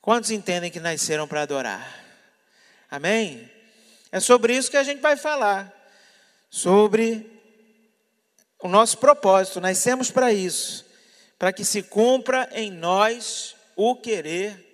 Quantos 0.00 0.30
entendem 0.30 0.70
que 0.70 0.80
nasceram 0.80 1.28
para 1.28 1.42
adorar? 1.42 2.04
Amém? 2.90 3.50
É 4.10 4.18
sobre 4.18 4.56
isso 4.56 4.70
que 4.70 4.76
a 4.76 4.82
gente 4.82 5.00
vai 5.00 5.16
falar. 5.16 5.72
Sobre 6.48 7.30
o 8.58 8.68
nosso 8.68 8.98
propósito. 8.98 9.60
Nascemos 9.60 10.10
para 10.10 10.32
isso. 10.32 10.86
Para 11.38 11.52
que 11.52 11.64
se 11.64 11.82
cumpra 11.82 12.48
em 12.52 12.70
nós 12.70 13.54
o 13.76 13.94
querer 13.94 14.66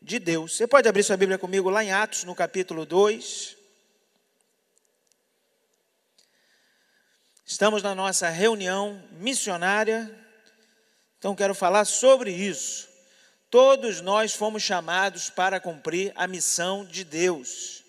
de 0.00 0.18
Deus. 0.18 0.56
Você 0.56 0.66
pode 0.66 0.86
abrir 0.86 1.02
sua 1.02 1.16
Bíblia 1.16 1.38
comigo 1.38 1.70
lá 1.70 1.82
em 1.82 1.90
Atos, 1.90 2.24
no 2.24 2.34
capítulo 2.34 2.84
2. 2.84 3.56
Estamos 7.46 7.82
na 7.82 7.94
nossa 7.94 8.28
reunião 8.30 9.02
missionária, 9.12 10.10
então 11.18 11.34
quero 11.34 11.54
falar 11.54 11.84
sobre 11.84 12.30
isso. 12.30 12.88
Todos 13.54 14.00
nós 14.00 14.34
fomos 14.34 14.64
chamados 14.64 15.30
para 15.30 15.60
cumprir 15.60 16.12
a 16.16 16.26
missão 16.26 16.84
de 16.84 17.04
Deus. 17.04 17.84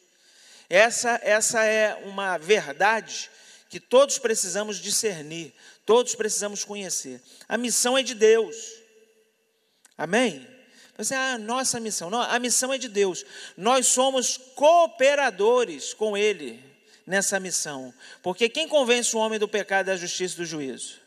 Essa, 0.70 1.20
essa 1.24 1.64
é 1.64 1.96
uma 2.06 2.38
verdade 2.38 3.32
que 3.68 3.80
todos 3.80 4.20
precisamos 4.20 4.78
discernir, 4.78 5.56
todos 5.84 6.14
precisamos 6.14 6.64
conhecer. 6.64 7.20
A 7.50 7.58
missão 7.58 7.98
é 7.98 8.04
de 8.04 8.14
Deus. 8.14 8.56
Amém? 9.98 10.48
Você, 11.00 11.16
ah, 11.16 11.36
nossa 11.40 11.80
missão. 11.80 12.12
Não, 12.12 12.22
a 12.22 12.38
missão 12.38 12.72
é 12.72 12.78
de 12.78 12.88
Deus. 12.88 13.26
Nós 13.58 13.88
somos 13.88 14.38
cooperadores 14.38 15.96
com 15.96 16.16
Ele 16.16 16.64
nessa 17.08 17.40
missão. 17.40 17.92
Porque 18.22 18.50
quem 18.50 18.68
convence 18.68 19.16
o 19.16 19.20
homem 19.20 19.40
do 19.40 19.48
pecado, 19.48 19.88
da 19.88 19.98
justiça 19.98 20.36
e 20.36 20.38
do 20.38 20.46
juízo? 20.46 21.00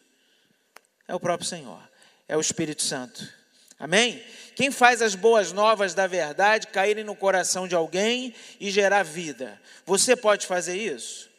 É 1.06 1.15
o 1.15 1.20
próprio 1.20 1.48
Senhor, 1.48 1.81
é 2.27 2.37
o 2.37 2.41
Espírito 2.41 2.83
Santo. 2.83 3.38
Amém? 3.79 4.23
Quem 4.57 4.73
faz 4.73 5.01
as 5.01 5.15
boas 5.15 5.53
novas 5.53 5.95
da 5.95 6.07
verdade 6.07 6.67
caírem 6.67 7.05
no 7.05 7.15
coração 7.15 7.69
de 7.69 7.77
alguém 7.77 8.35
e 8.59 8.70
gerar 8.70 9.05
vida? 9.05 9.61
Você 9.87 10.17
pode 10.17 10.47
fazer 10.47 10.77
isso? 10.77 11.31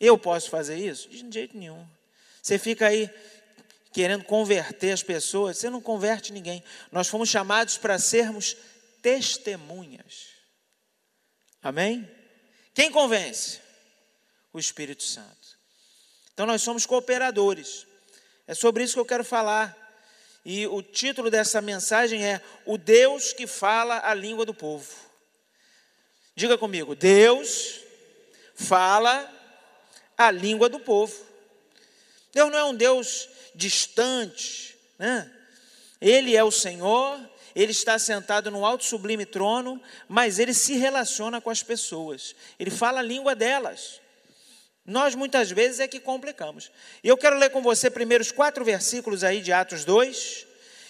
Eu 0.00 0.16
posso 0.16 0.48
fazer 0.48 0.76
isso? 0.76 1.08
De 1.10 1.30
jeito 1.30 1.56
nenhum. 1.56 1.86
Você 2.42 2.58
fica 2.58 2.86
aí 2.86 3.10
querendo 3.92 4.24
converter 4.24 4.92
as 4.92 5.02
pessoas, 5.02 5.58
você 5.58 5.68
não 5.68 5.80
converte 5.80 6.32
ninguém. 6.32 6.62
Nós 6.90 7.08
fomos 7.08 7.28
chamados 7.28 7.76
para 7.76 7.98
sermos 7.98 8.56
testemunhas. 9.02 10.28
Amém? 11.62 12.08
Quem 12.72 12.90
convence? 12.90 13.60
O 14.52 14.58
Espírito 14.58 15.02
Santo. 15.02 15.58
Então 16.32 16.46
nós 16.46 16.62
somos 16.62 16.86
cooperadores. 16.86 17.86
É 18.46 18.54
sobre 18.54 18.84
isso 18.84 18.94
que 18.94 19.00
eu 19.00 19.04
quero 19.04 19.24
falar. 19.24 19.87
E 20.50 20.66
o 20.66 20.80
título 20.80 21.30
dessa 21.30 21.60
mensagem 21.60 22.24
é 22.24 22.40
O 22.64 22.78
Deus 22.78 23.34
que 23.34 23.46
fala 23.46 24.00
a 24.02 24.14
língua 24.14 24.46
do 24.46 24.54
povo. 24.54 24.90
Diga 26.34 26.56
comigo, 26.56 26.94
Deus 26.94 27.80
fala 28.54 29.30
a 30.16 30.30
língua 30.30 30.70
do 30.70 30.80
povo. 30.80 31.14
Deus 32.32 32.50
não 32.50 32.58
é 32.58 32.64
um 32.64 32.74
Deus 32.74 33.28
distante, 33.54 34.74
né? 34.98 35.30
Ele 36.00 36.34
é 36.34 36.42
o 36.42 36.50
Senhor, 36.50 37.20
ele 37.54 37.72
está 37.72 37.98
sentado 37.98 38.50
no 38.50 38.64
alto 38.64 38.84
sublime 38.84 39.26
trono, 39.26 39.78
mas 40.08 40.38
ele 40.38 40.54
se 40.54 40.78
relaciona 40.78 41.42
com 41.42 41.50
as 41.50 41.62
pessoas. 41.62 42.34
Ele 42.58 42.70
fala 42.70 43.00
a 43.00 43.02
língua 43.02 43.34
delas. 43.34 44.00
Nós 44.88 45.14
muitas 45.14 45.50
vezes 45.50 45.80
é 45.80 45.86
que 45.86 46.00
complicamos. 46.00 46.72
E 47.04 47.08
eu 47.08 47.18
quero 47.18 47.36
ler 47.36 47.50
com 47.50 47.60
você 47.60 47.90
primeiro 47.90 48.22
os 48.22 48.32
quatro 48.32 48.64
versículos 48.64 49.22
aí 49.22 49.42
de 49.42 49.52
Atos 49.52 49.84
2, 49.84 50.46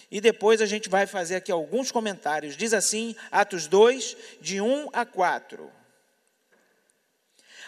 e 0.08 0.20
depois 0.20 0.62
a 0.62 0.66
gente 0.66 0.88
vai 0.88 1.04
fazer 1.04 1.34
aqui 1.34 1.50
alguns 1.50 1.90
comentários. 1.90 2.56
Diz 2.56 2.72
assim, 2.72 3.16
Atos 3.28 3.66
2, 3.66 4.16
de 4.40 4.60
1 4.60 4.90
a 4.92 5.04
4. 5.04 5.68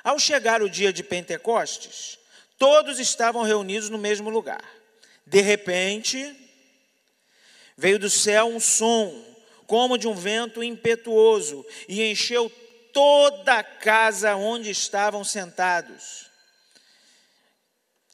Ao 0.04 0.20
chegar 0.20 0.62
o 0.62 0.70
dia 0.70 0.92
de 0.92 1.02
Pentecostes, 1.02 2.16
todos 2.56 3.00
estavam 3.00 3.42
reunidos 3.42 3.90
no 3.90 3.98
mesmo 3.98 4.30
lugar. 4.30 4.64
De 5.26 5.40
repente, 5.40 6.32
veio 7.76 7.98
do 7.98 8.08
céu 8.08 8.46
um 8.46 8.60
som, 8.60 9.20
como 9.66 9.98
de 9.98 10.06
um 10.06 10.14
vento 10.14 10.62
impetuoso, 10.62 11.66
e 11.88 12.08
encheu 12.08 12.48
toda 12.92 13.58
a 13.58 13.64
casa 13.64 14.36
onde 14.36 14.70
estavam 14.70 15.24
sentados. 15.24 16.26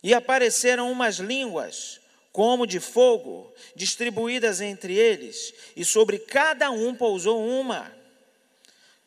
E 0.02 0.14
apareceram 0.14 0.90
umas 0.90 1.16
línguas, 1.16 2.00
como 2.32 2.66
de 2.66 2.80
fogo, 2.80 3.52
distribuídas 3.74 4.60
entre 4.60 4.94
eles, 4.94 5.52
e 5.74 5.84
sobre 5.84 6.18
cada 6.18 6.70
um 6.70 6.94
pousou 6.94 7.44
uma. 7.44 7.90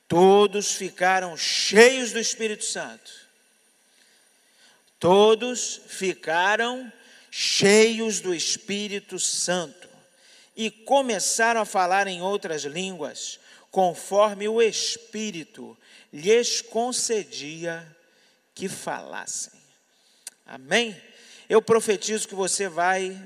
Todos 0.07 0.73
ficaram 0.73 1.37
cheios 1.37 2.11
do 2.11 2.19
Espírito 2.19 2.65
Santo. 2.65 3.11
Todos 4.99 5.81
ficaram 5.87 6.91
cheios 7.31 8.19
do 8.19 8.33
Espírito 8.33 9.19
Santo, 9.19 9.87
e 10.55 10.69
começaram 10.69 11.61
a 11.61 11.65
falar 11.65 12.07
em 12.07 12.21
outras 12.21 12.63
línguas, 12.63 13.39
conforme 13.71 14.47
o 14.47 14.61
Espírito 14.61 15.77
lhes 16.11 16.61
concedia 16.61 17.85
que 18.53 18.67
falassem. 18.67 19.59
Amém? 20.45 20.99
Eu 21.47 21.61
profetizo 21.61 22.27
que 22.27 22.35
você 22.35 22.67
vai 22.67 23.19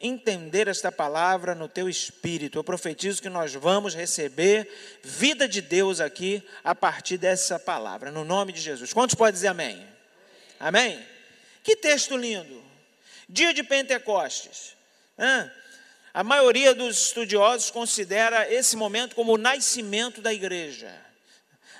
entender 0.00 0.66
esta 0.66 0.90
palavra 0.90 1.54
no 1.54 1.68
teu 1.68 1.88
espírito. 1.88 2.58
Eu 2.58 2.64
profetizo 2.64 3.20
que 3.20 3.28
nós 3.28 3.52
vamos 3.52 3.94
receber 3.94 4.66
vida 5.02 5.46
de 5.46 5.60
Deus 5.60 6.00
aqui 6.00 6.42
a 6.64 6.74
partir 6.74 7.18
dessa 7.18 7.58
palavra, 7.58 8.10
no 8.10 8.24
nome 8.24 8.52
de 8.52 8.60
Jesus. 8.60 8.94
Quantos 8.94 9.14
podem 9.14 9.34
dizer 9.34 9.48
amém? 9.48 9.86
Amém? 10.58 11.06
Que 11.62 11.76
texto 11.76 12.16
lindo. 12.16 12.62
Dia 13.28 13.52
de 13.52 13.62
Pentecostes. 13.62 14.74
A 16.12 16.24
maioria 16.24 16.74
dos 16.74 17.06
estudiosos 17.06 17.70
considera 17.70 18.52
esse 18.52 18.76
momento 18.76 19.14
como 19.14 19.34
o 19.34 19.38
nascimento 19.38 20.20
da 20.20 20.32
igreja. 20.32 20.92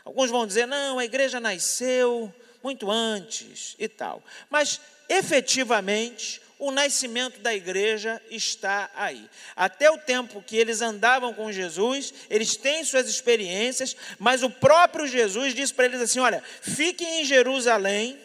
Alguns 0.04 0.30
vão 0.30 0.46
dizer, 0.46 0.66
não, 0.66 0.98
a 0.98 1.04
igreja 1.04 1.40
nasceu 1.40 2.32
muito 2.62 2.90
antes 2.90 3.74
e 3.78 3.88
tal. 3.88 4.22
Mas, 4.48 4.80
efetivamente, 5.08 6.40
o 6.60 6.70
nascimento 6.70 7.40
da 7.40 7.54
igreja 7.54 8.20
está 8.30 8.90
aí. 8.94 9.28
Até 9.56 9.90
o 9.90 9.98
tempo 9.98 10.42
que 10.42 10.56
eles 10.56 10.82
andavam 10.82 11.32
com 11.32 11.50
Jesus, 11.50 12.12
eles 12.28 12.54
têm 12.56 12.84
suas 12.84 13.08
experiências, 13.08 13.96
mas 14.18 14.42
o 14.42 14.50
próprio 14.50 15.06
Jesus 15.06 15.54
disse 15.54 15.72
para 15.72 15.86
eles 15.86 16.00
assim: 16.00 16.20
olha, 16.20 16.44
fiquem 16.60 17.22
em 17.22 17.24
Jerusalém, 17.24 18.18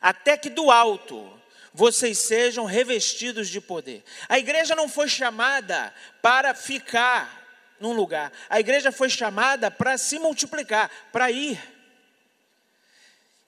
até 0.00 0.36
que 0.36 0.50
do 0.50 0.70
alto 0.70 1.37
vocês 1.78 2.18
sejam 2.18 2.64
revestidos 2.64 3.48
de 3.48 3.60
poder. 3.60 4.02
A 4.28 4.36
igreja 4.36 4.74
não 4.74 4.88
foi 4.88 5.08
chamada 5.08 5.94
para 6.20 6.52
ficar 6.52 7.46
num 7.78 7.92
lugar, 7.92 8.32
a 8.50 8.58
igreja 8.58 8.90
foi 8.90 9.08
chamada 9.08 9.70
para 9.70 9.96
se 9.96 10.18
multiplicar, 10.18 10.90
para 11.12 11.30
ir. 11.30 11.56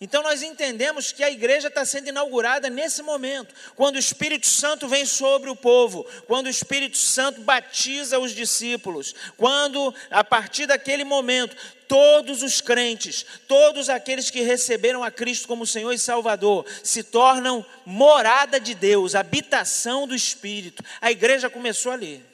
Então 0.01 0.23
nós 0.23 0.43
entendemos 0.43 1.13
que 1.13 1.23
a 1.23 1.31
igreja 1.31 1.69
está 1.69 1.85
sendo 1.85 2.09
inaugurada 2.09 2.71
nesse 2.71 3.03
momento, 3.03 3.55
quando 3.77 3.97
o 3.97 3.99
Espírito 3.99 4.47
Santo 4.47 4.89
vem 4.89 5.05
sobre 5.05 5.51
o 5.51 5.57
povo, 5.57 6.07
quando 6.27 6.47
o 6.47 6.51
Espírito 6.51 6.97
Santo 6.97 7.43
batiza 7.43 8.19
os 8.19 8.35
discípulos, 8.35 9.15
quando 9.37 9.95
a 10.11 10.25
partir 10.25 10.65
daquele 10.65 11.05
momento 11.05 11.55
todos 11.87 12.43
os 12.43 12.63
crentes, 12.63 13.27
todos 13.47 13.91
aqueles 13.91 14.31
que 14.31 14.41
receberam 14.41 15.05
a 15.05 15.11
Cristo 15.11 15.47
como 15.47 15.67
Senhor 15.67 15.93
e 15.93 15.99
Salvador, 15.99 16.65
se 16.83 17.03
tornam 17.03 17.67
morada 17.85 18.59
de 18.59 18.75
Deus, 18.75 19.15
habitação 19.15 20.07
do 20.07 20.15
Espírito. 20.15 20.83
A 20.99 21.11
igreja 21.11 21.51
começou 21.51 21.93
ali. 21.93 22.25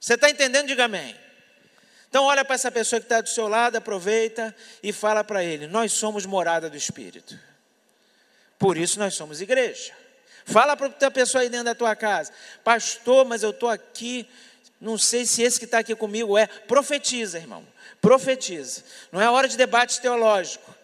Você 0.00 0.14
está 0.14 0.30
entendendo? 0.30 0.68
Diga 0.68 0.86
amém. 0.86 1.14
Então, 2.10 2.24
olha 2.24 2.44
para 2.44 2.56
essa 2.56 2.72
pessoa 2.72 2.98
que 2.98 3.06
está 3.06 3.20
do 3.20 3.28
seu 3.28 3.46
lado, 3.46 3.76
aproveita 3.76 4.54
e 4.82 4.92
fala 4.92 5.22
para 5.22 5.44
ele: 5.44 5.68
Nós 5.68 5.92
somos 5.92 6.26
morada 6.26 6.68
do 6.68 6.76
Espírito. 6.76 7.38
Por 8.58 8.76
isso 8.76 8.98
nós 8.98 9.14
somos 9.14 9.40
igreja. 9.40 9.92
Fala 10.44 10.76
para 10.76 10.92
a 11.06 11.10
pessoa 11.10 11.42
aí 11.42 11.48
dentro 11.48 11.66
da 11.66 11.74
tua 11.74 11.94
casa: 11.94 12.32
Pastor, 12.64 13.24
mas 13.24 13.44
eu 13.44 13.50
estou 13.50 13.68
aqui, 13.68 14.28
não 14.80 14.98
sei 14.98 15.24
se 15.24 15.40
esse 15.42 15.56
que 15.56 15.64
está 15.66 15.78
aqui 15.78 15.94
comigo 15.94 16.36
é. 16.36 16.48
Profetiza, 16.48 17.38
irmão. 17.38 17.64
Profetiza. 18.00 18.82
Não 19.12 19.20
é 19.20 19.30
hora 19.30 19.46
de 19.46 19.56
debate 19.56 20.00
teológico. 20.00 20.74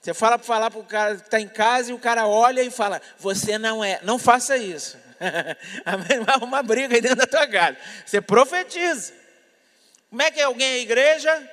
Você 0.00 0.14
fala 0.14 0.38
para 0.38 0.46
falar 0.46 0.70
para 0.70 0.80
o 0.80 0.84
cara 0.84 1.16
que 1.16 1.26
está 1.26 1.38
em 1.38 1.48
casa 1.48 1.90
e 1.90 1.92
o 1.92 1.98
cara 1.98 2.26
olha 2.26 2.62
e 2.62 2.70
fala: 2.70 3.02
Você 3.18 3.58
não 3.58 3.84
é. 3.84 4.00
Não 4.02 4.18
faça 4.18 4.56
isso. 4.56 4.96
Vai 6.24 6.38
uma 6.40 6.62
briga 6.62 6.94
aí 6.94 7.02
dentro 7.02 7.18
da 7.18 7.26
tua 7.26 7.46
casa. 7.46 7.76
Você 8.06 8.22
profetiza. 8.22 9.19
Como 10.10 10.22
é 10.22 10.30
que 10.30 10.40
alguém 10.42 10.66
é 10.66 10.78
igreja? 10.80 11.50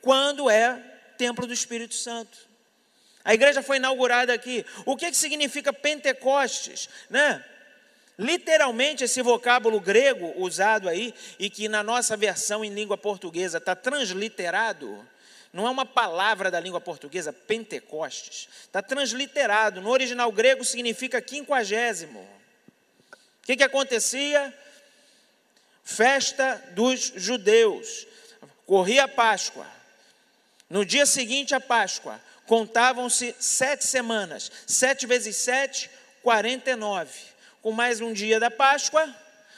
Quando 0.00 0.48
é 0.48 0.80
templo 1.18 1.46
do 1.46 1.52
Espírito 1.52 1.94
Santo. 1.94 2.38
A 3.24 3.34
igreja 3.34 3.62
foi 3.62 3.78
inaugurada 3.78 4.32
aqui. 4.32 4.64
O 4.84 4.96
que, 4.96 5.10
que 5.10 5.16
significa 5.16 5.72
Pentecostes? 5.72 6.88
Né? 7.10 7.44
Literalmente, 8.16 9.04
esse 9.04 9.20
vocábulo 9.20 9.80
grego 9.80 10.32
usado 10.36 10.88
aí, 10.88 11.12
e 11.38 11.50
que 11.50 11.68
na 11.68 11.82
nossa 11.82 12.16
versão 12.16 12.64
em 12.64 12.72
língua 12.72 12.96
portuguesa 12.96 13.58
está 13.58 13.74
transliterado, 13.74 15.06
não 15.52 15.66
é 15.66 15.70
uma 15.70 15.84
palavra 15.84 16.50
da 16.50 16.60
língua 16.60 16.80
portuguesa, 16.80 17.32
Pentecostes, 17.32 18.48
está 18.62 18.80
transliterado. 18.80 19.80
No 19.80 19.90
original 19.90 20.30
grego 20.30 20.64
significa 20.64 21.20
quinquagésimo. 21.20 22.20
O 22.20 23.46
que, 23.46 23.56
que 23.56 23.64
acontecia? 23.64 24.54
Festa 25.86 26.60
dos 26.72 27.12
judeus. 27.14 28.08
Corria 28.66 29.04
a 29.04 29.08
Páscoa. 29.08 29.64
No 30.68 30.84
dia 30.84 31.06
seguinte 31.06 31.54
à 31.54 31.60
Páscoa, 31.60 32.20
contavam-se 32.44 33.36
sete 33.38 33.86
semanas. 33.86 34.50
Sete 34.66 35.06
vezes 35.06 35.36
sete, 35.36 35.88
quarenta 36.24 36.72
e 36.72 36.74
nove. 36.74 37.16
Com 37.62 37.70
mais 37.70 38.00
um 38.00 38.12
dia 38.12 38.40
da 38.40 38.50
Páscoa, 38.50 39.08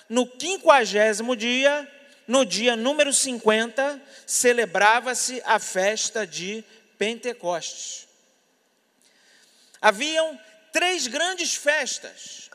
no 0.07 0.27
quinquagésimo 0.27 1.35
dia, 1.35 1.91
no 2.27 2.45
dia 2.45 2.77
número 2.77 3.11
50, 3.11 3.99
celebrava-se 4.27 5.43
a 5.47 5.59
festa 5.59 6.27
de 6.27 6.63
Pentecostes. 6.99 8.07
Haviam 9.81 10.39
três 10.75 11.07
grandes 11.07 11.55
festas 11.55 12.51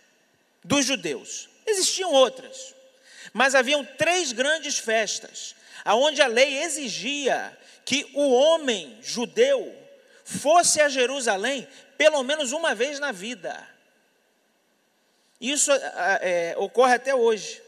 dos 0.63 0.85
judeus. 0.85 1.49
Existiam 1.65 2.11
outras, 2.11 2.75
mas 3.31 3.55
haviam 3.55 3.85
três 3.97 4.31
grandes 4.31 4.77
festas, 4.77 5.55
aonde 5.85 6.21
a 6.21 6.27
lei 6.27 6.63
exigia 6.63 7.57
que 7.85 8.09
o 8.13 8.31
homem 8.31 8.97
judeu 9.01 9.73
fosse 10.25 10.81
a 10.81 10.89
Jerusalém 10.89 11.67
pelo 11.97 12.23
menos 12.23 12.51
uma 12.51 12.73
vez 12.73 12.99
na 12.99 13.11
vida. 13.11 13.67
Isso 15.39 15.71
é, 16.21 16.55
ocorre 16.57 16.95
até 16.95 17.13
hoje 17.13 17.61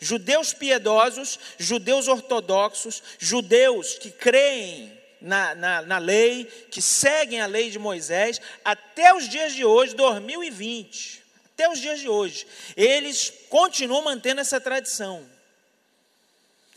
judeus 0.00 0.52
piedosos, 0.52 1.38
judeus 1.58 2.08
ortodoxos, 2.08 3.02
judeus 3.18 3.94
que 3.94 4.10
creem 4.10 4.96
na, 5.20 5.54
na, 5.54 5.82
na, 5.82 5.98
lei, 5.98 6.44
que 6.70 6.80
seguem 6.80 7.40
a 7.40 7.46
lei 7.46 7.70
de 7.70 7.78
Moisés, 7.78 8.40
até 8.64 9.12
os 9.14 9.28
dias 9.28 9.52
de 9.52 9.64
hoje, 9.64 9.94
2020, 9.96 11.17
até 11.58 11.68
os 11.68 11.80
dias 11.80 11.98
de 11.98 12.08
hoje, 12.08 12.46
eles 12.76 13.32
continuam 13.48 14.04
mantendo 14.04 14.40
essa 14.40 14.60
tradição. 14.60 15.28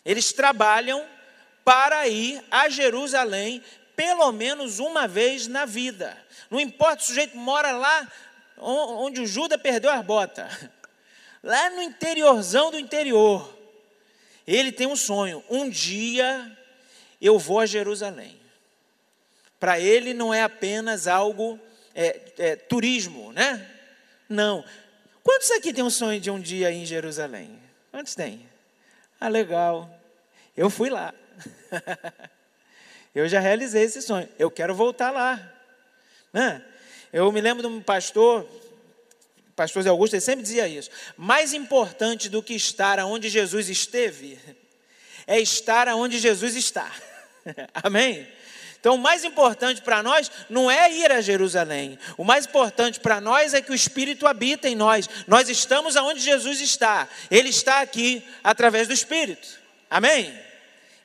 Eles 0.04 0.34
trabalham 0.34 1.06
para 1.64 2.08
ir 2.08 2.44
a 2.50 2.68
Jerusalém 2.68 3.64
pelo 3.96 4.32
menos 4.32 4.80
uma 4.80 5.08
vez 5.08 5.46
na 5.46 5.66
vida. 5.66 6.18
Não 6.50 6.60
importa, 6.60 7.04
o 7.04 7.06
sujeito 7.06 7.38
mora 7.38 7.72
lá 7.72 8.12
onde 8.58 9.22
o 9.22 9.28
Judas 9.28 9.62
perdeu 9.62 9.92
as 9.92 10.04
botas 10.04 10.52
lá 11.44 11.70
no 11.70 11.84
interiorzão 11.84 12.72
do 12.72 12.80
interior, 12.80 13.56
ele 14.48 14.72
tem 14.72 14.88
um 14.88 14.96
sonho: 14.96 15.44
um 15.48 15.70
dia 15.70 16.58
eu 17.22 17.38
vou 17.38 17.60
a 17.60 17.68
Jerusalém. 17.68 18.36
Para 19.60 19.80
ele 19.80 20.12
não 20.16 20.34
é 20.34 20.42
apenas 20.42 21.06
algo 21.06 21.60
é, 21.94 22.20
é, 22.40 22.56
turismo, 22.56 23.32
né? 23.32 23.78
Não. 24.32 24.64
Quantos 25.22 25.52
aqui 25.52 25.74
tem 25.74 25.84
um 25.84 25.90
sonho 25.90 26.20
de 26.20 26.32
um 26.32 26.40
dia 26.40 26.72
em 26.72 26.86
Jerusalém? 26.86 27.60
Quantos 27.92 28.16
tem? 28.16 28.50
Ah, 29.20 29.28
legal. 29.28 29.94
Eu 30.56 30.70
fui 30.70 30.90
lá. 30.90 31.14
eu 33.14 33.28
já 33.28 33.42
realizei 33.42 33.84
esse 33.84 34.02
sonho. 34.02 34.28
Eu 34.40 34.50
quero 34.50 34.74
voltar 34.74 35.12
lá. 35.12 35.54
Né? 36.32 36.64
Eu 37.12 37.30
me 37.32 37.42
lembro 37.42 37.62
de 37.62 37.68
um 37.68 37.82
pastor, 37.82 38.48
pastor 39.54 39.84
Zé 39.84 39.90
Augusto, 39.90 40.14
ele 40.14 40.22
sempre 40.22 40.44
dizia 40.44 40.66
isso. 40.66 40.90
Mais 41.18 41.54
importante 41.54 42.30
do 42.30 42.42
que 42.42 42.54
estar 42.54 43.00
onde 43.00 43.28
Jesus 43.28 43.68
esteve, 43.68 44.40
é 45.28 45.42
estar 45.42 45.90
onde 45.90 46.18
Jesus 46.20 46.56
está. 46.56 46.90
Amém? 47.84 48.26
Então, 48.82 48.96
o 48.96 48.98
mais 48.98 49.24
importante 49.24 49.80
para 49.80 50.02
nós 50.02 50.32
não 50.50 50.70
é 50.70 50.92
ir 50.92 51.12
a 51.12 51.22
Jerusalém. 51.22 52.00
O 52.18 52.24
mais 52.24 52.48
importante 52.48 53.00
para 53.00 53.22
nós 53.22 53.54
é 53.54 53.62
que 53.62 53.72
o 53.72 53.76
Espírito 53.76 54.26
habita 54.26 54.68
em 54.68 54.74
nós. 54.74 55.08
Nós 55.28 55.50
estamos 55.50 55.96
aonde 55.96 56.20
Jesus 56.20 56.60
está. 56.60 57.08
Ele 57.30 57.50
está 57.50 57.82
aqui 57.82 58.28
através 58.44 58.88
do 58.88 58.94
Espírito. 58.94 59.48
Amém? 59.88 60.34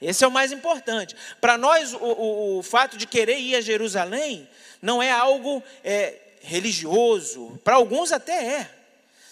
Esse 0.00 0.24
é 0.24 0.26
o 0.26 0.30
mais 0.30 0.52
importante. 0.52 1.14
Para 1.38 1.58
nós, 1.58 1.92
o, 1.92 1.98
o, 1.98 2.58
o, 2.58 2.62
fato 2.62 2.96
de 2.96 3.06
querer 3.06 3.38
ir 3.38 3.56
a 3.56 3.60
Jerusalém 3.60 4.48
não 4.80 5.02
é 5.02 5.10
algo 5.10 5.62
é, 5.84 6.14
religioso, 6.40 7.60
para 7.62 7.74
alguns 7.74 8.10
até 8.10 8.42
é. 8.42 8.70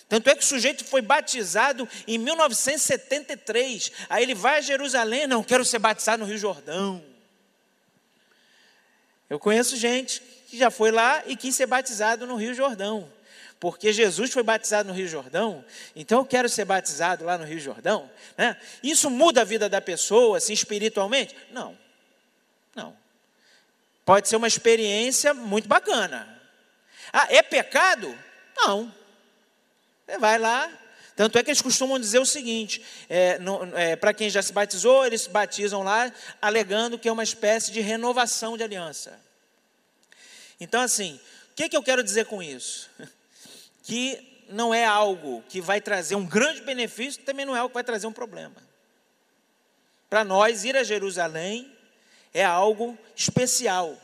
Tanto 0.07 0.29
é 0.29 0.35
que 0.35 0.45
o 0.45 0.47
sujeito 0.47 0.85
foi 0.85 1.01
batizado 1.01 1.89
em 2.07 2.19
1973. 2.19 3.91
Aí 4.11 4.23
ele 4.23 4.35
vai 4.35 4.59
a 4.59 4.61
Jerusalém, 4.61 5.27
não 5.27 5.43
quero 5.43 5.65
ser 5.65 5.79
batizado 5.79 6.23
no 6.23 6.29
Rio 6.29 6.37
Jordão. 6.37 7.14
Eu 9.29 9.39
conheço 9.39 9.77
gente 9.77 10.21
que 10.49 10.57
já 10.57 10.71
foi 10.71 10.91
lá 10.91 11.23
e 11.27 11.37
quis 11.37 11.55
ser 11.55 11.67
batizado 11.67 12.27
no 12.27 12.37
Rio 12.37 12.55
Jordão. 12.55 13.11
Porque 13.59 13.93
Jesus 13.93 14.33
foi 14.33 14.43
batizado 14.43 14.89
no 14.89 14.95
Rio 14.95 15.09
Jordão, 15.09 15.65
então 15.97 16.19
eu 16.19 16.27
quero 16.27 16.49
ser 16.49 16.67
batizado 16.67 17.25
lá 17.25 17.39
no 17.39 17.45
Rio 17.45 17.59
Jordão. 17.59 18.11
Né? 18.37 18.61
Isso 18.83 19.09
muda 19.09 19.41
a 19.41 19.45
vida 19.45 19.69
da 19.69 19.81
pessoa, 19.81 20.37
assim, 20.37 20.53
espiritualmente? 20.53 21.35
Não. 21.51 21.79
Não. 22.75 22.95
Pode 24.05 24.29
ser 24.29 24.37
uma 24.37 24.49
experiência 24.49 25.33
muito 25.33 25.67
bacana. 25.67 26.29
Ah, 27.13 27.27
é 27.31 27.43
pecado? 27.43 28.15
Não. 28.57 28.93
Você 30.05 30.19
vai 30.19 30.39
lá. 30.39 30.71
Tanto 31.17 31.39
é 31.39 31.45
que 31.45 31.51
eles 31.51 31.63
costumam 31.63 31.99
dizer 31.99 32.19
o 32.19 32.27
seguinte: 32.27 32.83
é, 33.09 33.39
é, 33.75 33.97
para 33.97 34.13
quem 34.13 34.29
já 34.29 34.43
se 34.43 34.53
batizou, 34.53 35.07
eles 35.07 35.23
se 35.23 35.31
batizam 35.31 35.83
lá, 35.83 36.13
alegando 36.43 36.99
que 36.99 37.09
é 37.09 37.13
uma 37.13 37.23
espécie 37.23 37.71
de 37.71 37.81
renovação 37.81 38.57
de 38.57 38.65
aliança. 38.65 39.21
Então, 40.59 40.81
assim, 40.81 41.21
o 41.53 41.55
que, 41.55 41.69
que 41.69 41.77
eu 41.77 41.83
quero 41.83 42.03
dizer 42.03 42.27
com 42.27 42.43
isso? 42.43 42.91
Que 43.87 44.47
não 44.49 44.73
é 44.73 44.83
algo 44.83 45.45
que 45.47 45.61
vai 45.61 45.79
trazer 45.79 46.15
um 46.15 46.25
grande 46.25 46.63
benefício, 46.63 47.23
também 47.23 47.45
não 47.45 47.55
é 47.55 47.59
algo 47.59 47.69
que 47.69 47.75
vai 47.75 47.85
trazer 47.85 48.07
um 48.07 48.13
problema. 48.15 48.57
Para 50.09 50.25
nós, 50.25 50.65
ir 50.65 50.75
a 50.75 50.83
Jerusalém 50.83 51.71
é 52.33 52.43
algo 52.43 52.97
especial, 53.15 53.95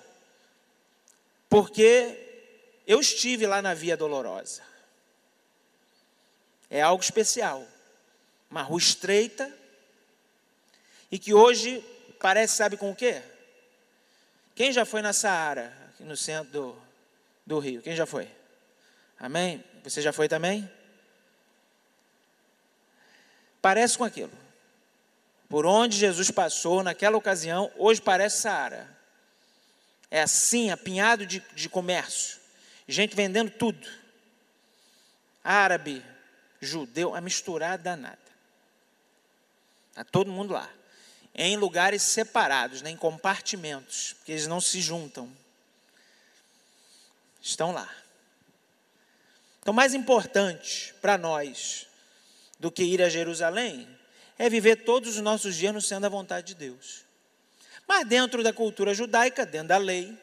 porque 1.48 2.82
eu 2.86 3.00
estive 3.00 3.46
lá 3.46 3.62
na 3.62 3.72
Via 3.72 3.96
Dolorosa. 3.96 4.69
É 6.70 6.80
algo 6.80 7.02
especial. 7.02 7.66
Uma 8.50 8.62
rua 8.62 8.78
estreita 8.78 9.52
e 11.10 11.18
que 11.18 11.34
hoje 11.34 11.84
parece, 12.20 12.56
sabe 12.56 12.76
com 12.76 12.90
o 12.90 12.96
quê? 12.96 13.22
Quem 14.54 14.72
já 14.72 14.84
foi 14.84 15.02
na 15.02 15.12
Saara, 15.12 15.72
aqui 15.88 16.04
no 16.04 16.16
centro 16.16 16.50
do, 16.50 16.82
do 17.46 17.58
Rio? 17.58 17.82
Quem 17.82 17.96
já 17.96 18.06
foi? 18.06 18.28
Amém? 19.18 19.64
Você 19.82 20.00
já 20.00 20.12
foi 20.12 20.28
também? 20.28 20.70
Parece 23.60 23.98
com 23.98 24.04
aquilo. 24.04 24.32
Por 25.48 25.66
onde 25.66 25.96
Jesus 25.96 26.30
passou 26.30 26.82
naquela 26.82 27.16
ocasião, 27.16 27.70
hoje 27.76 28.00
parece 28.00 28.42
Saara. 28.42 28.88
É 30.10 30.22
assim, 30.22 30.70
apinhado 30.70 31.26
de, 31.26 31.40
de 31.54 31.68
comércio 31.68 32.40
gente 32.90 33.14
vendendo 33.14 33.50
tudo. 33.50 33.86
Árabe, 35.42 36.04
judeu, 36.60 37.14
a 37.14 37.20
misturada 37.20 37.82
danada. 37.82 38.18
Está 39.90 40.04
todo 40.04 40.30
mundo 40.30 40.52
lá. 40.52 40.68
Em 41.34 41.56
lugares 41.56 42.02
separados, 42.02 42.82
né, 42.82 42.90
em 42.90 42.96
compartimentos, 42.96 44.14
porque 44.14 44.32
eles 44.32 44.46
não 44.46 44.60
se 44.60 44.80
juntam. 44.80 45.30
Estão 47.40 47.72
lá. 47.72 47.88
Então, 49.60 49.72
mais 49.72 49.94
importante 49.94 50.94
para 51.00 51.16
nós 51.16 51.86
do 52.58 52.70
que 52.70 52.82
ir 52.82 53.02
a 53.02 53.08
Jerusalém 53.08 53.88
é 54.38 54.48
viver 54.48 54.84
todos 54.84 55.16
os 55.16 55.22
nossos 55.22 55.54
dias 55.54 55.72
no 55.72 55.80
centro 55.80 56.02
da 56.02 56.08
vontade 56.08 56.48
de 56.48 56.54
Deus. 56.54 57.04
Mas 57.86 58.06
dentro 58.06 58.42
da 58.42 58.52
cultura 58.52 58.94
judaica, 58.94 59.44
dentro 59.44 59.68
da 59.68 59.76
lei, 59.76 60.16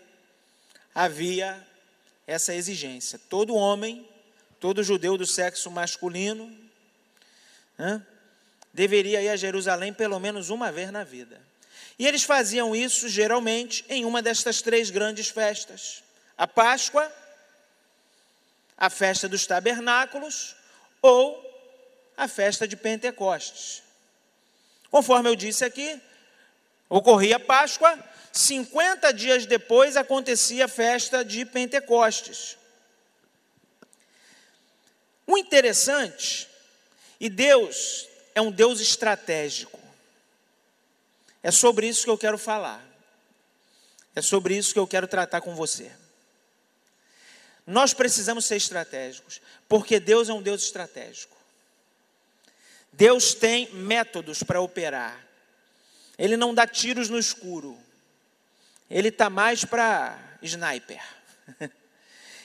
havia 0.93 1.65
essa 2.25 2.53
exigência. 2.53 3.19
Todo 3.29 3.55
homem, 3.55 4.07
todo 4.59 4.83
judeu 4.83 5.17
do 5.17 5.25
sexo 5.25 5.69
masculino, 5.69 6.55
né, 7.77 8.01
deveria 8.73 9.21
ir 9.21 9.29
a 9.29 9.35
Jerusalém 9.35 9.93
pelo 9.93 10.19
menos 10.19 10.49
uma 10.49 10.71
vez 10.71 10.91
na 10.91 11.03
vida. 11.03 11.39
E 11.99 12.05
eles 12.05 12.23
faziam 12.23 12.75
isso 12.75 13.09
geralmente 13.09 13.83
em 13.89 14.05
uma 14.05 14.21
destas 14.21 14.61
três 14.61 14.89
grandes 14.89 15.29
festas: 15.29 16.03
a 16.37 16.47
Páscoa, 16.47 17.11
a 18.77 18.89
festa 18.89 19.27
dos 19.27 19.47
tabernáculos 19.47 20.55
ou 21.01 21.43
a 22.15 22.27
festa 22.27 22.67
de 22.67 22.75
Pentecostes. 22.75 23.81
Conforme 24.91 25.29
eu 25.29 25.35
disse 25.35 25.65
aqui, 25.65 25.99
ocorria 26.89 27.37
a 27.37 27.39
Páscoa, 27.39 27.97
50 28.31 29.11
dias 29.13 29.45
depois 29.45 29.97
acontecia 29.97 30.65
a 30.65 30.67
festa 30.67 31.25
de 31.25 31.45
Pentecostes. 31.45 32.57
O 35.27 35.37
interessante, 35.37 36.47
e 37.19 37.29
Deus 37.29 38.07
é 38.33 38.41
um 38.41 38.49
Deus 38.49 38.79
estratégico. 38.79 39.77
É 41.43 41.51
sobre 41.51 41.87
isso 41.87 42.05
que 42.05 42.09
eu 42.09 42.17
quero 42.17 42.37
falar. 42.37 42.83
É 44.15 44.21
sobre 44.21 44.57
isso 44.57 44.73
que 44.73 44.79
eu 44.79 44.87
quero 44.87 45.07
tratar 45.07 45.41
com 45.41 45.53
você. 45.53 45.91
Nós 47.67 47.93
precisamos 47.93 48.45
ser 48.45 48.55
estratégicos, 48.55 49.41
porque 49.67 49.99
Deus 49.99 50.29
é 50.29 50.33
um 50.33 50.41
Deus 50.41 50.63
estratégico. 50.63 51.35
Deus 52.93 53.33
tem 53.33 53.69
métodos 53.73 54.41
para 54.41 54.61
operar. 54.61 55.23
Ele 56.17 56.37
não 56.37 56.53
dá 56.53 56.65
tiros 56.65 57.09
no 57.09 57.19
escuro. 57.19 57.77
Ele 58.89 59.09
está 59.09 59.29
mais 59.29 59.65
para 59.65 60.17
sniper. 60.41 61.03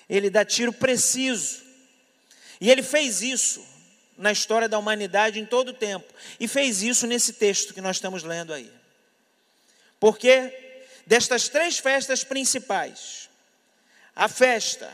Ele 0.08 0.28
dá 0.28 0.44
tiro 0.44 0.72
preciso. 0.72 1.62
E 2.62 2.70
ele 2.70 2.84
fez 2.84 3.22
isso 3.22 3.66
na 4.16 4.30
história 4.30 4.68
da 4.68 4.78
humanidade 4.78 5.40
em 5.40 5.44
todo 5.44 5.70
o 5.70 5.74
tempo. 5.74 6.06
E 6.38 6.46
fez 6.46 6.80
isso 6.80 7.08
nesse 7.08 7.32
texto 7.32 7.74
que 7.74 7.80
nós 7.80 7.96
estamos 7.96 8.22
lendo 8.22 8.54
aí. 8.54 8.72
Porque 9.98 10.86
destas 11.04 11.48
três 11.48 11.78
festas 11.78 12.22
principais, 12.22 13.28
a 14.14 14.28
festa 14.28 14.88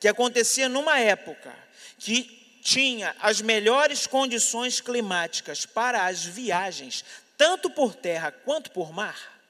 que 0.00 0.08
acontecia 0.08 0.68
numa 0.68 0.98
época 0.98 1.54
que 2.00 2.58
tinha 2.64 3.14
as 3.20 3.40
melhores 3.40 4.08
condições 4.08 4.80
climáticas 4.80 5.64
para 5.64 6.06
as 6.06 6.24
viagens, 6.24 7.04
tanto 7.38 7.70
por 7.70 7.94
terra 7.94 8.32
quanto 8.32 8.72
por 8.72 8.92
mar, 8.92 9.40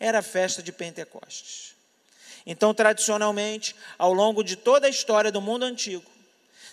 era 0.00 0.20
a 0.20 0.22
festa 0.22 0.62
de 0.62 0.72
Pentecostes. 0.72 1.75
Então, 2.46 2.72
tradicionalmente, 2.72 3.74
ao 3.98 4.12
longo 4.12 4.44
de 4.44 4.54
toda 4.54 4.86
a 4.86 4.90
história 4.90 5.32
do 5.32 5.40
mundo 5.40 5.64
antigo, 5.64 6.08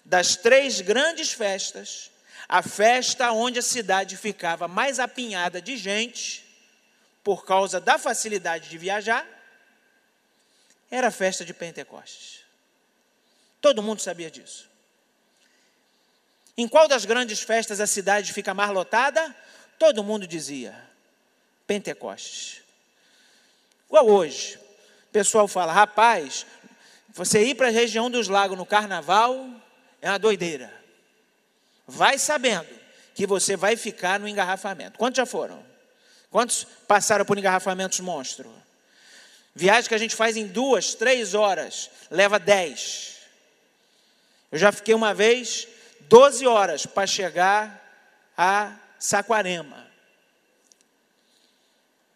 das 0.05 0.35
três 0.35 0.79
grandes 0.81 1.33
festas, 1.33 2.11
a 2.47 2.61
festa 2.61 3.31
onde 3.31 3.57
a 3.57 3.63
cidade 3.63 4.15
ficava 4.15 4.67
mais 4.67 4.99
apinhada 4.99 5.59
de 5.59 5.75
gente, 5.75 6.45
por 7.23 7.43
causa 7.43 7.79
da 7.79 7.97
facilidade 7.97 8.69
de 8.69 8.77
viajar, 8.77 9.25
era 10.91 11.07
a 11.07 11.11
festa 11.11 11.43
de 11.43 11.53
Pentecostes. 11.53 12.41
Todo 13.59 13.81
mundo 13.81 14.01
sabia 14.01 14.29
disso. 14.29 14.69
Em 16.55 16.67
qual 16.67 16.87
das 16.87 17.05
grandes 17.05 17.41
festas 17.41 17.79
a 17.79 17.87
cidade 17.87 18.31
fica 18.31 18.53
mais 18.53 18.69
lotada? 18.69 19.35
Todo 19.79 20.03
mundo 20.03 20.27
dizia: 20.27 20.79
Pentecostes. 21.65 22.61
Igual 23.87 24.07
hoje. 24.07 24.62
Pessoal 25.13 25.47
fala: 25.47 25.71
rapaz, 25.71 26.45
você 27.09 27.43
ir 27.45 27.55
para 27.55 27.67
a 27.67 27.71
região 27.71 28.09
dos 28.09 28.27
lagos 28.27 28.57
no 28.57 28.65
carnaval 28.65 29.47
é 30.01 30.09
uma 30.09 30.17
doideira. 30.17 30.73
Vai 31.87 32.17
sabendo 32.17 32.67
que 33.13 33.27
você 33.27 33.55
vai 33.55 33.77
ficar 33.77 34.19
no 34.19 34.27
engarrafamento. 34.27 34.97
Quantos 34.97 35.17
já 35.17 35.25
foram? 35.25 35.63
Quantos 36.31 36.65
passaram 36.87 37.23
por 37.23 37.37
engarrafamentos 37.37 37.99
monstro? 37.99 38.51
Viagem 39.53 39.87
que 39.87 39.93
a 39.93 39.99
gente 39.99 40.15
faz 40.15 40.35
em 40.35 40.47
duas, 40.47 40.95
três 40.95 41.35
horas, 41.35 41.91
leva 42.09 42.39
dez. 42.39 43.17
Eu 44.51 44.57
já 44.57 44.71
fiquei 44.71 44.95
uma 44.95 45.13
vez 45.13 45.67
12 46.01 46.47
horas 46.47 46.87
para 46.87 47.05
chegar 47.05 47.79
a 48.35 48.75
Saquarema. 48.97 49.85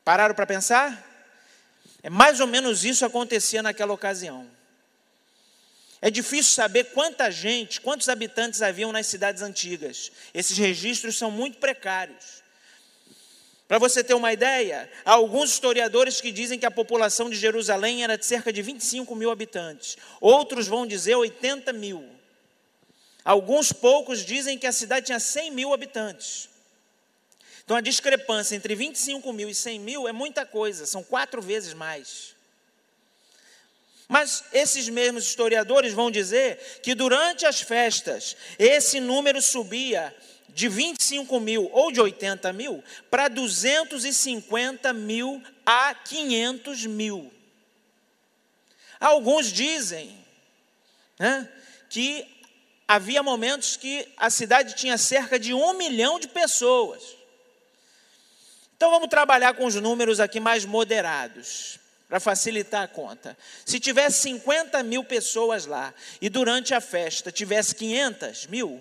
Pararam 0.04 0.34
para 0.34 0.48
pensar? 0.48 1.07
É 2.04 2.10
mais 2.10 2.40
ou 2.40 2.48
menos 2.48 2.86
isso 2.86 3.06
acontecia 3.06 3.62
naquela 3.64 3.94
ocasião. 3.94 4.50
É 6.02 6.12
difícil 6.12 6.54
saber 6.54 6.86
quanta 6.86 7.32
gente, 7.32 7.82
quantos 7.82 8.08
habitantes 8.08 8.62
haviam 8.62 8.92
nas 8.92 9.08
cidades 9.08 9.42
antigas. 9.42 10.12
Esses 10.34 10.58
registros 10.58 11.18
são 11.18 11.32
muito 11.32 11.58
precários. 11.58 12.44
Para 13.68 13.80
você 13.80 14.04
ter 14.04 14.14
uma 14.14 14.32
ideia, 14.32 14.90
há 15.04 15.12
alguns 15.12 15.52
historiadores 15.52 16.22
que 16.22 16.32
dizem 16.32 16.58
que 16.58 16.66
a 16.66 16.72
população 16.72 17.30
de 17.30 17.36
Jerusalém 17.36 18.04
era 18.04 18.18
de 18.18 18.26
cerca 18.26 18.54
de 18.54 18.62
25 18.62 19.14
mil 19.16 19.30
habitantes. 19.30 19.98
Outros 20.22 20.68
vão 20.68 20.88
dizer 20.88 21.16
80 21.16 21.74
mil. 21.74 22.08
Alguns 23.26 23.74
poucos 23.74 24.24
dizem 24.26 24.58
que 24.58 24.68
a 24.68 24.72
cidade 24.72 25.08
tinha 25.08 25.20
100 25.20 25.52
mil 25.52 25.74
habitantes. 25.74 26.48
Então 27.68 27.76
a 27.76 27.82
discrepância 27.82 28.56
entre 28.56 28.74
25 28.76 29.34
mil 29.34 29.50
e 29.50 29.54
100 29.54 29.80
mil 29.82 30.08
é 30.08 30.14
muita 30.14 30.46
coisa, 30.46 30.86
são 30.86 31.04
quatro 31.04 31.42
vezes 31.42 31.74
mais. 31.74 32.34
Mas 34.08 34.46
esses 34.54 34.88
mesmos 34.88 35.26
historiadores 35.26 35.92
vão 35.92 36.10
dizer 36.10 36.80
que 36.82 36.96
durante 36.96 37.46
as 37.46 37.60
festas, 37.60 38.38
esse 38.58 39.02
número 39.02 39.42
subia 39.42 40.16
de 40.48 40.70
25 40.70 41.42
mil 41.42 41.70
ou 41.74 41.92
de 41.92 42.00
80 42.00 42.54
mil 42.54 42.82
para 43.12 43.28
250 43.28 44.94
mil 44.94 45.44
a 45.66 45.94
500 45.94 46.86
mil. 46.86 47.30
Alguns 48.98 49.52
dizem 49.52 50.18
né, 51.20 51.52
que 51.90 52.26
havia 52.88 53.22
momentos 53.22 53.76
que 53.76 54.08
a 54.16 54.30
cidade 54.30 54.74
tinha 54.74 54.98
cerca 54.98 55.38
de 55.38 55.54
um 55.54 55.74
milhão 55.74 56.18
de 56.18 56.30
pessoas. 56.30 57.17
Então 58.78 58.92
vamos 58.92 59.10
trabalhar 59.10 59.56
com 59.56 59.66
os 59.66 59.76
números 59.76 60.20
aqui 60.20 60.40
mais 60.40 60.64
moderados, 60.64 61.80
para 62.08 62.20
facilitar 62.20 62.84
a 62.84 62.88
conta. 62.88 63.36
Se 63.66 63.80
tivesse 63.80 64.22
50 64.22 64.82
mil 64.84 65.04
pessoas 65.04 65.66
lá 65.66 65.94
e 66.22 66.30
durante 66.30 66.74
a 66.74 66.80
festa 66.80 67.32
tivesse 67.32 67.76
500 67.76 68.48
mil, 68.48 68.80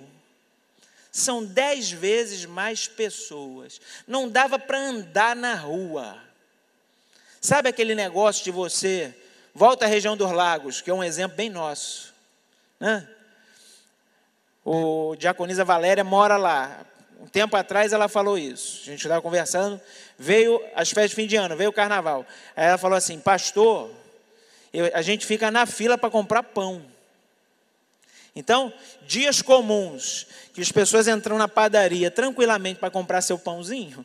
são 1.11 1.43
10 1.43 1.93
vezes 1.93 2.45
mais 2.45 2.87
pessoas. 2.87 3.81
Não 4.07 4.29
dava 4.29 4.59
para 4.59 4.79
andar 4.79 5.35
na 5.35 5.55
rua. 5.55 6.23
Sabe 7.41 7.71
aquele 7.71 7.95
negócio 7.95 8.45
de 8.45 8.51
você, 8.51 9.15
volta 9.55 9.87
à 9.87 9.89
região 9.89 10.17
dos 10.17 10.31
lagos, 10.31 10.83
que 10.83 10.91
é 10.91 10.95
um 10.95 11.03
exemplo 11.03 11.37
bem 11.37 11.49
nosso, 11.49 12.13
né? 12.79 13.09
O 14.65 15.15
Diaconisa 15.17 15.65
Valéria 15.65 16.05
mora 16.05 16.37
lá. 16.37 16.85
Um 17.21 17.27
tempo 17.27 17.57
atrás 17.57 17.93
ela 17.93 18.09
falou 18.09 18.39
isso. 18.39 18.83
A 18.83 18.91
gente 18.91 19.03
estava 19.03 19.23
conversando, 19.23 19.81
veio 20.19 20.63
as 20.75 20.91
festas 20.91 21.11
de 21.11 21.17
fim 21.17 21.27
de 21.27 21.37
ano, 21.37 21.57
veio 21.57 21.71
o 21.71 21.73
carnaval. 21.73 22.27
Aí 22.55 22.67
ela 22.67 22.79
falou 22.79 22.97
assim: 22.97 23.19
Pastor, 23.19 23.91
eu, 24.73 24.91
a 24.95 25.03
gente 25.03 25.25
fica 25.25 25.51
na 25.51 25.67
fila 25.67 25.97
para 25.97 26.11
comprar 26.11 26.43
pão. 26.43 26.85
Então, 28.35 28.71
dias 29.07 29.41
comuns, 29.41 30.27
que 30.53 30.61
as 30.61 30.71
pessoas 30.71 31.09
entram 31.09 31.39
na 31.39 31.49
padaria 31.49 32.11
tranquilamente 32.11 32.79
para 32.79 32.91
comprar 32.91 33.23
seu 33.23 33.39
pãozinho, 33.39 34.05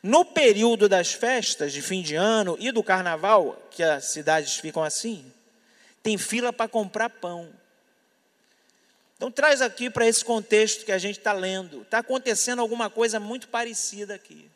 no 0.00 0.24
período 0.24 0.88
das 0.88 1.12
festas 1.12 1.72
de 1.72 1.82
fim 1.82 2.00
de 2.00 2.14
ano 2.14 2.56
e 2.60 2.70
do 2.70 2.84
carnaval, 2.84 3.60
que 3.72 3.82
as 3.82 4.04
cidades 4.04 4.56
ficam 4.56 4.84
assim, 4.84 5.24
tem 6.04 6.16
fila 6.16 6.52
para 6.52 6.68
comprar 6.68 7.10
pão. 7.10 7.48
Então, 9.18 9.32
traz 9.32 9.60
aqui 9.60 9.90
para 9.90 10.06
esse 10.06 10.24
contexto 10.24 10.84
que 10.84 10.92
a 10.92 10.98
gente 10.98 11.18
está 11.18 11.32
lendo. 11.32 11.82
Está 11.82 11.98
acontecendo 11.98 12.60
alguma 12.60 12.88
coisa 12.88 13.18
muito 13.18 13.48
parecida 13.48 14.14
aqui. 14.14 14.48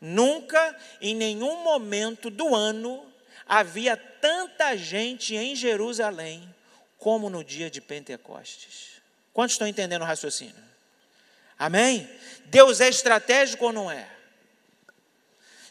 Nunca, 0.00 0.76
em 1.00 1.14
nenhum 1.14 1.62
momento 1.62 2.28
do 2.28 2.54
ano, 2.56 3.06
havia 3.46 3.96
tanta 3.96 4.76
gente 4.76 5.36
em 5.36 5.54
Jerusalém 5.54 6.52
como 6.98 7.30
no 7.30 7.44
dia 7.44 7.70
de 7.70 7.80
Pentecostes. 7.80 9.00
Quantos 9.32 9.54
estão 9.54 9.68
entendendo 9.68 10.02
o 10.02 10.04
raciocínio? 10.04 10.68
Amém? 11.56 12.08
Deus 12.46 12.80
é 12.80 12.88
estratégico 12.88 13.66
ou 13.66 13.72
não 13.72 13.88
é? 13.88 14.08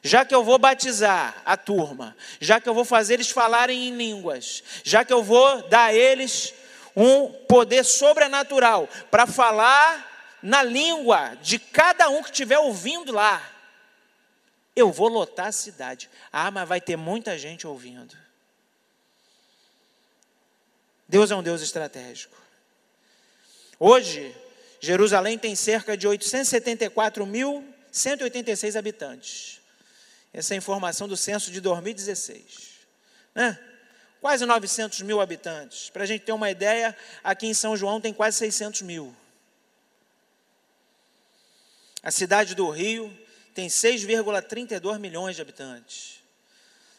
Já 0.02 0.24
que 0.24 0.34
eu 0.34 0.46
vou 0.46 0.58
batizar 0.58 1.42
a 1.44 1.58
turma, 1.58 2.16
já 2.40 2.62
que 2.62 2.70
eu 2.70 2.74
vou 2.74 2.86
fazer 2.86 3.16
eles 3.16 3.30
falarem 3.30 3.90
em 3.90 3.98
línguas, 3.98 4.64
já 4.86 5.04
que 5.04 5.12
eu 5.12 5.22
vou 5.22 5.68
dar 5.68 5.88
a 5.88 5.94
eles 5.94 6.54
um 7.00 7.32
poder 7.46 7.86
sobrenatural 7.86 8.90
para 9.12 9.28
falar 9.28 10.40
na 10.42 10.64
língua 10.64 11.36
de 11.44 11.60
cada 11.60 12.10
um 12.10 12.24
que 12.24 12.32
estiver 12.32 12.58
ouvindo 12.58 13.12
lá. 13.12 13.48
Eu 14.76 14.92
vou 14.92 15.08
lotar 15.08 15.46
a 15.48 15.52
cidade. 15.52 16.10
Ah, 16.32 16.50
mas 16.50 16.68
vai 16.68 16.82
ter 16.82 16.98
muita 16.98 17.38
gente 17.38 17.68
ouvindo. 17.68 18.18
Deus 21.08 21.30
é 21.30 21.36
um 21.36 21.44
Deus 21.44 21.62
estratégico. 21.62 22.36
Hoje, 23.80 24.36
Jerusalém 24.80 25.38
tem 25.38 25.56
cerca 25.56 25.96
de 25.96 26.08
874.186 26.08 28.76
habitantes. 28.76 29.62
Essa 30.34 30.54
é 30.54 30.56
a 30.56 30.58
informação 30.58 31.08
do 31.08 31.16
censo 31.16 31.52
de 31.52 31.62
2016. 31.62 32.72
Né? 33.36 33.60
Quase 34.22 34.46
900 34.46 35.02
mil 35.02 35.22
habitantes. 35.22 35.90
Para 35.90 36.04
a 36.04 36.06
gente 36.06 36.24
ter 36.24 36.32
uma 36.32 36.50
ideia, 36.50 36.96
aqui 37.24 37.48
em 37.48 37.54
São 37.54 37.76
João 37.76 38.02
tem 38.02 38.14
quase 38.14 38.38
600 38.38 38.82
mil. 38.82 39.16
A 42.02 42.12
cidade 42.12 42.56
do 42.56 42.70
Rio 42.70 43.16
tem 43.54 43.68
6,32 43.68 45.00
milhões 45.00 45.36
de 45.36 45.42
habitantes. 45.42 46.24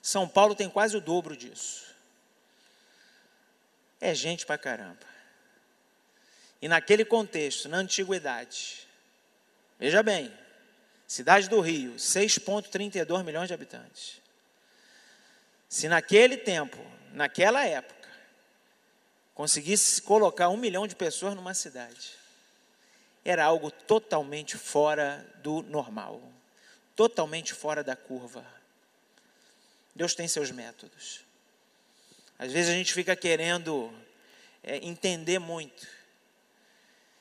São 0.02 0.28
Paulo 0.28 0.54
tem 0.54 0.68
quase 0.68 0.96
o 0.96 1.00
dobro 1.00 1.36
disso. 1.36 1.86
É 4.00 4.14
gente 4.14 4.46
pra 4.46 4.58
caramba. 4.58 5.06
E 6.60 6.68
naquele 6.68 7.04
contexto, 7.04 7.68
na 7.68 7.78
antiguidade, 7.78 8.86
veja 9.78 10.02
bem, 10.02 10.32
cidade 11.06 11.48
do 11.48 11.60
Rio, 11.60 11.94
6,32 11.94 13.22
milhões 13.24 13.48
de 13.48 13.54
habitantes. 13.54 14.20
Se 15.68 15.88
naquele 15.88 16.36
tempo, 16.36 16.78
naquela 17.12 17.64
época, 17.64 18.08
conseguisse 19.34 20.02
colocar 20.02 20.48
um 20.48 20.56
milhão 20.56 20.86
de 20.86 20.96
pessoas 20.96 21.34
numa 21.34 21.54
cidade, 21.54 22.12
era 23.24 23.44
algo 23.44 23.70
totalmente 23.70 24.56
fora 24.56 25.26
do 25.42 25.62
normal, 25.62 26.20
totalmente 26.96 27.54
fora 27.54 27.84
da 27.84 27.94
curva. 27.94 28.44
Deus 29.94 30.14
tem 30.14 30.26
seus 30.28 30.50
métodos. 30.50 31.20
Às 32.38 32.52
vezes 32.52 32.70
a 32.70 32.74
gente 32.74 32.94
fica 32.94 33.16
querendo 33.16 33.92
é, 34.62 34.76
entender 34.76 35.38
muito. 35.38 35.86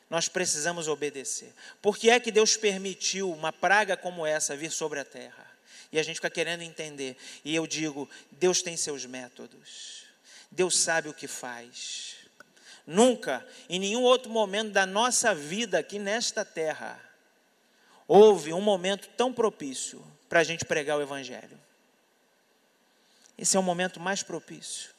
Nós 0.09 0.29
precisamos 0.29 0.87
obedecer. 0.87 1.53
Por 1.81 1.97
que 1.97 2.09
é 2.09 2.19
que 2.19 2.31
Deus 2.31 2.55
permitiu 2.55 3.31
uma 3.31 3.51
praga 3.51 3.97
como 3.97 4.25
essa 4.25 4.55
vir 4.55 4.71
sobre 4.71 4.99
a 4.99 5.05
terra? 5.05 5.46
E 5.91 5.99
a 5.99 6.03
gente 6.03 6.15
fica 6.15 6.29
querendo 6.29 6.61
entender. 6.61 7.15
E 7.43 7.55
eu 7.55 7.65
digo: 7.65 8.09
Deus 8.31 8.61
tem 8.61 8.75
seus 8.75 9.05
métodos. 9.05 10.03
Deus 10.51 10.77
sabe 10.77 11.09
o 11.09 11.13
que 11.13 11.27
faz. 11.27 12.15
Nunca, 12.85 13.45
em 13.69 13.79
nenhum 13.79 14.01
outro 14.01 14.31
momento 14.31 14.71
da 14.71 14.85
nossa 14.85 15.35
vida 15.35 15.77
aqui 15.77 15.99
nesta 15.99 16.45
terra, 16.45 16.99
houve 18.07 18.53
um 18.53 18.61
momento 18.61 19.09
tão 19.17 19.33
propício 19.33 20.01
para 20.29 20.39
a 20.39 20.43
gente 20.43 20.63
pregar 20.63 20.97
o 20.97 21.01
Evangelho. 21.01 21.59
Esse 23.37 23.57
é 23.57 23.59
o 23.59 23.63
momento 23.63 23.99
mais 23.99 24.23
propício. 24.23 24.89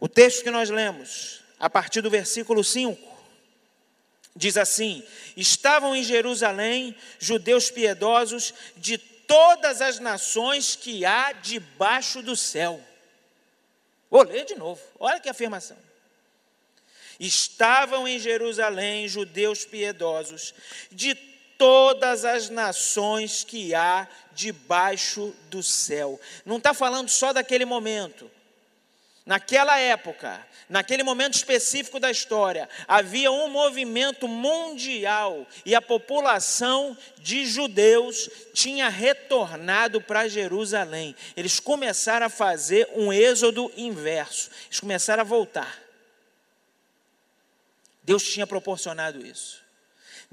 O 0.00 0.08
texto 0.08 0.42
que 0.42 0.50
nós 0.50 0.68
lemos, 0.68 1.44
a 1.60 1.70
partir 1.70 2.00
do 2.00 2.10
versículo 2.10 2.64
5, 2.64 3.11
diz 4.34 4.56
assim: 4.56 5.02
Estavam 5.36 5.94
em 5.94 6.02
Jerusalém 6.02 6.96
judeus 7.18 7.70
piedosos 7.70 8.52
de 8.76 8.98
todas 8.98 9.80
as 9.80 9.98
nações 9.98 10.76
que 10.76 11.04
há 11.04 11.32
debaixo 11.32 12.22
do 12.22 12.36
céu. 12.36 12.80
Vou 14.10 14.22
ler 14.22 14.44
de 14.44 14.54
novo, 14.54 14.80
olha 14.98 15.20
que 15.20 15.28
afirmação. 15.28 15.76
Estavam 17.18 18.06
em 18.08 18.18
Jerusalém 18.18 19.08
judeus 19.08 19.64
piedosos 19.64 20.54
de 20.90 21.14
todas 21.56 22.24
as 22.24 22.50
nações 22.50 23.44
que 23.44 23.74
há 23.74 24.08
debaixo 24.32 25.34
do 25.48 25.62
céu. 25.62 26.20
Não 26.44 26.56
está 26.56 26.74
falando 26.74 27.08
só 27.08 27.32
daquele 27.32 27.64
momento, 27.64 28.30
Naquela 29.24 29.78
época, 29.78 30.44
naquele 30.68 31.04
momento 31.04 31.34
específico 31.34 32.00
da 32.00 32.10
história, 32.10 32.68
havia 32.88 33.30
um 33.30 33.48
movimento 33.48 34.26
mundial 34.26 35.46
e 35.64 35.76
a 35.76 35.80
população 35.80 36.96
de 37.18 37.46
judeus 37.46 38.28
tinha 38.52 38.88
retornado 38.88 40.00
para 40.00 40.26
Jerusalém. 40.26 41.14
Eles 41.36 41.60
começaram 41.60 42.26
a 42.26 42.30
fazer 42.30 42.88
um 42.96 43.12
êxodo 43.12 43.70
inverso, 43.76 44.50
eles 44.66 44.80
começaram 44.80 45.20
a 45.20 45.24
voltar. 45.24 45.80
Deus 48.02 48.24
tinha 48.24 48.46
proporcionado 48.46 49.24
isso. 49.24 49.61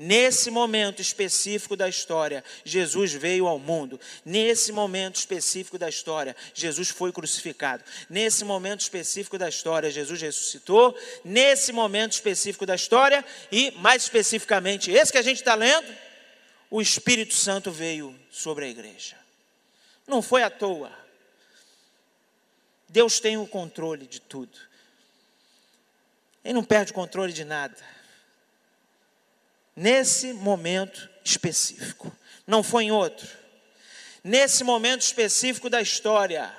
Nesse 0.01 0.49
momento 0.49 1.01
específico 1.01 1.75
da 1.75 1.89
história, 1.89 2.41
Jesus 2.63 3.11
veio 3.11 3.45
ao 3.45 3.59
mundo. 3.59 3.99
Nesse 4.23 4.71
momento 4.71 5.17
específico 5.17 5.77
da 5.77 5.89
história, 5.89 6.37
Jesus 6.53 6.87
foi 6.87 7.11
crucificado. 7.11 7.83
Nesse 8.09 8.45
momento 8.45 8.79
específico 8.79 9.37
da 9.37 9.49
história, 9.49 9.91
Jesus 9.91 10.21
ressuscitou. 10.21 10.97
Nesse 11.21 11.73
momento 11.73 12.13
específico 12.13 12.65
da 12.65 12.75
história, 12.75 13.25
e 13.51 13.71
mais 13.71 14.03
especificamente, 14.03 14.89
esse 14.89 15.11
que 15.11 15.17
a 15.17 15.21
gente 15.21 15.39
está 15.39 15.53
lendo, 15.53 15.93
o 16.71 16.81
Espírito 16.81 17.33
Santo 17.33 17.69
veio 17.69 18.17
sobre 18.31 18.63
a 18.63 18.69
igreja. 18.69 19.17
Não 20.07 20.21
foi 20.21 20.43
à 20.43 20.49
toa. 20.49 20.97
Deus 22.87 23.19
tem 23.19 23.37
o 23.37 23.45
controle 23.45 24.07
de 24.07 24.21
tudo. 24.21 24.57
Ele 26.41 26.53
não 26.53 26.63
perde 26.63 26.93
o 26.93 26.95
controle 26.95 27.33
de 27.33 27.43
nada 27.43 27.98
nesse 29.79 30.33
momento 30.33 31.09
específico, 31.23 32.13
não 32.45 32.61
foi 32.61 32.85
em 32.85 32.91
outro. 32.91 33.29
Nesse 34.21 34.61
momento 34.61 35.01
específico 35.03 35.69
da 35.69 35.81
história, 35.81 36.53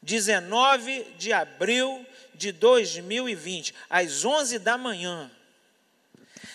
19 0.00 1.02
de 1.18 1.32
abril 1.32 2.06
de 2.32 2.52
2020, 2.52 3.74
às 3.90 4.24
11 4.24 4.60
da 4.60 4.78
manhã, 4.78 5.28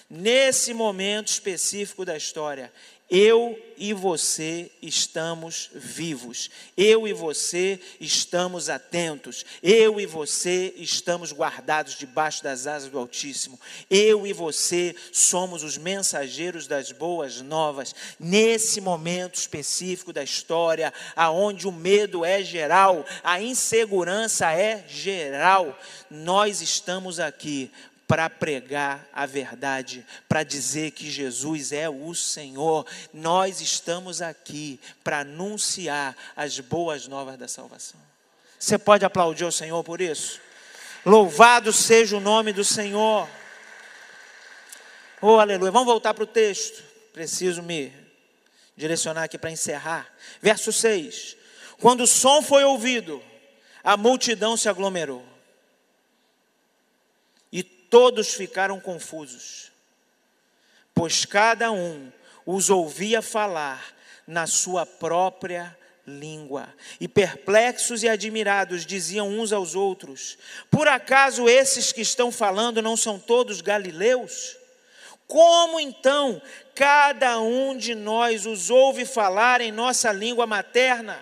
nesse 0.10 0.74
momento 0.74 1.28
específico 1.28 2.06
da 2.06 2.16
história, 2.16 2.72
eu 3.10 3.58
e 3.78 3.94
você 3.94 4.72
estamos 4.82 5.70
vivos, 5.74 6.50
eu 6.76 7.08
e 7.08 7.14
você 7.14 7.80
estamos 8.00 8.70
atentos, 8.70 9.46
eu 9.62 10.00
e 10.00 10.06
você 10.06 10.74
estamos 10.78 11.32
guardados 11.32 11.98
debaixo 11.98 12.44
das 12.44 12.66
asas 12.68 12.90
do 12.90 12.98
Altíssimo, 12.98 13.60
eu 13.90 14.26
e 14.26 14.34
você 14.34 14.96
somos 15.12 15.62
os 15.62 15.78
mensageiros 15.78 16.68
das 16.68 16.92
boas 16.92 17.42
novas, 17.42 17.94
nesse 18.20 18.82
momento 18.82 19.36
específico 19.36 20.12
da 20.12 20.24
história, 20.24 20.94
aonde 21.16 21.68
o 21.68 21.72
medo 21.72 22.26
é 22.26 22.42
geral, 22.42 23.06
a 23.24 23.42
insegurança 23.42 24.52
é 24.52 24.84
geral, 24.88 25.78
nós 26.10 26.62
estamos 26.62 27.20
aqui 27.20 27.72
para 28.08 28.30
pregar 28.30 29.08
a 29.12 29.26
verdade, 29.26 30.06
para 30.30 30.44
dizer 30.44 30.92
que 30.92 31.10
Jesus 31.10 31.72
é 31.72 31.90
o 31.90 32.14
Senhor. 32.14 32.86
Nós 33.14 33.62
estamos 33.62 34.22
aqui 34.22 34.80
para 35.04 35.20
anunciar 35.20 36.16
as 36.36 36.60
boas 36.60 37.08
novas 37.08 37.38
da 37.38 37.48
salvação. 37.48 38.00
Você 38.60 38.78
pode 38.78 39.06
aplaudir 39.06 39.46
o 39.46 39.52
Senhor 39.52 39.84
por 39.84 40.02
isso? 40.02 40.40
Louvado 41.06 41.74
seja 41.74 42.18
o 42.18 42.20
nome 42.20 42.54
do 42.54 42.64
Senhor. 42.64 43.28
Oh, 45.22 45.40
aleluia. 45.40 45.72
Vamos 45.72 45.88
voltar 45.88 46.14
para 46.14 46.24
o 46.24 46.28
texto. 46.28 46.84
Preciso 47.14 47.64
me 47.64 47.92
direcionar 48.76 49.24
aqui 49.24 49.38
para 49.38 49.52
encerrar. 49.52 50.08
Verso 50.42 50.72
6. 50.72 51.38
Quando 51.80 52.02
o 52.02 52.08
som 52.08 52.42
foi 52.42 52.64
ouvido, 52.64 53.22
a 53.84 53.98
multidão 53.98 54.56
se 54.56 54.70
aglomerou 54.70 55.35
todos 57.90 58.34
ficaram 58.34 58.80
confusos, 58.80 59.72
pois 60.94 61.26
cada 61.26 61.72
um 61.72 62.12
os 62.46 62.70
ouvia 62.70 63.22
falar 63.22 63.94
na 64.28 64.48
sua 64.48 64.86
própria 64.86 65.76
língua. 66.06 66.68
E 67.00 67.08
perplexos 67.08 68.04
e 68.04 68.10
admirados 68.10 68.86
diziam 68.86 69.30
uns 69.30 69.52
aos 69.52 69.76
outros: 69.76 70.38
Por 70.70 70.88
acaso 70.88 71.50
esses 71.50 71.92
que 71.92 72.02
estão 72.02 72.32
falando 72.32 72.82
não 72.82 72.96
são 72.96 73.20
todos 73.20 73.62
galileus? 73.62 74.58
Como 75.28 75.80
então 75.80 76.40
cada 76.76 77.40
um 77.40 77.76
de 77.76 77.96
nós 77.96 78.46
os 78.46 78.70
ouve 78.70 79.06
falar 79.06 79.60
em 79.60 79.72
nossa 79.72 80.12
língua 80.12 80.46
materna? 80.46 81.20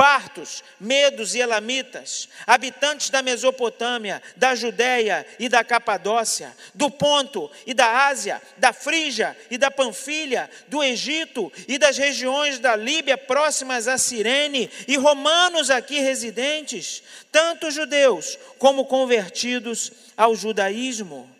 Partos, 0.00 0.64
medos 0.80 1.34
e 1.34 1.40
elamitas, 1.40 2.26
habitantes 2.46 3.10
da 3.10 3.20
Mesopotâmia, 3.20 4.22
da 4.34 4.54
Judéia 4.54 5.26
e 5.38 5.46
da 5.46 5.62
Capadócia, 5.62 6.56
do 6.74 6.90
Ponto 6.90 7.50
e 7.66 7.74
da 7.74 8.06
Ásia, 8.06 8.40
da 8.56 8.72
Frígia 8.72 9.36
e 9.50 9.58
da 9.58 9.70
Panfilha, 9.70 10.48
do 10.68 10.82
Egito 10.82 11.52
e 11.68 11.76
das 11.76 11.98
regiões 11.98 12.58
da 12.58 12.74
Líbia 12.74 13.18
próximas 13.18 13.86
a 13.86 13.98
Cirene, 13.98 14.70
e 14.88 14.96
romanos 14.96 15.68
aqui 15.68 16.00
residentes, 16.00 17.02
tanto 17.30 17.70
judeus 17.70 18.38
como 18.58 18.86
convertidos 18.86 19.92
ao 20.16 20.34
judaísmo, 20.34 21.30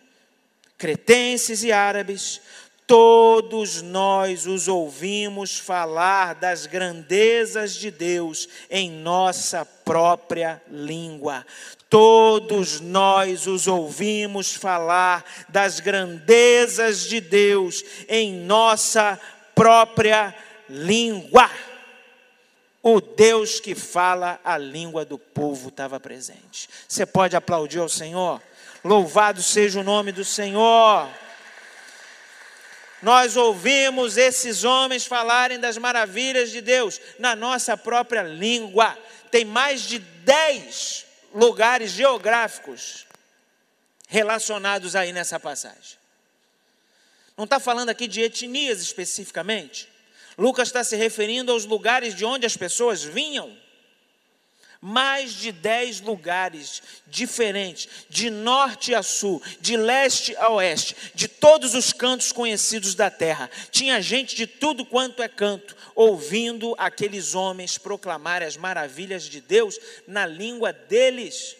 cretenses 0.77 1.63
e 1.63 1.71
árabes, 1.71 2.39
Todos 2.91 3.81
nós 3.81 4.45
os 4.45 4.67
ouvimos 4.67 5.57
falar 5.57 6.35
das 6.35 6.65
grandezas 6.65 7.73
de 7.75 7.89
Deus 7.89 8.49
em 8.69 8.91
nossa 8.91 9.63
própria 9.63 10.61
língua. 10.69 11.45
Todos 11.89 12.81
nós 12.81 13.47
os 13.47 13.65
ouvimos 13.65 14.53
falar 14.53 15.23
das 15.47 15.79
grandezas 15.79 17.07
de 17.07 17.21
Deus 17.21 17.81
em 18.09 18.33
nossa 18.33 19.17
própria 19.55 20.35
língua. 20.67 21.49
O 22.83 22.99
Deus 22.99 23.61
que 23.61 23.73
fala 23.73 24.37
a 24.43 24.57
língua 24.57 25.05
do 25.05 25.17
povo 25.17 25.69
estava 25.69 25.97
presente. 25.97 26.67
Você 26.89 27.05
pode 27.05 27.37
aplaudir 27.37 27.79
ao 27.79 27.87
Senhor? 27.87 28.41
Louvado 28.83 29.41
seja 29.41 29.79
o 29.79 29.83
nome 29.83 30.11
do 30.11 30.25
Senhor. 30.25 31.07
Nós 33.01 33.35
ouvimos 33.35 34.17
esses 34.17 34.63
homens 34.63 35.05
falarem 35.05 35.59
das 35.59 35.77
maravilhas 35.77 36.51
de 36.51 36.61
Deus 36.61 37.01
na 37.17 37.35
nossa 37.35 37.75
própria 37.75 38.21
língua. 38.21 38.97
Tem 39.31 39.43
mais 39.43 39.81
de 39.81 39.99
dez 39.99 41.05
lugares 41.33 41.91
geográficos 41.91 43.07
relacionados 44.07 44.95
aí 44.95 45.11
nessa 45.11 45.39
passagem. 45.39 45.99
Não 47.35 47.45
está 47.45 47.59
falando 47.59 47.89
aqui 47.89 48.07
de 48.07 48.21
etnias 48.21 48.81
especificamente. 48.81 49.89
Lucas 50.37 50.67
está 50.67 50.83
se 50.83 50.95
referindo 50.95 51.51
aos 51.51 51.65
lugares 51.65 52.13
de 52.13 52.25
onde 52.25 52.45
as 52.45 52.55
pessoas 52.55 53.03
vinham 53.03 53.57
mais 54.81 55.33
de 55.33 55.51
dez 55.51 56.01
lugares 56.01 56.81
diferentes, 57.05 57.87
de 58.09 58.31
norte 58.31 58.95
a 58.95 59.03
sul, 59.03 59.41
de 59.59 59.77
leste 59.77 60.35
a 60.37 60.49
oeste, 60.49 60.95
de 61.13 61.27
todos 61.27 61.75
os 61.75 61.93
cantos 61.93 62.31
conhecidos 62.31 62.95
da 62.95 63.11
terra. 63.11 63.49
Tinha 63.69 64.01
gente 64.01 64.35
de 64.35 64.47
tudo 64.47 64.83
quanto 64.83 65.21
é 65.21 65.27
canto, 65.27 65.77
ouvindo 65.93 66.73
aqueles 66.79 67.35
homens 67.35 67.77
proclamar 67.77 68.41
as 68.41 68.57
maravilhas 68.57 69.23
de 69.23 69.39
Deus 69.39 69.77
na 70.07 70.25
língua 70.25 70.73
deles. 70.73 71.55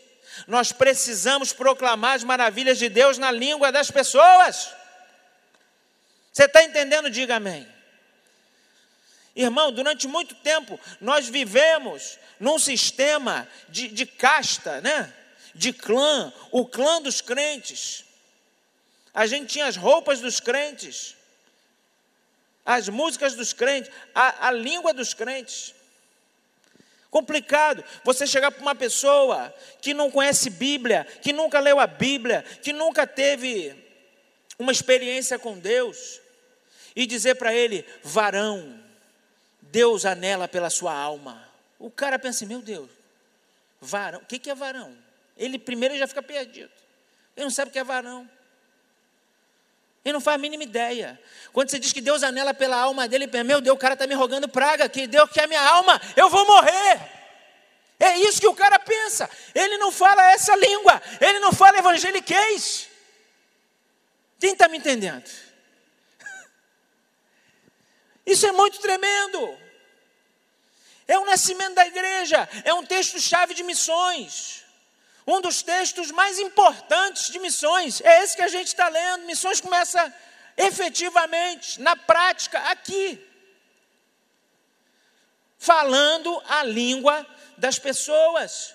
Nós 0.48 0.72
precisamos 0.72 1.54
proclamar 1.54 2.16
as 2.16 2.24
maravilhas 2.24 2.80
de 2.80 2.90
Deus 2.90 3.20
na 3.20 3.30
língua 3.30 3.72
das 3.72 3.92
pessoas. 3.92 4.70
Você 6.34 6.46
está 6.46 6.64
entendendo? 6.64 7.10
Diga 7.10 7.36
amém. 7.36 7.68
Irmão, 9.36 9.72
durante 9.72 10.08
muito 10.08 10.36
tempo 10.36 10.80
nós 11.00 11.28
vivemos 11.28 12.17
num 12.39 12.60
sistema 12.60 13.48
de, 13.70 13.88
de 13.88 14.06
casta, 14.06 14.82
né? 14.82 15.13
de 15.54 15.74
clã, 15.74 16.34
o 16.52 16.65
clã 16.65 17.02
dos 17.02 17.22
crentes. 17.22 18.06
A 19.13 19.26
gente 19.26 19.48
tinha 19.48 19.65
as 19.65 19.76
roupas 19.76 20.22
dos 20.22 20.39
crentes, 20.39 21.15
as 22.65 22.88
músicas 22.88 23.36
dos 23.36 23.54
crentes, 23.54 23.91
a, 24.15 24.48
a 24.48 24.52
língua 24.52 24.94
dos 24.94 25.13
crentes. 25.13 25.74
Complicado 27.10 27.84
você 28.06 28.26
chegar 28.26 28.52
para 28.52 28.62
uma 28.62 28.76
pessoa 28.76 29.54
que 29.82 29.94
não 29.94 30.10
conhece 30.10 30.50
Bíblia, 30.50 31.06
que 31.22 31.34
nunca 31.34 31.60
leu 31.60 31.78
a 31.80 31.88
Bíblia, 31.88 32.44
que 32.63 32.72
nunca 32.72 33.06
teve 33.06 33.76
uma 34.58 34.72
experiência 34.72 35.38
com 35.38 35.60
Deus, 35.60 36.22
e 36.96 37.06
dizer 37.06 37.36
para 37.36 37.54
ele: 37.54 37.86
varão, 38.02 38.80
Deus 39.72 40.06
anela 40.06 40.48
pela 40.48 40.70
sua 40.70 40.94
alma. 40.94 41.48
O 41.80 41.90
cara 41.90 42.20
pensa 42.20 42.40
assim, 42.40 42.46
meu 42.46 42.62
Deus, 42.62 42.90
varão, 43.80 44.20
o 44.20 44.26
que, 44.26 44.50
é 44.50 44.54
varão? 44.54 44.96
Ele 45.38 45.58
primeiro 45.58 45.98
já 45.98 46.06
fica 46.06 46.22
perdido. 46.22 46.72
Ele 47.36 47.46
não 47.46 47.50
sabe 47.50 47.70
o 47.70 47.72
que 47.72 47.80
é 47.80 47.84
varão. 47.84 48.30
Ele 50.04 50.14
não 50.14 50.22
faz 50.22 50.36
a 50.36 50.38
mínima 50.38 50.64
ideia. 50.64 51.20
Quando 51.54 51.70
você 51.70 51.80
diz 51.80 51.94
que 51.94 52.02
Deus 52.02 52.22
anela 52.22 52.54
pela 52.54 52.76
alma 52.76 53.08
dele, 53.08 53.24
ele 53.24 53.32
pensa, 53.32 53.44
meu 53.44 53.62
Deus, 53.62 53.76
o 53.76 53.80
cara 53.80 53.94
está 53.94 54.06
me 54.06 54.14
rogando 54.14 54.48
praga, 54.50 54.90
que 54.90 55.08
Deus 55.08 55.30
quer 55.32 55.48
minha 55.48 55.62
alma, 55.62 56.00
eu 56.16 56.30
vou 56.30 56.46
morrer. 56.46 57.00
É 58.00 58.18
isso 58.18 58.42
que 58.42 58.48
o 58.48 58.56
cara 58.56 58.80
pensa. 58.80 59.30
Ele 59.54 59.78
não 59.78 59.92
fala 59.92 60.32
essa 60.32 60.56
língua, 60.56 61.02
ele 61.20 61.40
não 61.40 61.54
fala 61.54 61.78
evangeliquez. 61.78 62.90
Quem 64.40 64.54
está 64.54 64.68
me 64.68 64.78
entendendo? 64.80 65.24
Isso 68.26 68.46
é 68.48 68.52
muito 68.52 68.80
tremendo. 68.80 69.58
É 71.08 71.18
o 71.18 71.26
nascimento 71.26 71.76
da 71.76 71.86
igreja, 71.86 72.48
é 72.64 72.74
um 72.74 72.86
texto-chave 72.86 73.54
de 73.54 73.64
missões. 73.64 74.64
Um 75.26 75.42
dos 75.42 75.62
textos 75.62 76.10
mais 76.12 76.40
importantes 76.40 77.30
de 77.30 77.40
missões. 77.40 78.02
É 78.02 78.24
esse 78.24 78.36
que 78.36 78.42
a 78.42 78.48
gente 78.48 78.68
está 78.68 78.88
lendo. 78.88 79.26
Missões 79.26 79.62
começa 79.62 80.14
efetivamente, 80.58 81.80
na 81.82 81.96
prática, 81.96 82.60
aqui. 82.70 83.20
Falando 85.58 86.42
a 86.48 86.64
língua 86.64 87.26
das 87.58 87.78
pessoas. 87.78 88.74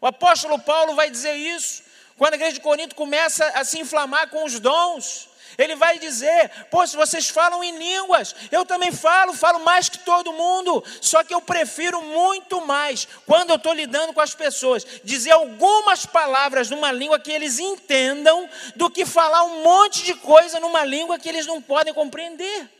O 0.00 0.06
apóstolo 0.06 0.58
Paulo 0.58 0.94
vai 0.94 1.10
dizer 1.10 1.34
isso 1.34 1.82
quando 2.16 2.34
a 2.34 2.36
igreja 2.36 2.54
de 2.54 2.60
Corinto 2.60 2.94
começa 2.94 3.46
a 3.48 3.64
se 3.64 3.78
inflamar 3.78 4.28
com 4.28 4.44
os 4.44 4.60
dons. 4.60 5.29
Ele 5.58 5.76
vai 5.76 5.98
dizer: 5.98 6.50
se 6.86 6.96
vocês 6.96 7.28
falam 7.28 7.62
em 7.62 7.76
línguas, 7.76 8.34
eu 8.50 8.64
também 8.64 8.92
falo, 8.92 9.32
falo 9.32 9.60
mais 9.60 9.88
que 9.88 9.98
todo 9.98 10.32
mundo. 10.32 10.82
Só 11.00 11.22
que 11.22 11.34
eu 11.34 11.40
prefiro 11.40 12.02
muito 12.02 12.60
mais, 12.66 13.06
quando 13.26 13.50
eu 13.50 13.56
estou 13.56 13.72
lidando 13.72 14.12
com 14.12 14.20
as 14.20 14.34
pessoas, 14.34 14.86
dizer 15.04 15.32
algumas 15.32 16.06
palavras 16.06 16.70
numa 16.70 16.92
língua 16.92 17.18
que 17.18 17.32
eles 17.32 17.58
entendam, 17.58 18.48
do 18.76 18.90
que 18.90 19.04
falar 19.04 19.44
um 19.44 19.62
monte 19.62 20.04
de 20.04 20.14
coisa 20.14 20.60
numa 20.60 20.84
língua 20.84 21.18
que 21.18 21.28
eles 21.28 21.46
não 21.46 21.60
podem 21.60 21.94
compreender. 21.94 22.79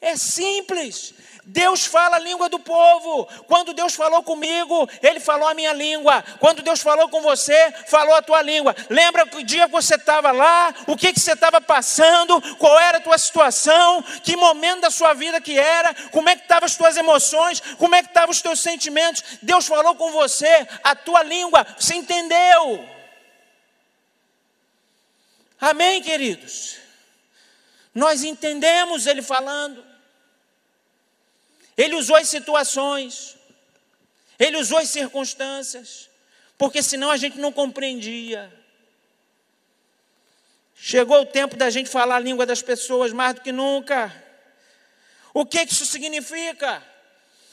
É 0.00 0.16
simples. 0.16 1.12
Deus 1.50 1.86
fala 1.86 2.16
a 2.16 2.18
língua 2.18 2.48
do 2.48 2.58
povo. 2.58 3.26
Quando 3.46 3.72
Deus 3.72 3.94
falou 3.94 4.22
comigo, 4.22 4.88
Ele 5.02 5.18
falou 5.18 5.48
a 5.48 5.54
minha 5.54 5.72
língua. 5.72 6.22
Quando 6.38 6.62
Deus 6.62 6.80
falou 6.80 7.08
com 7.08 7.22
você, 7.22 7.72
falou 7.86 8.14
a 8.14 8.22
tua 8.22 8.42
língua. 8.42 8.76
Lembra 8.90 9.26
o 9.34 9.42
dia 9.42 9.64
que 9.64 9.72
você 9.72 9.94
estava 9.94 10.30
lá, 10.30 10.74
o 10.86 10.94
que, 10.94 11.10
que 11.10 11.18
você 11.18 11.32
estava 11.32 11.58
passando, 11.58 12.40
qual 12.58 12.78
era 12.78 12.98
a 12.98 13.00
tua 13.00 13.16
situação, 13.16 14.02
que 14.22 14.36
momento 14.36 14.82
da 14.82 14.90
sua 14.90 15.14
vida 15.14 15.40
que 15.40 15.58
era, 15.58 15.94
como 16.10 16.28
é 16.28 16.36
que 16.36 16.42
estavam 16.42 16.66
as 16.66 16.76
tuas 16.76 16.98
emoções, 16.98 17.60
como 17.78 17.94
é 17.94 18.02
que 18.02 18.08
estavam 18.08 18.30
os 18.30 18.42
teus 18.42 18.60
sentimentos. 18.60 19.24
Deus 19.40 19.66
falou 19.66 19.94
com 19.94 20.12
você, 20.12 20.68
a 20.84 20.94
tua 20.94 21.22
língua, 21.22 21.66
você 21.78 21.94
entendeu. 21.94 22.86
Amém, 25.58 26.02
queridos? 26.02 26.76
Nós 27.94 28.22
entendemos 28.22 29.06
Ele 29.06 29.22
falando. 29.22 29.87
Ele 31.78 31.94
usou 31.94 32.16
as 32.16 32.28
situações, 32.28 33.36
ele 34.36 34.56
usou 34.56 34.78
as 34.78 34.90
circunstâncias, 34.90 36.10
porque 36.58 36.82
senão 36.82 37.08
a 37.08 37.16
gente 37.16 37.38
não 37.38 37.52
compreendia. 37.52 38.52
Chegou 40.74 41.20
o 41.20 41.26
tempo 41.26 41.56
da 41.56 41.70
gente 41.70 41.88
falar 41.88 42.16
a 42.16 42.20
língua 42.20 42.44
das 42.44 42.60
pessoas 42.60 43.12
mais 43.12 43.36
do 43.36 43.42
que 43.42 43.52
nunca. 43.52 44.12
O 45.32 45.46
que 45.46 45.62
isso 45.62 45.86
significa? 45.86 46.84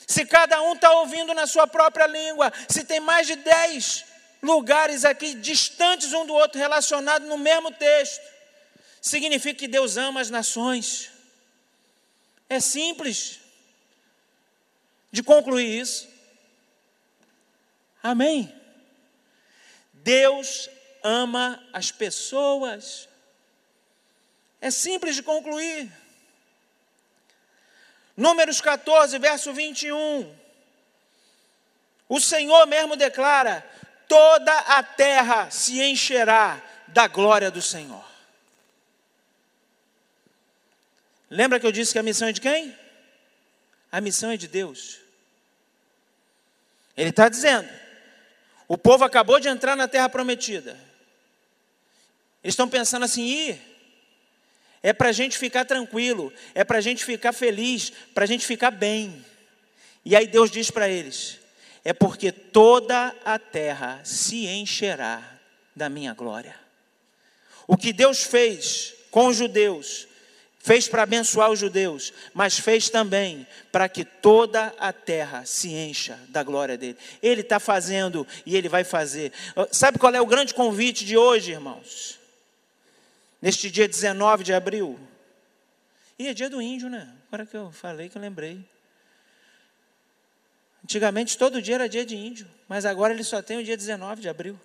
Se 0.07 0.25
cada 0.25 0.59
um 0.63 0.73
está 0.73 0.91
ouvindo 0.91 1.31
na 1.35 1.45
sua 1.45 1.67
própria 1.67 2.07
língua, 2.07 2.51
se 2.67 2.83
tem 2.83 2.99
mais 2.99 3.27
de 3.27 3.35
dez 3.35 4.05
lugares 4.41 5.05
aqui 5.05 5.35
distantes 5.35 6.13
um 6.13 6.25
do 6.25 6.33
outro 6.33 6.59
relacionados 6.59 7.27
no 7.27 7.38
mesmo 7.38 7.71
texto, 7.71 8.23
significa 8.99 9.59
que 9.59 9.67
Deus 9.67 9.97
ama 9.97 10.19
as 10.19 10.31
nações. 10.31 11.11
É 12.49 12.59
simples 12.59 13.44
de 15.15 15.23
concluir 15.23 15.80
isso. 15.80 16.10
Amém. 18.04 18.54
Deus 19.93 20.69
ama 21.01 21.65
as 21.71 21.89
pessoas. 21.89 23.08
É 24.60 24.69
simples 24.69 25.15
de 25.15 25.23
concluir. 25.23 25.89
Números 28.17 28.60
14, 28.60 29.17
verso 29.17 29.54
21. 29.54 30.36
O 32.10 32.19
Senhor 32.19 32.67
mesmo 32.67 32.97
declara: 32.97 33.65
toda 34.10 34.51
a 34.51 34.84
terra 34.84 35.49
se 35.49 35.82
encherá 35.82 36.62
da 36.89 37.08
glória 37.08 37.49
do 37.49 37.62
Senhor. 37.62 38.06
Lembra 41.30 41.58
que 41.58 41.65
eu 41.65 41.71
disse 41.71 41.93
que 41.93 41.99
a 41.99 42.04
missão 42.04 42.28
é 42.28 42.34
de 42.34 42.41
quem? 42.41 42.78
A 43.89 44.01
missão 44.01 44.30
é 44.30 44.36
de 44.36 44.49
Deus. 44.49 45.04
Ele 46.95 47.10
está 47.10 47.29
dizendo: 47.29 47.67
o 48.67 48.77
povo 48.77 49.03
acabou 49.03 49.39
de 49.39 49.47
entrar 49.47 49.75
na 49.75 49.88
terra 49.88 50.10
prometida. 50.10 50.71
Eles 52.43 52.53
estão 52.53 52.69
pensando 52.69 53.03
assim: 53.05 53.23
Ih, 53.23 53.62
é 54.81 54.93
para 54.93 55.10
a 55.10 55.12
gente 55.12 55.38
ficar 55.38 55.65
tranquilo, 55.65 56.31
é 56.53 56.63
para 56.63 56.77
a 56.77 56.81
gente 56.81 57.03
ficar 57.03 57.34
feliz, 57.34 57.91
para 58.13 58.23
a 58.23 58.27
gente 58.27 58.45
ficar 58.45 58.71
bem. 58.71 59.25
E 60.03 60.15
aí 60.15 60.27
Deus 60.27 60.51
diz 60.51 60.69
para 60.69 60.88
eles: 60.88 61.39
é 61.84 61.93
porque 61.93 62.31
toda 62.31 63.15
a 63.23 63.38
terra 63.38 64.01
se 64.03 64.47
encherá 64.47 65.39
da 65.75 65.89
minha 65.89 66.13
glória. 66.13 66.55
O 67.67 67.75
que 67.77 67.91
Deus 67.91 68.23
fez 68.23 68.93
com 69.12 69.27
os 69.27 69.38
judeus 69.38 70.08
Fez 70.65 70.88
para 70.88 71.04
abençoar 71.04 71.51
os 71.51 71.60
judeus, 71.60 72.12
mas 72.34 72.58
fez 72.58 72.89
também 72.89 73.45
para 73.71 73.88
que 73.88 74.04
toda 74.04 74.73
a 74.80 74.91
terra 74.91 75.45
se 75.45 75.71
encha 75.71 76.19
da 76.30 76.41
glória 76.41 76.75
dele. 76.75 76.97
Ele 77.21 77.41
está 77.41 77.60
fazendo 77.60 78.25
e 78.47 78.58
ele 78.58 78.67
vai 78.67 78.84
fazer. 78.84 79.32
Sabe 79.71 79.99
qual 79.99 80.12
é 80.15 80.19
o 80.19 80.25
grande 80.25 80.56
convite 80.56 81.06
de 81.06 81.15
hoje, 81.15 81.51
irmãos? 81.51 82.19
Neste 83.39 83.69
dia 83.69 83.88
19 83.88 84.43
de 84.43 84.56
abril. 84.56 84.99
E 86.17 86.28
é 86.30 86.34
dia 86.34 86.49
do 86.49 86.60
índio, 86.60 86.89
né? 86.89 87.13
Agora 87.28 87.45
que 87.45 87.56
eu 87.56 87.71
falei 87.71 88.10
que 88.10 88.17
eu 88.17 88.21
lembrei. 88.23 88.67
Antigamente 90.84 91.38
todo 91.38 91.62
dia 91.62 91.75
era 91.75 91.88
dia 91.88 92.04
de 92.04 92.15
índio, 92.15 92.47
mas 92.67 92.88
agora 92.88 93.13
ele 93.13 93.23
só 93.23 93.39
tem 93.39 93.60
o 93.60 93.63
dia 93.63 93.78
19 93.78 94.19
de 94.19 94.30
abril. 94.30 94.60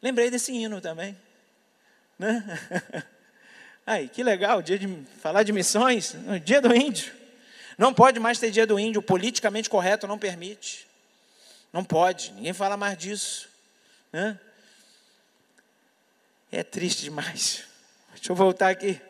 Lembrei 0.00 0.30
desse 0.30 0.50
hino 0.50 0.80
também. 0.80 1.14
Né? 2.18 2.42
Aí, 3.86 4.08
que 4.08 4.22
legal, 4.22 4.62
dia 4.62 4.78
de 4.78 4.88
falar 5.20 5.42
de 5.42 5.52
missões, 5.52 6.14
dia 6.44 6.60
do 6.60 6.74
índio. 6.74 7.12
Não 7.76 7.92
pode 7.92 8.18
mais 8.18 8.38
ter 8.38 8.50
dia 8.50 8.66
do 8.66 8.78
índio, 8.78 9.02
politicamente 9.02 9.68
correto 9.68 10.06
não 10.06 10.18
permite. 10.18 10.86
Não 11.72 11.84
pode, 11.84 12.32
ninguém 12.32 12.52
fala 12.52 12.76
mais 12.76 12.96
disso. 12.96 13.48
Né? 14.12 14.38
É 16.50 16.62
triste 16.62 17.02
demais. 17.02 17.64
Deixa 18.14 18.30
eu 18.30 18.36
voltar 18.36 18.70
aqui 18.70 19.00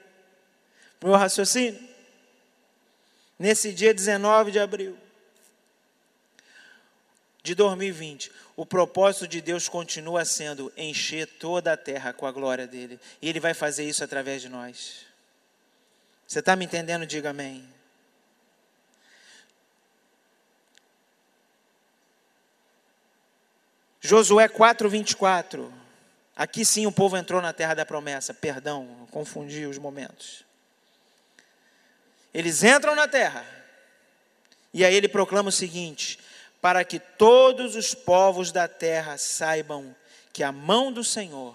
para 0.98 1.06
o 1.06 1.10
meu 1.10 1.18
raciocínio. 1.18 1.78
Nesse 3.38 3.72
dia 3.72 3.92
19 3.92 4.50
de 4.50 4.58
abril 4.58 4.96
de 7.44 7.54
2020, 7.54 8.32
o 8.56 8.64
propósito 8.64 9.28
de 9.28 9.42
Deus 9.42 9.68
continua 9.68 10.24
sendo 10.24 10.72
encher 10.78 11.26
toda 11.26 11.74
a 11.74 11.76
terra 11.76 12.10
com 12.10 12.26
a 12.26 12.32
glória 12.32 12.66
dele. 12.66 12.98
E 13.20 13.28
ele 13.28 13.38
vai 13.38 13.52
fazer 13.52 13.84
isso 13.84 14.02
através 14.02 14.40
de 14.40 14.48
nós. 14.48 15.04
Você 16.26 16.38
está 16.38 16.56
me 16.56 16.64
entendendo? 16.64 17.06
Diga 17.06 17.30
amém. 17.30 17.68
Josué 24.00 24.48
4, 24.48 24.88
24. 24.88 25.70
Aqui 26.34 26.64
sim 26.64 26.86
o 26.86 26.92
povo 26.92 27.14
entrou 27.14 27.42
na 27.42 27.52
terra 27.52 27.74
da 27.74 27.84
promessa. 27.84 28.32
Perdão, 28.32 29.06
confundi 29.10 29.66
os 29.66 29.76
momentos. 29.76 30.44
Eles 32.32 32.64
entram 32.64 32.94
na 32.94 33.06
terra. 33.06 33.46
E 34.72 34.82
aí 34.82 34.94
ele 34.94 35.08
proclama 35.08 35.50
o 35.50 35.52
seguinte: 35.52 36.18
para 36.64 36.82
que 36.82 36.98
todos 36.98 37.76
os 37.76 37.92
povos 37.92 38.50
da 38.50 38.66
terra 38.66 39.18
saibam 39.18 39.94
que 40.32 40.42
a 40.42 40.50
mão 40.50 40.90
do 40.90 41.04
Senhor 41.04 41.54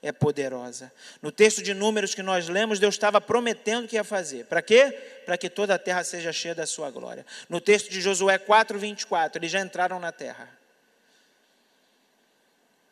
é 0.00 0.10
poderosa. 0.12 0.90
No 1.20 1.30
texto 1.30 1.62
de 1.62 1.74
Números 1.74 2.14
que 2.14 2.22
nós 2.22 2.48
lemos, 2.48 2.78
Deus 2.78 2.94
estava 2.94 3.20
prometendo 3.20 3.86
que 3.86 3.96
ia 3.96 4.02
fazer. 4.02 4.46
Para 4.46 4.62
quê? 4.62 4.92
Para 5.26 5.36
que 5.36 5.50
toda 5.50 5.74
a 5.74 5.78
terra 5.78 6.02
seja 6.02 6.32
cheia 6.32 6.54
da 6.54 6.64
sua 6.64 6.90
glória. 6.90 7.26
No 7.50 7.60
texto 7.60 7.90
de 7.90 8.00
Josué 8.00 8.38
4, 8.38 8.78
24, 8.78 9.38
eles 9.38 9.50
já 9.50 9.60
entraram 9.60 10.00
na 10.00 10.10
terra. 10.10 10.48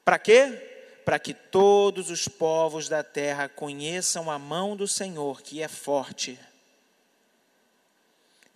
Para 0.04 0.18
quê? 0.18 1.00
Para 1.02 1.18
que 1.18 1.32
todos 1.32 2.10
os 2.10 2.28
povos 2.28 2.90
da 2.90 3.02
terra 3.02 3.48
conheçam 3.48 4.30
a 4.30 4.38
mão 4.38 4.76
do 4.76 4.86
Senhor, 4.86 5.40
que 5.40 5.62
é 5.62 5.68
forte. 5.68 6.38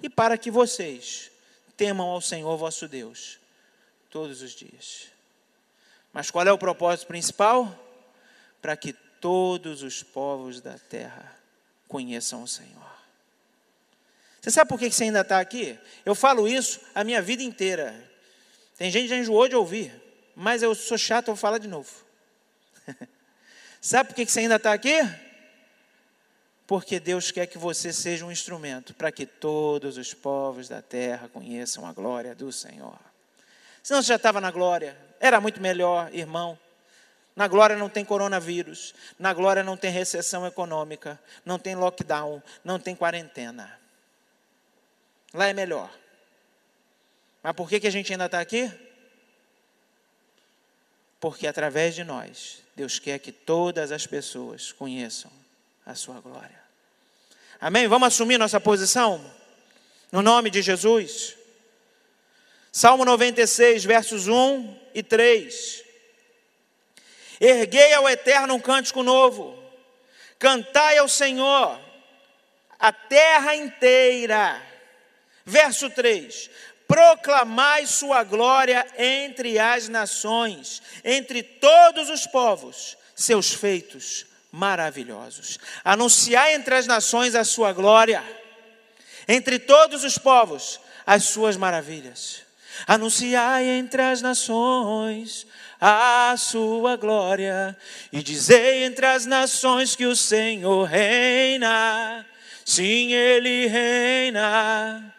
E 0.02 0.10
para 0.10 0.36
que 0.36 0.50
vocês 0.50 1.30
temam 1.78 2.06
ao 2.06 2.20
Senhor 2.20 2.54
vosso 2.58 2.86
Deus 2.86 3.38
todos 4.10 4.42
os 4.42 4.50
dias. 4.52 5.06
Mas 6.12 6.30
qual 6.30 6.46
é 6.46 6.52
o 6.52 6.58
propósito 6.58 7.08
principal? 7.08 7.74
Para 8.60 8.76
que 8.76 8.92
todos 8.92 9.82
os 9.82 10.02
povos 10.02 10.60
da 10.60 10.78
terra 10.78 11.34
conheçam 11.86 12.42
o 12.42 12.48
Senhor. 12.48 12.98
Você 14.42 14.50
sabe 14.50 14.68
por 14.68 14.78
que 14.78 14.90
você 14.90 15.04
ainda 15.04 15.22
está 15.22 15.40
aqui? 15.40 15.78
Eu 16.04 16.14
falo 16.14 16.46
isso 16.46 16.80
a 16.94 17.02
minha 17.02 17.22
vida 17.22 17.42
inteira. 17.42 17.94
Tem 18.76 18.90
gente 18.90 19.04
que 19.04 19.08
já 19.08 19.16
enjoou 19.16 19.48
de 19.48 19.56
ouvir 19.56 20.08
mas 20.40 20.62
eu 20.62 20.72
sou 20.72 20.96
chato, 20.96 21.26
eu 21.28 21.34
vou 21.34 21.40
falar 21.40 21.58
de 21.58 21.66
novo. 21.66 21.90
Sabe 23.80 24.10
por 24.10 24.14
que 24.14 24.24
você 24.24 24.38
ainda 24.38 24.54
está 24.54 24.72
aqui? 24.72 24.94
Porque 26.68 27.00
Deus 27.00 27.32
quer 27.32 27.46
que 27.46 27.58
você 27.58 27.92
seja 27.92 28.24
um 28.24 28.30
instrumento 28.30 28.94
para 28.94 29.10
que 29.10 29.26
todos 29.26 29.96
os 29.96 30.14
povos 30.14 30.68
da 30.68 30.80
terra 30.80 31.28
conheçam 31.28 31.84
a 31.84 31.92
glória 31.92 32.32
do 32.32 32.52
Senhor. 32.52 32.96
Senão 33.82 34.00
você 34.00 34.08
já 34.08 34.14
estava 34.14 34.40
na 34.40 34.52
glória, 34.52 34.96
era 35.18 35.40
muito 35.40 35.60
melhor, 35.60 36.14
irmão. 36.14 36.56
Na 37.34 37.48
glória 37.48 37.76
não 37.76 37.88
tem 37.88 38.04
coronavírus, 38.04 38.94
na 39.18 39.32
glória 39.32 39.64
não 39.64 39.76
tem 39.76 39.90
recessão 39.90 40.46
econômica, 40.46 41.18
não 41.44 41.58
tem 41.58 41.74
lockdown, 41.74 42.40
não 42.62 42.78
tem 42.78 42.94
quarentena. 42.94 43.76
Lá 45.34 45.46
é 45.46 45.52
melhor. 45.52 45.90
Mas 47.42 47.52
por 47.54 47.68
que, 47.68 47.80
que 47.80 47.88
a 47.88 47.92
gente 47.92 48.12
ainda 48.12 48.26
está 48.26 48.38
aqui? 48.38 48.70
porque 51.20 51.46
através 51.46 51.94
de 51.94 52.04
nós, 52.04 52.62
Deus 52.76 52.98
quer 52.98 53.18
que 53.18 53.32
todas 53.32 53.90
as 53.90 54.06
pessoas 54.06 54.72
conheçam 54.72 55.30
a 55.84 55.94
sua 55.94 56.20
glória. 56.20 56.57
Amém? 57.60 57.88
Vamos 57.88 58.08
assumir 58.08 58.38
nossa 58.38 58.60
posição? 58.60 59.20
No 60.12 60.22
nome 60.22 60.48
de 60.48 60.62
Jesus. 60.62 61.36
Salmo 62.70 63.04
96, 63.04 63.84
versos 63.84 64.28
1 64.28 64.78
e 64.94 65.02
3. 65.02 65.82
Erguei 67.40 67.92
ao 67.94 68.08
Eterno 68.08 68.54
um 68.54 68.60
cântico 68.60 69.02
novo, 69.02 69.60
cantai 70.38 70.98
ao 70.98 71.08
Senhor, 71.08 71.80
a 72.78 72.92
terra 72.92 73.56
inteira. 73.56 74.62
Verso 75.44 75.90
3: 75.90 76.50
proclamai 76.86 77.86
sua 77.86 78.22
glória 78.22 78.86
entre 78.96 79.58
as 79.58 79.88
nações, 79.88 80.80
entre 81.04 81.42
todos 81.42 82.08
os 82.08 82.24
povos, 82.24 82.96
seus 83.16 83.52
feitos 83.52 84.27
maravilhosos. 84.50 85.58
Anunciai 85.84 86.54
entre 86.54 86.74
as 86.74 86.86
nações 86.86 87.34
a 87.34 87.44
sua 87.44 87.72
glória, 87.72 88.22
entre 89.26 89.58
todos 89.58 90.04
os 90.04 90.18
povos, 90.18 90.80
as 91.06 91.24
suas 91.24 91.56
maravilhas. 91.56 92.42
Anunciai 92.86 93.64
entre 93.68 94.02
as 94.02 94.22
nações 94.22 95.46
a 95.80 96.34
sua 96.36 96.96
glória, 96.96 97.76
e 98.12 98.22
dizei 98.22 98.84
entre 98.84 99.06
as 99.06 99.26
nações 99.26 99.94
que 99.94 100.06
o 100.06 100.16
Senhor 100.16 100.84
reina. 100.84 102.26
Sim, 102.64 103.12
ele 103.12 103.66
reina. 103.66 105.14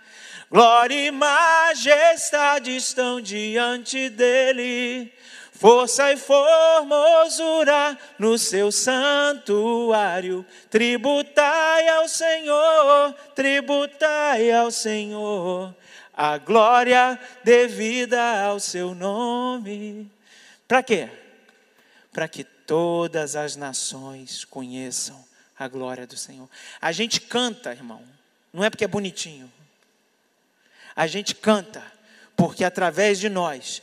Glória 0.52 1.08
e 1.08 1.12
majestade 1.12 2.76
estão 2.76 3.22
diante 3.22 4.10
dele, 4.10 5.14
força 5.60 6.12
e 6.14 6.18
formosura 6.18 7.98
no 8.18 8.38
seu 8.38 8.72
santuário. 8.72 10.46
Tributai 10.70 11.90
ao 11.90 12.08
Senhor, 12.08 13.14
tributai 13.36 14.52
ao 14.52 14.72
Senhor 14.72 15.76
a 16.14 16.38
glória 16.38 17.20
devida 17.44 18.44
ao 18.46 18.60
seu 18.60 18.96
nome. 18.96 20.10
Para 20.68 20.82
quê? 20.82 21.10
Para 22.12 22.28
que 22.28 22.44
todas 22.44 23.36
as 23.36 23.56
nações 23.56 24.46
conheçam 24.46 25.24
a 25.58 25.68
glória 25.68 26.08
do 26.08 26.18
Senhor. 26.18 26.50
A 26.80 26.92
gente 26.92 27.20
canta, 27.20 27.72
irmão, 27.72 28.02
não 28.54 28.64
é 28.64 28.70
porque 28.70 28.86
é 28.86 28.88
bonitinho 28.88 29.52
a 31.00 31.08
gente 31.08 31.34
canta, 31.34 31.82
porque 32.36 32.62
através 32.62 33.20
de 33.20 33.30
nós, 33.30 33.82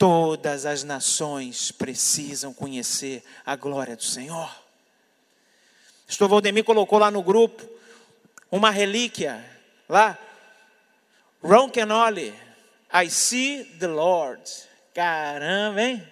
todas 0.00 0.64
as 0.64 0.82
nações 0.82 1.70
precisam 1.70 2.54
conhecer 2.54 3.22
a 3.44 3.54
glória 3.54 3.94
do 3.94 4.02
Senhor. 4.02 4.50
Pastor 6.06 6.26
Valdemir 6.26 6.64
colocou 6.64 6.98
lá 6.98 7.10
no 7.10 7.22
grupo 7.22 7.62
uma 8.50 8.70
relíquia, 8.70 9.44
lá, 9.86 10.18
Ron 11.42 11.68
Kenoli, 11.68 12.34
I 12.90 13.10
see 13.10 13.62
the 13.78 13.88
Lord. 13.88 14.42
Caramba, 14.94 15.82
hein? 15.82 16.02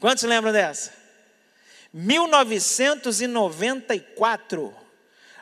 Quantos 0.00 0.24
lembram 0.24 0.52
dessa? 0.52 0.92
1994. 1.92 4.74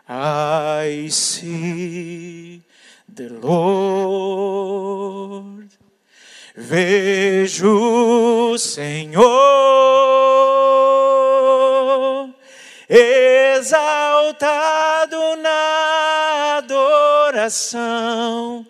I 0.07 1.09
see 1.11 2.63
the 3.13 3.29
Lord. 3.31 4.47
Vejo 6.59 8.53
o 8.53 8.59
Senhor 8.59 9.21
exaltado 13.59 15.37
na 15.37 16.57
adoração 16.57 18.67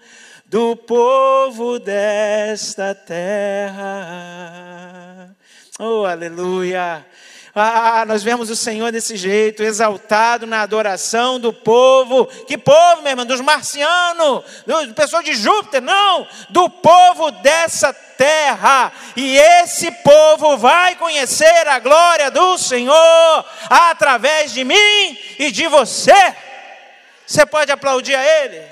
do 0.46 0.74
povo 0.74 1.78
desta 1.78 2.92
terra. 2.92 3.86
Oh, 5.78 6.04
aleluia! 6.04 7.06
Ah, 7.58 8.04
nós 8.04 8.22
vemos 8.22 8.50
o 8.50 8.54
Senhor 8.54 8.92
desse 8.92 9.16
jeito, 9.16 9.62
exaltado 9.62 10.46
na 10.46 10.60
adoração 10.60 11.40
do 11.40 11.54
povo. 11.54 12.26
Que 12.46 12.58
povo, 12.58 13.00
meu 13.00 13.12
irmão? 13.12 13.24
Dos 13.24 13.40
marcianos, 13.40 14.44
do 14.66 14.92
pessoal 14.92 15.22
de 15.22 15.32
Júpiter? 15.32 15.80
Não, 15.80 16.28
do 16.50 16.68
povo 16.68 17.30
dessa 17.30 17.94
terra. 17.94 18.92
E 19.16 19.38
esse 19.38 19.90
povo 19.90 20.58
vai 20.58 20.96
conhecer 20.96 21.66
a 21.66 21.78
glória 21.78 22.30
do 22.30 22.58
Senhor 22.58 23.46
através 23.70 24.52
de 24.52 24.62
mim 24.62 25.18
e 25.38 25.50
de 25.50 25.66
você. 25.66 26.36
Você 27.26 27.46
pode 27.46 27.72
aplaudir 27.72 28.16
a 28.16 28.22
Ele? 28.22 28.62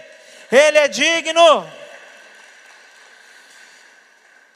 Ele 0.53 0.77
é 0.77 0.89
digno. 0.89 1.67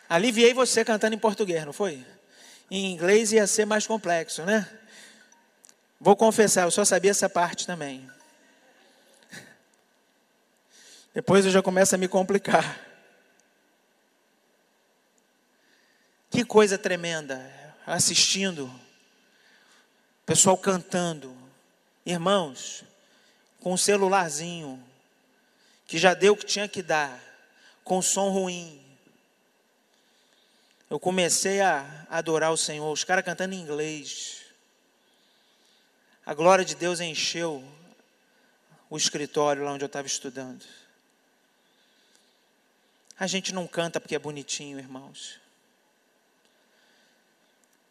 Aliviei 0.07 0.53
você 0.53 0.85
cantando 0.85 1.14
em 1.14 1.19
português, 1.19 1.64
não 1.64 1.73
foi? 1.73 2.05
Em 2.70 2.92
inglês 2.92 3.33
ia 3.33 3.46
ser 3.46 3.64
mais 3.64 3.87
complexo, 3.87 4.44
né? 4.44 4.68
Vou 6.00 6.14
confessar, 6.14 6.62
eu 6.62 6.70
só 6.70 6.85
sabia 6.85 7.11
essa 7.11 7.28
parte 7.28 7.66
também. 7.66 8.09
Depois 11.14 11.44
eu 11.44 11.50
já 11.50 11.62
começo 11.62 11.94
a 11.94 11.98
me 11.98 12.07
complicar. 12.07 12.87
Que 16.31 16.44
coisa 16.44 16.76
tremenda, 16.78 17.50
assistindo, 17.87 18.70
pessoal 20.26 20.59
cantando, 20.59 21.35
irmãos, 22.04 22.85
com 23.61 23.72
um 23.72 23.76
celularzinho, 23.78 24.83
que 25.87 25.96
já 25.98 26.12
deu 26.12 26.35
o 26.35 26.37
que 26.37 26.44
tinha 26.44 26.68
que 26.68 26.83
dar, 26.83 27.18
com 27.83 28.02
som 28.02 28.28
ruim. 28.28 28.88
Eu 30.90 30.98
comecei 30.98 31.61
a 31.61 32.07
adorar 32.09 32.51
o 32.51 32.57
Senhor, 32.57 32.90
os 32.90 33.05
caras 33.05 33.24
cantando 33.24 33.55
em 33.55 33.61
inglês. 33.61 34.42
A 36.24 36.33
glória 36.33 36.64
de 36.64 36.74
Deus 36.74 37.01
encheu 37.01 37.62
o 38.88 38.96
escritório 38.96 39.64
lá 39.64 39.72
onde 39.72 39.85
eu 39.85 39.87
estava 39.87 40.07
estudando. 40.07 40.64
A 43.18 43.27
gente 43.27 43.53
não 43.53 43.66
canta 43.66 44.01
porque 44.01 44.14
é 44.14 44.18
bonitinho, 44.18 44.79
irmãos. 44.79 45.38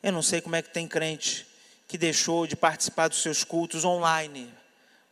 Eu 0.01 0.12
não 0.12 0.21
sei 0.21 0.41
como 0.41 0.55
é 0.55 0.62
que 0.62 0.69
tem 0.69 0.88
crente 0.88 1.45
que 1.88 1.97
deixou 1.97 2.47
de 2.47 2.55
participar 2.55 3.07
dos 3.07 3.21
seus 3.21 3.43
cultos 3.43 3.86
online 3.86 4.53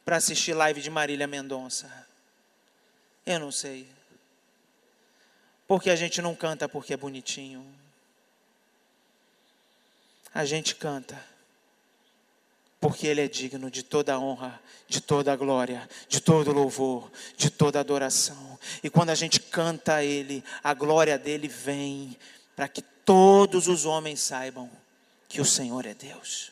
para 0.04 0.17
assistir 0.17 0.54
live 0.54 0.82
de 0.82 0.89
Marília 0.89 1.28
Mendonça. 1.28 2.08
Eu 3.26 3.39
não 3.39 3.52
sei. 3.52 3.89
Porque 5.67 5.89
a 5.89 5.95
gente 5.95 6.21
não 6.21 6.36
canta 6.36 6.69
porque 6.69 6.93
é 6.93 6.97
bonitinho. 6.97 7.65
A 10.34 10.45
gente 10.45 10.75
canta 10.75 11.23
porque 12.80 13.08
Ele 13.08 13.21
é 13.21 13.28
digno 13.28 13.71
de 13.71 13.82
toda 13.82 14.13
a 14.13 14.19
honra, 14.19 14.62
de 14.88 15.01
toda 15.01 15.34
a 15.34 15.36
glória, 15.36 15.89
de 16.08 16.19
todo 16.19 16.51
louvor, 16.51 17.12
de 17.36 17.49
toda 17.49 17.80
adoração. 17.80 18.60
E 18.84 18.89
quando 18.91 19.10
a 19.10 19.15
gente 19.15 19.39
canta 19.39 19.95
a 19.95 20.04
Ele, 20.04 20.43
a 20.63 20.73
glória 20.73 21.17
dele 21.17 21.47
vem 21.47 22.15
para 22.56 22.67
que 22.67 22.84
todos 22.84 23.67
os 23.67 23.86
homens 23.86 24.19
saibam 24.19 24.69
que 25.28 25.41
o 25.41 25.45
Senhor 25.45 25.86
é 25.86 25.93
Deus. 25.95 26.51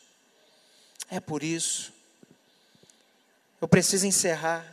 É 1.08 1.20
por 1.20 1.42
isso. 1.42 1.92
Eu 3.60 3.68
preciso 3.68 4.06
encerrar. 4.06 4.64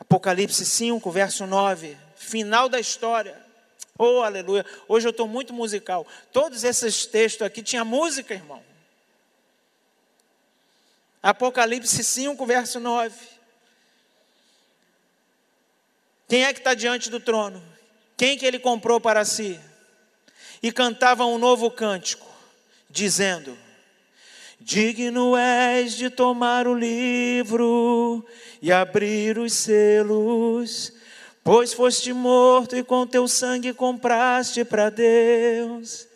Apocalipse 0.00 0.64
5, 0.64 1.08
verso 1.10 1.46
9, 1.46 1.96
final 2.24 2.68
da 2.68 2.80
história. 2.80 3.40
Oh, 3.96 4.22
aleluia. 4.22 4.66
Hoje 4.88 5.06
eu 5.06 5.10
estou 5.10 5.28
muito 5.28 5.52
musical. 5.52 6.06
Todos 6.32 6.64
esses 6.64 7.06
textos 7.06 7.46
aqui 7.46 7.62
tinha 7.62 7.84
música, 7.84 8.34
irmão. 8.34 8.62
Apocalipse 11.22 12.02
5, 12.02 12.44
verso 12.44 12.80
9. 12.80 13.14
Quem 16.28 16.44
é 16.44 16.52
que 16.52 16.58
está 16.58 16.74
diante 16.74 17.08
do 17.08 17.20
trono? 17.20 17.62
Quem 18.16 18.36
que 18.36 18.44
ele 18.44 18.58
comprou 18.58 19.00
para 19.00 19.24
si? 19.24 19.60
E 20.62 20.72
cantava 20.72 21.24
um 21.24 21.38
novo 21.38 21.70
cântico, 21.70 22.26
dizendo: 22.90 23.56
Digno 24.60 25.36
és 25.36 25.94
de 25.94 26.10
tomar 26.10 26.66
o 26.66 26.74
livro 26.74 28.26
e 28.60 28.72
abrir 28.72 29.38
os 29.38 29.52
selos, 29.52 30.92
pois 31.44 31.72
foste 31.74 32.12
morto 32.12 32.74
e 32.74 32.82
com 32.82 33.06
teu 33.06 33.28
sangue 33.28 33.72
compraste 33.72 34.64
para 34.64 34.90
Deus 34.90 36.08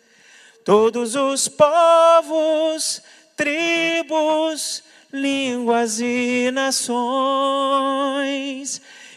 todos 0.69 1.15
os 1.15 1.47
povos, 1.47 3.01
tribos, 3.35 4.83
línguas 5.11 5.99
e 5.99 6.51
nações. 6.51 6.99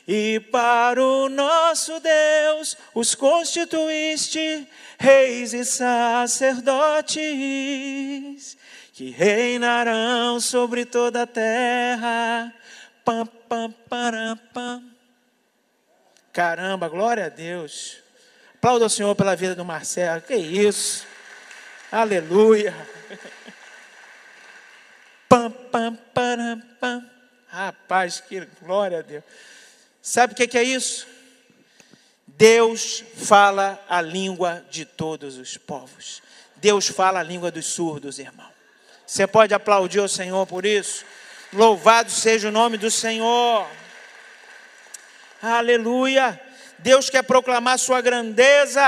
E 0.09 0.41
para 0.51 1.05
o 1.05 1.29
nosso 1.29 2.01
Deus 2.01 2.75
os 2.95 3.15
constituíste 3.15 4.67
reis 4.99 5.53
e 5.53 5.63
sacerdotes, 5.65 7.21
que 8.95 9.11
reinarão 9.11 10.41
sobre 10.41 10.87
toda 10.87 11.25
a 11.25 11.27
terra. 11.27 12.51
Pam, 13.05 13.27
pam, 13.49 13.75
pam. 14.55 14.92
Caramba, 16.33 16.89
glória 16.89 17.27
a 17.27 17.29
Deus. 17.29 17.99
Aplauda 18.55 18.87
o 18.87 18.91
Senhor 18.91 19.15
pela 19.15 19.37
vida 19.37 19.55
do 19.55 19.65
Marcelo. 19.65 20.23
Que 20.23 20.35
isso. 20.35 21.07
Aleluia. 21.91 22.75
Pam, 25.29 25.51
pam, 25.51 25.95
pam. 26.81 27.11
Rapaz, 27.49 28.21
que 28.21 28.47
glória 28.63 29.01
a 29.01 29.03
Deus. 29.03 29.25
Sabe 30.01 30.33
o 30.33 30.37
que 30.37 30.57
é 30.57 30.63
isso? 30.63 31.07
Deus 32.27 33.05
fala 33.17 33.79
a 33.89 34.01
língua 34.01 34.65
de 34.71 34.85
todos 34.85 35.37
os 35.37 35.57
povos. 35.59 36.23
Deus 36.57 36.89
fala 36.89 37.21
a 37.21 37.23
língua 37.23 37.51
dos 37.51 37.67
surdos, 37.67 38.19
irmão. 38.19 38.51
Você 39.07 39.27
pode 39.27 39.53
aplaudir 39.53 40.01
o 40.01 40.09
Senhor 40.09 40.47
por 40.47 40.65
isso? 40.65 41.05
Louvado 41.53 42.11
seja 42.11 42.49
o 42.49 42.53
nome 42.53 42.79
do 42.79 42.91
Senhor. 42.91 43.67
Aleluia. 45.43 46.41
Deus 46.79 47.11
quer 47.11 47.25
proclamar 47.25 47.77
sua 47.77 48.01
grandeza 48.01 48.81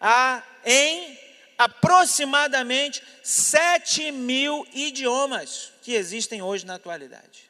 ah, 0.00 0.42
em 0.64 1.16
aproximadamente 1.56 3.00
7 3.22 4.10
mil 4.10 4.66
idiomas 4.72 5.72
que 5.82 5.94
existem 5.94 6.42
hoje 6.42 6.66
na 6.66 6.74
atualidade. 6.74 7.48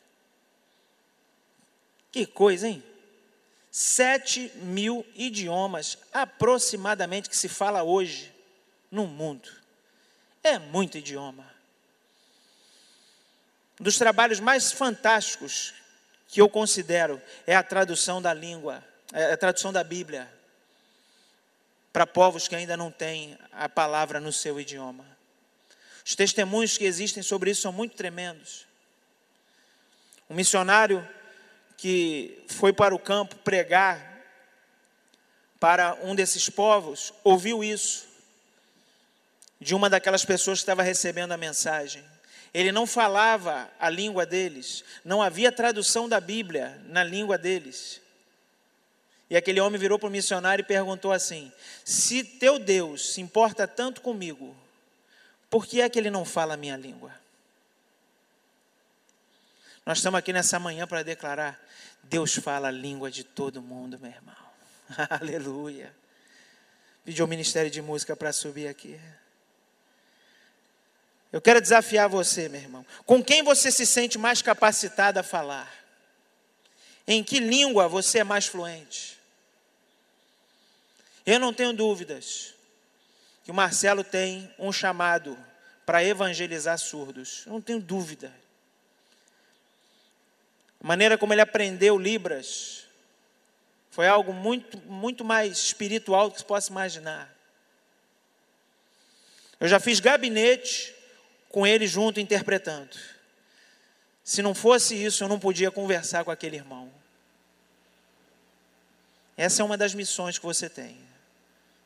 Que 2.13 2.27
coisa, 2.27 2.69
hein? 2.69 2.85
7 3.71 4.53
mil 4.57 5.05
idiomas 5.15 5.97
aproximadamente 6.13 7.31
que 7.31 7.37
se 7.37 7.49
fala 7.49 7.83
hoje 7.83 8.31
no 8.91 9.07
mundo. 9.07 9.49
É 10.43 10.59
muito 10.59 10.99
idioma. 10.99 11.51
Um 13.81 13.85
dos 13.85 13.99
trabalhos 13.99 14.39
mais 14.39 14.71
fantásticos 14.71 15.75
que 16.37 16.41
eu 16.43 16.51
considero 16.51 17.19
é 17.47 17.57
a 17.57 17.63
tradução 17.63 18.21
da 18.21 18.35
língua, 18.35 18.85
é 19.11 19.33
a 19.33 19.39
tradução 19.39 19.73
da 19.73 19.83
Bíblia 19.83 20.31
para 21.91 22.07
povos 22.07 22.47
que 22.47 22.55
ainda 22.55 22.77
não 22.77 22.91
têm 22.91 23.39
a 23.51 23.71
palavra 23.71 24.21
no 24.21 24.31
seu 24.31 24.61
idioma. 24.61 25.07
Os 26.05 26.15
testemunhos 26.15 26.77
que 26.77 26.85
existem 26.85 27.23
sobre 27.23 27.53
isso 27.53 27.63
são 27.63 27.73
muito 27.73 27.97
tremendos. 27.97 28.67
Um 30.29 30.35
missionário 30.35 31.09
que 31.75 32.45
foi 32.49 32.71
para 32.71 32.95
o 32.95 32.99
campo 32.99 33.37
pregar 33.37 34.23
para 35.59 35.95
um 36.03 36.15
desses 36.15 36.51
povos 36.51 37.15
ouviu 37.25 37.65
isso 37.65 38.07
de 39.59 39.75
uma 39.75 39.89
daquelas 39.89 40.23
pessoas 40.23 40.59
que 40.59 40.65
estava 40.65 40.83
recebendo 40.83 41.33
a 41.33 41.39
mensagem. 41.39 42.05
Ele 42.57 42.73
não 42.73 42.87
falava 42.87 43.71
a 43.79 43.91
língua 43.91 44.25
deles, 44.25 44.83
não 45.05 45.21
havia 45.21 45.53
tradução 45.53 46.09
da 46.09 46.19
Bíblia 46.19 46.81
na 46.87 47.05
língua 47.05 47.37
deles. 47.37 48.01
E 49.29 49.37
aquele 49.37 49.61
homem 49.61 49.79
virou 49.79 49.99
para 49.99 50.09
o 50.09 50.11
missionário 50.11 50.63
e 50.63 50.67
perguntou 50.67 51.13
assim: 51.13 51.53
Se 51.85 52.25
teu 52.25 52.59
Deus 52.59 53.13
se 53.13 53.21
importa 53.21 53.69
tanto 53.69 54.01
comigo, 54.01 54.57
por 55.51 55.67
que 55.67 55.83
é 55.83 55.89
que 55.91 55.99
ele 55.99 56.09
não 56.09 56.25
fala 56.25 56.55
a 56.55 56.57
minha 56.57 56.79
língua? 56.79 57.13
Nós 59.85 59.99
estamos 59.99 60.17
aqui 60.17 60.33
nessa 60.33 60.59
manhã 60.59 60.87
para 60.87 61.03
declarar: 61.03 61.61
Deus 62.05 62.37
fala 62.37 62.69
a 62.69 62.71
língua 62.71 63.11
de 63.11 63.23
todo 63.23 63.61
mundo, 63.61 63.99
meu 63.99 64.11
irmão. 64.11 64.35
Aleluia. 65.11 65.95
Pediu 67.05 67.27
o 67.27 67.29
Ministério 67.29 67.71
de 67.71 67.83
Música 67.83 68.17
para 68.17 68.33
subir 68.33 68.67
aqui. 68.67 68.99
Eu 71.33 71.41
quero 71.41 71.61
desafiar 71.61 72.09
você, 72.09 72.49
meu 72.49 72.61
irmão. 72.61 72.87
Com 73.05 73.23
quem 73.23 73.43
você 73.43 73.71
se 73.71 73.85
sente 73.85 74.17
mais 74.17 74.41
capacitado 74.41 75.19
a 75.19 75.23
falar? 75.23 75.73
Em 77.07 77.23
que 77.23 77.39
língua 77.39 77.89
você 77.89 78.21
é 78.21 78.25
mais 78.25 78.47
fluente? 78.47 79.19
Eu 81.25 81.39
não 81.39 81.53
tenho 81.53 81.73
dúvidas 81.73 82.55
que 83.45 83.51
o 83.51 83.55
Marcelo 83.55 84.03
tem 84.03 84.53
um 84.59 84.73
chamado 84.73 85.39
para 85.85 86.03
evangelizar 86.03 86.79
surdos. 86.79 87.45
Eu 87.47 87.53
não 87.53 87.61
tenho 87.61 87.81
dúvida. 87.81 88.33
A 90.83 90.87
maneira 90.87 91.17
como 91.17 91.33
ele 91.33 91.41
aprendeu 91.41 91.99
Libras 91.99 92.87
foi 93.91 94.09
algo 94.09 94.33
muito, 94.33 94.79
muito 94.79 95.25
mais 95.25 95.59
espiritual 95.59 96.29
do 96.29 96.33
que 96.33 96.41
se 96.41 96.45
possa 96.45 96.71
imaginar. 96.71 97.33
Eu 99.59 99.69
já 99.69 99.81
fiz 99.81 100.01
gabinete 100.01 100.96
com 101.57 101.67
ele 101.67 101.87
junto 101.87 102.21
interpretando. 102.21 102.95
Se 104.23 104.43
não 104.43 104.55
fosse 104.55 104.95
isso, 104.95 105.25
eu 105.25 105.29
não 105.29 105.41
podia 105.41 105.71
conversar 105.71 106.23
com 106.23 106.31
aquele 106.31 106.55
irmão. 106.55 106.93
Essa 109.39 109.63
é 109.63 109.65
uma 109.65 109.79
das 109.79 109.95
missões 109.95 110.37
que 110.37 110.45
você 110.45 110.69
tem. 110.69 110.99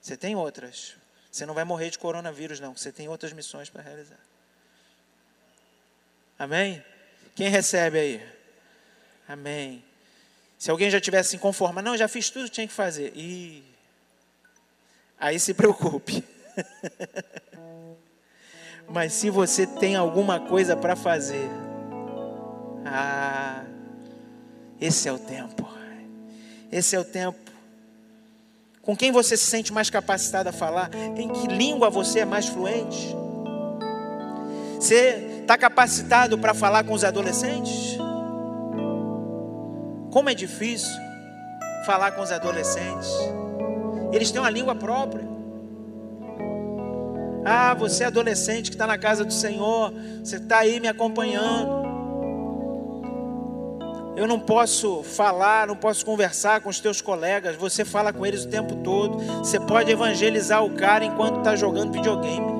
Você 0.03 0.17
tem 0.17 0.35
outras. 0.35 0.97
Você 1.31 1.47
não 1.47 1.55
vai 1.55 1.63
morrer 1.63 1.89
de 1.89 2.01
coronavírus, 2.01 2.59
não. 2.59 2.77
Você 2.77 2.91
tem 2.91 3.07
outras 3.07 3.33
missões 3.33 3.71
para 3.71 3.81
realizar. 3.81 4.19
Amém? 6.37 6.85
Quem 7.37 7.49
recebe 7.49 7.97
aí? 8.01 8.29
Amém. 9.29 9.85
Se 10.59 10.69
alguém 10.69 10.91
já 10.91 11.01
tivesse 11.01 11.31
se 11.31 11.39
conformado, 11.39 11.85
não, 11.85 11.97
já 11.97 12.09
fiz 12.09 12.29
tudo 12.29 12.47
que 12.47 12.51
tinha 12.51 12.67
que 12.67 12.75
fazer. 12.75 13.13
E 13.15 13.63
aí 15.17 15.39
se 15.39 15.55
preocupe. 15.55 16.25
Mas 18.93 19.13
se 19.13 19.31
você 19.31 19.67
tem 19.67 19.97
alguma 19.97 20.41
coisa 20.41 20.77
para 20.77 20.97
fazer, 20.97 21.49
ah, 22.85 23.63
esse 24.81 25.09
é 25.09 25.13
o 25.13 25.19
tempo. 25.19 25.69
Esse 26.73 26.97
é 26.97 27.01
o 27.01 27.05
tempo. 27.05 27.39
Com 28.83 28.97
quem 28.97 29.13
você 29.13 29.37
se 29.37 29.47
sente 29.47 29.73
mais 29.73 29.91
capacitado 29.91 30.49
a 30.49 30.53
falar? 30.53 30.91
Em 31.17 31.29
que 31.29 31.47
língua 31.47 31.91
você 31.91 32.21
é 32.21 32.25
mais 32.25 32.47
fluente? 32.47 33.15
Você 34.77 35.41
está 35.43 35.59
capacitado 35.59 36.39
para 36.39 36.55
falar 36.55 36.85
com 36.85 36.95
os 36.95 37.05
adolescentes? 37.05 37.99
Como 40.11 40.29
é 40.29 40.35
difícil 40.35 41.11
falar 41.85 42.13
com 42.13 42.23
os 42.23 42.31
adolescentes. 42.31 43.11
Eles 44.13 44.31
têm 44.31 44.41
uma 44.41 44.51
língua 44.51 44.75
própria. 44.75 45.27
Ah, 47.45 47.75
você 47.75 48.05
é 48.05 48.07
adolescente 48.07 48.71
que 48.71 48.75
está 48.75 48.87
na 48.87 48.99
casa 48.99 49.25
do 49.25 49.33
Senhor, 49.33 49.93
você 50.23 50.37
está 50.37 50.59
aí 50.59 50.79
me 50.79 50.89
acompanhando. 50.89 51.81
Eu 54.17 54.27
não 54.27 54.39
posso 54.39 55.03
falar, 55.03 55.67
não 55.67 55.77
posso 55.77 56.05
conversar 56.05 56.61
com 56.61 56.69
os 56.69 56.79
teus 56.79 57.01
colegas. 57.01 57.57
Você 57.57 57.87
fala 57.87 58.13
com 58.13 58.27
eles 58.27 58.45
o 58.45 58.49
tempo 58.49 58.77
todo. 58.77 59.17
Você 59.39 59.59
pode 59.59 59.91
evangelizar 59.91 60.63
o 60.63 60.75
cara 60.75 61.05
enquanto 61.05 61.39
está 61.39 61.57
jogando 61.57 61.93
videogame. 61.93 62.53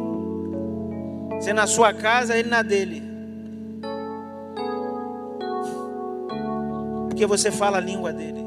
Você 1.39 1.53
na 1.53 1.67
sua 1.67 1.93
casa, 1.93 2.35
ele 2.35 2.49
na 2.49 2.63
dele. 2.63 3.03
Porque 7.09 7.27
você 7.27 7.51
fala 7.51 7.77
a 7.77 7.81
língua 7.81 8.11
dele. 8.11 8.43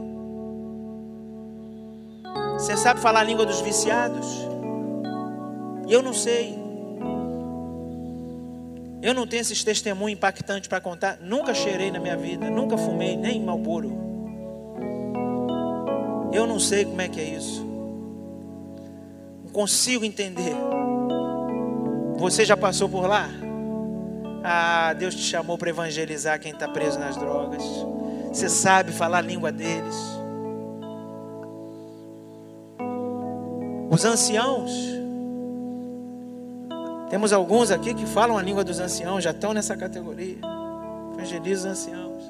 Você 2.53 2.75
sabe 2.77 2.99
falar 2.99 3.19
a 3.19 3.23
língua 3.23 3.45
dos 3.45 3.61
viciados? 3.61 4.52
E 5.87 5.93
eu 5.93 6.01
não 6.01 6.13
sei. 6.13 6.57
Eu 9.01 9.13
não 9.13 9.27
tenho 9.27 9.41
esses 9.41 9.63
testemunhos 9.63 10.17
impactantes 10.17 10.67
para 10.69 10.79
contar. 10.79 11.17
Nunca 11.19 11.53
cheirei 11.53 11.91
na 11.91 11.99
minha 11.99 12.15
vida, 12.15 12.49
nunca 12.49 12.77
fumei, 12.77 13.17
nem 13.17 13.41
malboro. 13.41 13.91
Eu 16.31 16.47
não 16.47 16.57
sei 16.59 16.85
como 16.85 17.01
é 17.01 17.09
que 17.09 17.19
é 17.19 17.25
isso. 17.25 17.65
Não 19.43 19.51
consigo 19.51 20.05
entender. 20.05 20.55
Você 22.17 22.45
já 22.45 22.55
passou 22.55 22.87
por 22.87 23.05
lá? 23.05 23.29
Ah, 24.41 24.93
Deus 24.93 25.15
te 25.15 25.21
chamou 25.21 25.57
para 25.57 25.69
evangelizar 25.69 26.39
quem 26.39 26.53
está 26.53 26.67
preso 26.67 26.97
nas 26.97 27.17
drogas. 27.17 27.63
Você 28.31 28.47
sabe 28.47 28.91
falar 28.91 29.17
a 29.17 29.21
língua 29.21 29.51
deles. 29.51 29.95
Os 33.91 34.03
anciãos 34.05 34.71
temos 37.13 37.31
alguns 37.31 37.69
aqui 37.69 37.93
que 37.93 38.07
falam 38.07 38.39
a 38.39 38.41
língua 38.41 38.63
dos 38.63 38.79
anciãos, 38.79 39.23
já 39.23 39.29
estão 39.29 39.53
nessa 39.53 39.77
categoria. 39.77 40.39
Evangeliza 41.13 41.69
os 41.69 41.77
anciãos. 41.77 42.23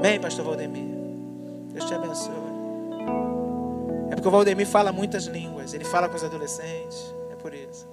Bem, 0.00 0.18
pastor 0.18 0.46
Valdemir. 0.46 0.86
Deus 1.70 1.84
te 1.84 1.92
abençoe. 1.92 2.32
É 4.10 4.14
porque 4.14 4.26
o 4.26 4.30
Valdemir 4.30 4.66
fala 4.66 4.90
muitas 4.90 5.24
línguas. 5.24 5.74
Ele 5.74 5.84
fala 5.84 6.08
com 6.08 6.16
os 6.16 6.24
adolescentes. 6.24 7.14
É 7.30 7.34
por 7.34 7.52
isso. 7.52 7.86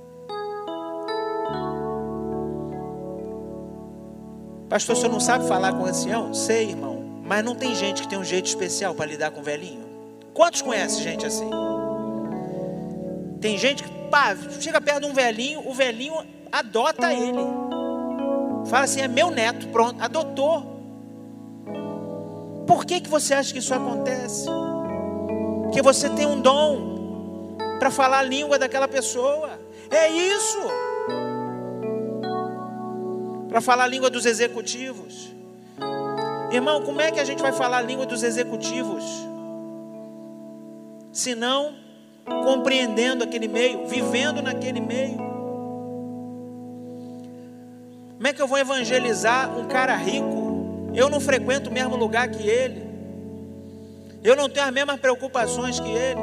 Pastor, 4.70 4.96
o 4.96 4.98
senhor 4.98 5.12
não 5.12 5.20
sabe 5.20 5.46
falar 5.46 5.74
com 5.74 5.84
o 5.84 5.88
ancião? 5.88 6.34
Sei, 6.34 6.70
irmão. 6.70 7.04
Mas 7.26 7.44
não 7.44 7.54
tem 7.54 7.76
gente 7.76 8.04
que 8.04 8.08
tem 8.08 8.18
um 8.18 8.24
jeito 8.24 8.46
especial 8.46 8.96
para 8.96 9.08
lidar 9.08 9.32
com 9.32 9.42
o 9.42 9.44
velhinho? 9.44 9.86
Quantos 10.34 10.62
conhecem 10.62 11.04
gente 11.04 11.26
assim? 11.26 11.50
Tem 13.42 13.58
gente 13.58 13.84
que 13.84 13.99
pá, 14.10 14.36
chega 14.60 14.82
perto 14.82 15.02
de 15.02 15.08
um 15.08 15.14
velhinho, 15.14 15.68
o 15.68 15.74
velhinho 15.74 16.16
adota 16.52 17.14
ele. 17.14 17.42
Fala 18.66 18.86
assim: 18.86 19.02
é 19.02 19.08
meu 19.08 19.32
neto, 19.32 19.68
pronto, 19.68 20.02
adotou. 20.02 20.80
Por 22.68 22.86
que, 22.86 23.02
que 23.02 23.10
você 23.10 23.34
acha 23.34 23.52
que 23.52 23.60
isso 23.60 23.74
acontece? 23.74 24.48
Porque 25.64 25.82
você 25.82 26.10
tem 26.10 26.26
um 26.26 26.40
dom 26.40 27.58
para 27.80 27.90
falar 27.90 28.20
a 28.20 28.24
língua 28.24 28.60
daquela 28.60 28.88
pessoa. 28.88 29.60
É 29.90 30.08
isso. 30.10 30.60
Para 33.48 33.62
falar 33.62 33.86
a 33.86 33.88
língua 33.88 34.10
dos 34.10 34.26
executivos. 34.26 35.34
Irmão, 36.52 36.82
como 36.84 37.02
é 37.02 37.12
que 37.12 37.20
a 37.20 37.24
gente 37.24 37.42
vai 37.42 37.52
falar 37.52 37.78
a 37.78 37.82
língua 37.82 38.06
dos 38.06 38.24
executivos? 38.24 39.04
Se 41.12 41.36
não 41.36 41.76
compreendendo 42.44 43.24
aquele 43.24 43.48
meio, 43.48 43.88
vivendo 43.88 44.42
naquele 44.42 44.80
meio. 44.80 45.18
Como 48.16 48.28
é 48.28 48.34
que 48.34 48.42
eu 48.42 48.48
vou 48.48 48.58
evangelizar 48.58 49.58
um 49.58 49.66
cara 49.66 49.96
rico? 49.96 50.92
Eu 50.94 51.10
não 51.10 51.20
frequento 51.20 51.70
o 51.70 51.74
mesmo 51.74 51.96
lugar 51.96 52.28
que 52.30 52.48
ele. 52.48 52.90
Eu 54.22 54.36
não 54.36 54.50
tenho 54.50 54.66
as 54.66 54.74
mesmas 54.74 55.00
preocupações 55.00 55.80
que 55.80 55.90
ele. 55.90 56.20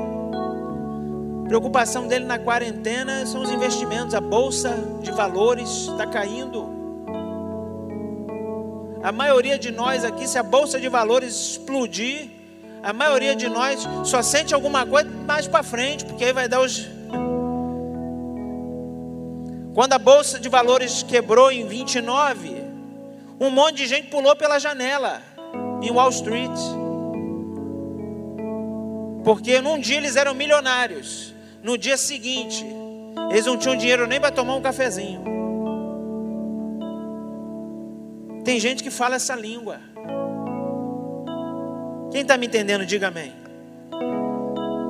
A 1.44 1.48
preocupação 1.48 2.06
dele 2.06 2.26
na 2.26 2.38
quarentena 2.38 3.24
são 3.24 3.40
os 3.40 3.50
investimentos. 3.50 4.14
A 4.14 4.20
bolsa 4.20 4.76
de 5.00 5.10
valores 5.10 5.88
está 5.88 6.06
caindo. 6.06 6.68
A 9.02 9.10
maioria 9.12 9.58
de 9.58 9.70
nós 9.70 10.04
aqui, 10.04 10.28
se 10.28 10.36
a 10.36 10.42
bolsa 10.42 10.78
de 10.78 10.88
valores 10.88 11.52
explodir, 11.52 12.28
a 12.86 12.92
maioria 12.92 13.34
de 13.34 13.48
nós 13.48 13.84
só 14.04 14.22
sente 14.22 14.54
alguma 14.54 14.86
coisa 14.86 15.10
mais 15.26 15.48
para 15.48 15.64
frente, 15.64 16.04
porque 16.04 16.24
aí 16.24 16.32
vai 16.32 16.48
dar 16.48 16.60
os. 16.60 16.86
Quando 19.74 19.92
a 19.92 19.98
bolsa 19.98 20.38
de 20.38 20.48
valores 20.48 21.02
quebrou 21.02 21.50
em 21.50 21.66
29, 21.66 22.62
um 23.40 23.50
monte 23.50 23.78
de 23.78 23.86
gente 23.88 24.06
pulou 24.06 24.36
pela 24.36 24.60
janela 24.60 25.20
em 25.82 25.90
Wall 25.90 26.10
Street. 26.10 26.56
Porque 29.24 29.60
num 29.60 29.80
dia 29.80 29.96
eles 29.96 30.14
eram 30.14 30.32
milionários, 30.32 31.34
no 31.64 31.76
dia 31.76 31.96
seguinte, 31.96 32.64
eles 33.30 33.46
não 33.46 33.58
tinham 33.58 33.76
dinheiro 33.76 34.06
nem 34.06 34.20
para 34.20 34.30
tomar 34.30 34.54
um 34.54 34.62
cafezinho. 34.62 35.24
Tem 38.44 38.60
gente 38.60 38.84
que 38.84 38.92
fala 38.92 39.16
essa 39.16 39.34
língua. 39.34 39.80
Quem 42.10 42.22
está 42.22 42.36
me 42.36 42.46
entendendo, 42.46 42.86
diga 42.86 43.08
amém. 43.08 43.32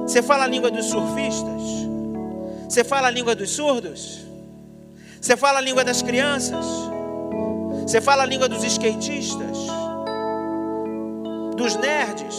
Você 0.03 0.23
fala 0.23 0.45
a 0.45 0.47
língua 0.47 0.71
dos 0.71 0.87
surfistas? 0.87 1.63
Você 2.69 2.85
fala 2.85 3.09
a 3.09 3.11
língua 3.11 3.35
dos 3.35 3.51
surdos? 3.51 4.25
Você 5.21 5.37
fala 5.37 5.59
a 5.59 5.61
língua 5.61 5.83
das 5.83 6.03
crianças? 6.03 6.65
Você 7.83 8.01
fala 8.01 8.23
a 8.23 8.27
língua 8.27 8.49
dos 8.49 8.63
skatistas? 8.63 9.59
Dos 11.57 11.75
nerds? 11.77 12.37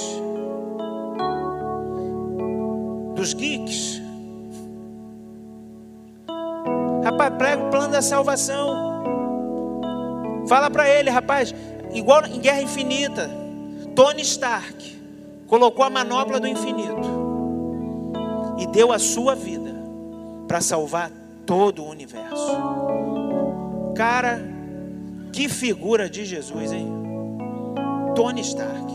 Dos 3.15 3.33
geeks? 3.33 4.01
Rapaz, 7.03 7.33
prega 7.37 7.63
o 7.63 7.69
plano 7.69 7.91
da 7.91 8.01
salvação. 8.01 8.87
Fala 10.47 10.69
para 10.69 10.89
ele, 10.89 11.09
rapaz, 11.09 11.53
igual 11.93 12.25
em 12.25 12.39
Guerra 12.39 12.61
Infinita. 12.61 13.46
Tony 13.97 14.21
Stark 14.21 14.95
colocou 15.47 15.83
a 15.83 15.89
manopla 15.89 16.39
do 16.39 16.45
infinito 16.45 17.01
e 18.59 18.67
deu 18.67 18.91
a 18.91 18.99
sua 18.99 19.33
vida 19.33 19.73
para 20.47 20.61
salvar 20.61 21.11
todo 21.47 21.83
o 21.83 21.89
universo. 21.89 22.55
Cara, 23.95 24.39
que 25.33 25.49
figura 25.49 26.07
de 26.07 26.25
Jesus, 26.25 26.71
hein? 26.71 26.87
Tony 28.13 28.41
Stark. 28.41 28.93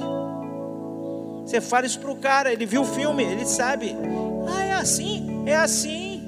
Você 1.45 1.61
fala 1.61 1.85
isso 1.85 1.99
pro 1.99 2.15
cara, 2.15 2.53
ele 2.53 2.65
viu 2.65 2.83
o 2.83 2.87
filme, 2.87 3.25
ele 3.25 3.45
sabe. 3.45 3.97
Ah, 4.57 4.65
é 4.67 4.73
assim, 4.75 5.43
é 5.47 5.57
assim. 5.57 6.23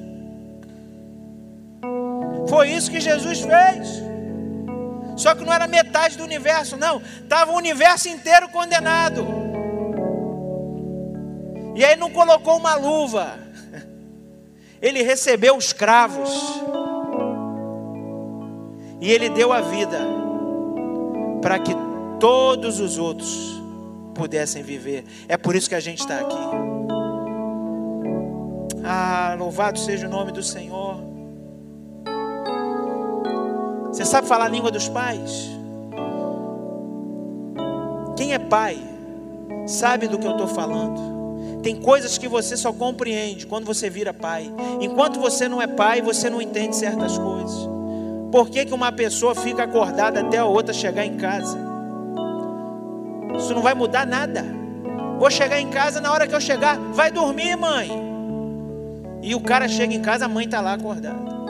Foi 2.49 2.71
isso 2.71 2.91
que 2.91 2.99
Jesus 2.99 3.39
fez. 3.39 4.03
Só 5.17 5.35
que 5.35 5.45
não 5.45 5.53
era 5.53 5.67
metade 5.67 6.17
do 6.17 6.25
universo, 6.25 6.77
não. 6.77 7.01
Estava 7.23 7.53
o 7.53 7.57
universo 7.57 8.09
inteiro 8.09 8.49
condenado. 8.49 9.27
E 11.75 11.85
aí 11.85 11.97
não 11.97 12.11
colocou 12.11 12.57
uma 12.57 12.75
luva. 12.75 13.39
Ele 14.81 15.03
recebeu 15.03 15.57
os 15.57 15.73
cravos. 15.73 16.31
E 19.01 19.11
ele 19.11 19.29
deu 19.29 19.53
a 19.53 19.61
vida 19.61 19.99
para 21.43 21.59
que 21.59 21.75
todos 22.19 22.81
os 22.81 22.99
outros 22.99 23.63
pudessem 24.15 24.63
viver. 24.63 25.05
É 25.29 25.37
por 25.37 25.55
isso 25.55 25.69
que 25.69 25.75
a 25.75 25.81
gente 25.81 26.01
está 26.01 26.21
aqui. 26.21 26.37
Ah, 28.85 29.35
louvado 29.39 29.79
seja 29.79 30.07
o 30.07 30.11
nome 30.11 30.33
do 30.33 30.43
Senhor. 30.43 31.14
Você 33.95 34.05
sabe 34.05 34.27
falar 34.27 34.47
a 34.47 34.49
língua 34.49 34.73
dos 34.73 34.89
pais? 34.89 35.49
Quem 38.17 38.35
é 38.35 38.41
pai 38.41 38.77
sabe 39.69 40.09
do 40.09 40.19
que 40.19 40.27
eu 40.27 40.33
estou 40.33 40.49
falando. 40.49 41.61
Tem 41.63 41.77
coisas 41.77 42.19
que 42.19 42.27
você 42.27 42.57
só 42.57 42.73
compreende 42.73 43.47
quando 43.47 43.65
você 43.65 43.89
vira 43.89 44.13
pai. 44.13 44.53
Enquanto 44.81 45.21
você 45.21 45.49
não 45.49 45.63
é 45.63 45.69
pai, 45.69 46.03
você 46.03 46.29
não 46.29 46.43
entende 46.43 46.75
certas 46.75 47.17
coisas. 47.17 47.69
Por 48.33 48.51
que, 48.51 48.65
que 48.65 48.75
uma 48.75 48.91
pessoa 48.91 49.33
fica 49.33 49.63
acordada 49.63 50.23
até 50.23 50.39
a 50.39 50.45
outra 50.45 50.75
chegar 50.75 51.07
em 51.07 51.17
casa? 51.17 51.57
Isso 53.39 53.55
não 53.55 53.63
vai 53.63 53.75
mudar 53.75 54.05
nada. 54.05 54.45
Vou 55.21 55.31
chegar 55.31 55.61
em 55.61 55.71
casa, 55.71 56.01
na 56.01 56.13
hora 56.13 56.27
que 56.27 56.35
eu 56.35 56.41
chegar, 56.41 56.77
vai 56.93 57.13
dormir, 57.13 57.55
mãe. 57.55 57.93
E 59.23 59.37
o 59.37 59.41
cara 59.41 59.69
chega 59.69 59.95
em 59.95 60.03
casa, 60.03 60.25
a 60.25 60.29
mãe 60.29 60.47
está 60.47 60.61
lá 60.61 60.73
acordada. 60.73 61.44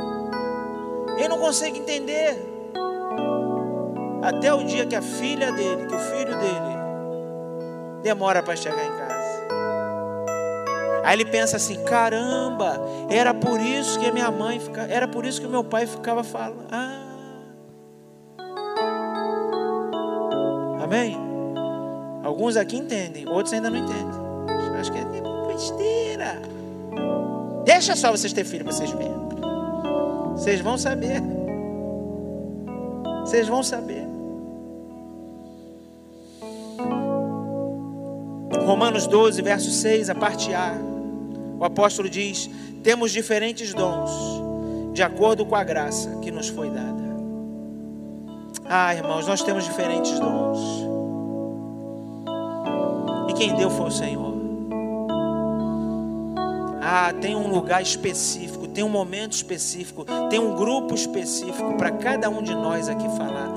Ele 1.16 1.28
não 1.28 1.38
consegue 1.38 1.78
entender. 1.78 2.36
Até 4.22 4.52
o 4.54 4.64
dia 4.64 4.86
que 4.86 4.96
a 4.96 5.02
filha 5.02 5.52
dele, 5.52 5.86
que 5.86 5.94
o 5.94 5.98
filho 5.98 6.38
dele, 6.38 6.74
demora 8.02 8.42
para 8.42 8.56
chegar 8.56 8.84
em 8.84 8.90
casa. 8.90 9.14
Aí 11.04 11.14
ele 11.14 11.26
pensa 11.26 11.56
assim: 11.56 11.84
caramba, 11.84 12.80
era 13.10 13.34
por 13.34 13.60
isso 13.60 13.98
que 14.00 14.08
a 14.08 14.12
minha 14.12 14.30
mãe 14.30 14.58
ficava, 14.58 14.90
era 14.90 15.06
por 15.06 15.26
isso 15.26 15.40
que 15.40 15.46
o 15.46 15.50
meu 15.50 15.62
pai 15.62 15.86
ficava 15.86 16.24
falando. 16.24 16.66
Ah. 16.72 17.00
Amém? 20.82 21.18
Alguns 22.24 22.56
aqui 22.56 22.76
entendem, 22.76 23.28
outros 23.28 23.52
ainda 23.52 23.68
não 23.68 23.78
entendem. 23.78 24.24
Acho 24.80 24.90
que 24.90 24.98
é 24.98 25.04
tipo 25.04 25.46
besteira. 25.46 26.40
Deixa 27.64 27.94
só 27.94 28.10
vocês 28.10 28.32
terem 28.32 28.50
filho 28.50 28.64
para 28.64 28.72
vocês 28.72 28.90
verem. 28.90 29.23
Vocês 30.36 30.60
vão 30.60 30.76
saber. 30.76 31.22
Vocês 33.20 33.48
vão 33.48 33.62
saber. 33.62 34.04
Romanos 38.66 39.06
12, 39.06 39.42
verso 39.42 39.70
6, 39.70 40.10
a 40.10 40.14
parte 40.14 40.52
A. 40.52 40.74
O 41.58 41.64
apóstolo 41.64 42.08
diz: 42.08 42.50
temos 42.82 43.12
diferentes 43.12 43.72
dons, 43.72 44.10
de 44.92 45.02
acordo 45.02 45.46
com 45.46 45.54
a 45.54 45.64
graça 45.64 46.18
que 46.20 46.30
nos 46.30 46.48
foi 46.48 46.70
dada. 46.70 47.04
Ah, 48.66 48.94
irmãos, 48.94 49.26
nós 49.26 49.42
temos 49.42 49.64
diferentes 49.64 50.18
dons. 50.18 50.58
E 53.28 53.32
quem 53.34 53.54
deu 53.54 53.70
foi 53.70 53.86
o 53.86 53.90
Senhor. 53.90 54.34
Ah, 56.80 57.12
tem 57.20 57.36
um 57.36 57.48
lugar 57.48 57.82
específico, 57.82 58.63
tem 58.74 58.84
um 58.84 58.88
momento 58.88 59.32
específico, 59.32 60.04
tem 60.28 60.38
um 60.38 60.54
grupo 60.54 60.94
específico 60.94 61.74
para 61.78 61.92
cada 61.92 62.28
um 62.28 62.42
de 62.42 62.54
nós 62.54 62.88
aqui 62.88 63.08
falar. 63.16 63.48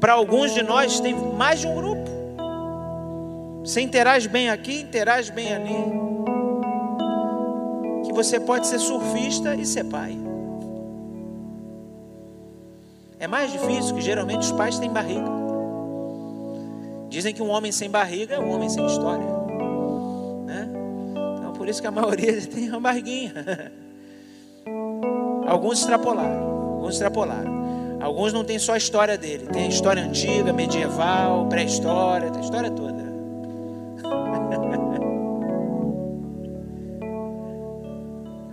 Para 0.00 0.12
alguns 0.14 0.54
de 0.54 0.62
nós 0.62 1.00
tem 1.00 1.14
mais 1.14 1.60
de 1.60 1.66
um 1.66 1.74
grupo. 1.74 2.10
Você 3.64 3.80
interage 3.80 4.28
bem 4.28 4.48
aqui, 4.48 4.80
interage 4.80 5.32
bem 5.32 5.52
ali 5.52 6.04
você 8.14 8.38
pode 8.38 8.66
ser 8.68 8.78
surfista 8.78 9.54
e 9.56 9.66
ser 9.66 9.84
pai. 9.84 10.16
É 13.18 13.26
mais 13.26 13.50
difícil 13.50 13.94
que 13.94 14.00
geralmente 14.00 14.42
os 14.42 14.52
pais 14.52 14.78
têm 14.78 14.90
barriga. 14.90 15.28
Dizem 17.08 17.34
que 17.34 17.42
um 17.42 17.50
homem 17.50 17.72
sem 17.72 17.90
barriga 17.90 18.36
é 18.36 18.38
um 18.38 18.54
homem 18.54 18.68
sem 18.68 18.86
história. 18.86 19.26
Né? 20.46 20.70
Por 21.64 21.70
isso 21.70 21.80
que 21.80 21.86
a 21.86 21.90
maioria 21.90 22.38
tem 22.46 22.68
uma 22.68 22.78
barriguinha. 22.78 23.72
Alguns 25.46 25.78
extrapolaram, 25.78 26.74
alguns 26.74 26.92
extrapolaram. 26.92 27.64
Alguns 28.02 28.34
não 28.34 28.44
tem 28.44 28.58
só 28.58 28.74
a 28.74 28.76
história 28.76 29.16
dele, 29.16 29.46
tem 29.46 29.64
a 29.64 29.68
história 29.68 30.02
antiga, 30.02 30.52
medieval, 30.52 31.46
pré-história, 31.48 32.30
tem 32.30 32.42
a 32.42 32.44
história 32.44 32.70
toda. 32.70 33.02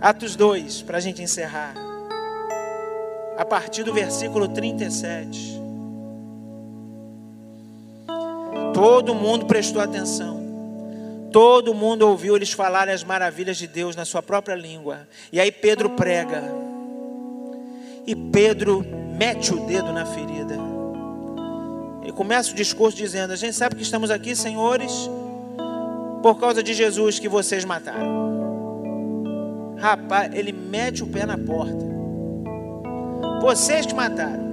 Atos 0.00 0.34
2, 0.34 0.80
para 0.80 0.96
a 0.96 1.00
gente 1.00 1.22
encerrar. 1.22 1.74
A 3.36 3.44
partir 3.44 3.84
do 3.84 3.92
versículo 3.92 4.48
37. 4.48 5.60
Todo 8.72 9.14
mundo 9.14 9.44
prestou 9.44 9.82
atenção. 9.82 10.41
Todo 11.32 11.72
mundo 11.72 12.02
ouviu 12.02 12.36
eles 12.36 12.52
falarem 12.52 12.92
as 12.92 13.02
maravilhas 13.02 13.56
de 13.56 13.66
Deus 13.66 13.96
na 13.96 14.04
sua 14.04 14.22
própria 14.22 14.54
língua. 14.54 15.08
E 15.32 15.40
aí 15.40 15.50
Pedro 15.50 15.90
prega. 15.90 16.42
E 18.06 18.14
Pedro 18.14 18.84
mete 19.16 19.54
o 19.54 19.66
dedo 19.66 19.92
na 19.92 20.04
ferida. 20.04 20.58
Ele 22.02 22.12
começa 22.12 22.52
o 22.52 22.54
discurso 22.54 22.96
dizendo: 22.96 23.32
A 23.32 23.36
gente 23.36 23.54
sabe 23.54 23.76
que 23.76 23.82
estamos 23.82 24.10
aqui, 24.10 24.36
senhores, 24.36 25.08
por 26.22 26.38
causa 26.38 26.62
de 26.62 26.74
Jesus 26.74 27.18
que 27.18 27.28
vocês 27.28 27.64
mataram. 27.64 28.32
Rapaz, 29.78 30.32
ele 30.34 30.52
mete 30.52 31.02
o 31.02 31.06
pé 31.06 31.24
na 31.24 31.38
porta. 31.38 31.92
Vocês 33.40 33.86
que 33.86 33.94
mataram. 33.94 34.52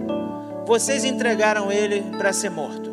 Vocês 0.66 1.04
entregaram 1.04 1.72
ele 1.72 2.02
para 2.18 2.32
ser 2.32 2.50
morto. 2.50 2.89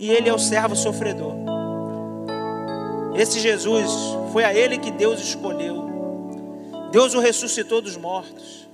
E 0.00 0.10
ele 0.10 0.28
é 0.28 0.34
o 0.34 0.38
servo 0.38 0.74
sofredor. 0.74 1.34
Esse 3.14 3.38
Jesus 3.38 3.88
foi 4.32 4.42
a 4.42 4.52
ele 4.52 4.78
que 4.78 4.90
Deus 4.90 5.20
escolheu. 5.20 5.88
Deus 6.90 7.14
o 7.14 7.20
ressuscitou 7.20 7.80
dos 7.80 7.96
mortos. 7.96 8.68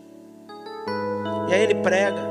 E 1.50 1.52
aí 1.52 1.62
ele 1.62 1.74
prega. 1.74 2.22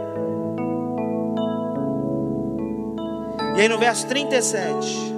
E 3.55 3.61
aí 3.61 3.67
no 3.67 3.77
verso 3.77 4.07
37. 4.07 5.13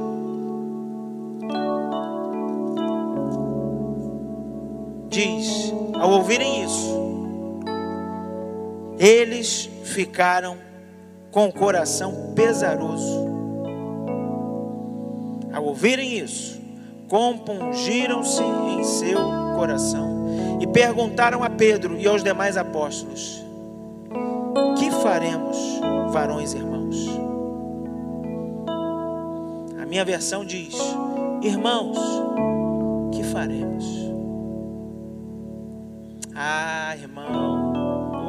diz: 5.18 5.74
ao 5.96 6.12
ouvirem 6.12 6.64
isso, 6.64 6.96
eles 9.00 9.70
ficaram 9.84 10.58
com 11.32 11.48
o 11.48 11.54
coração 11.54 12.34
pesaroso. 12.36 13.27
Ao 15.58 15.66
ouvirem 15.66 16.20
isso, 16.20 16.62
compungiram-se 17.08 18.43
em 18.43 18.84
seu 18.84 19.18
coração 19.55 20.28
e 20.62 20.68
perguntaram 20.68 21.43
a 21.43 21.49
Pedro 21.49 21.97
e 21.97 22.05
aos 22.05 22.24
demais 22.24 22.58
apóstolos: 22.58 23.43
Que 24.78 24.91
faremos, 24.91 25.58
varões 26.12 26.53
irmãos? 26.53 27.08
A 29.82 29.86
minha 29.88 30.05
versão 30.05 30.45
diz: 30.45 30.76
Irmãos, 31.41 31.97
que 33.12 33.24
faremos? 33.24 33.84
Ah, 36.36 36.95
irmão, 36.95 37.74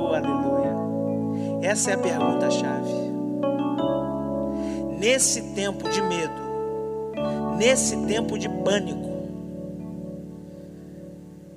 oh, 0.00 0.14
aleluia. 0.14 0.74
Essa 1.60 1.90
é 1.90 1.94
a 1.94 1.98
pergunta-chave. 1.98 2.90
Nesse 4.98 5.42
tempo 5.52 5.90
de 5.90 6.00
medo, 6.00 6.47
nesse 7.56 7.96
tempo 8.06 8.38
de 8.38 8.48
pânico, 8.48 9.08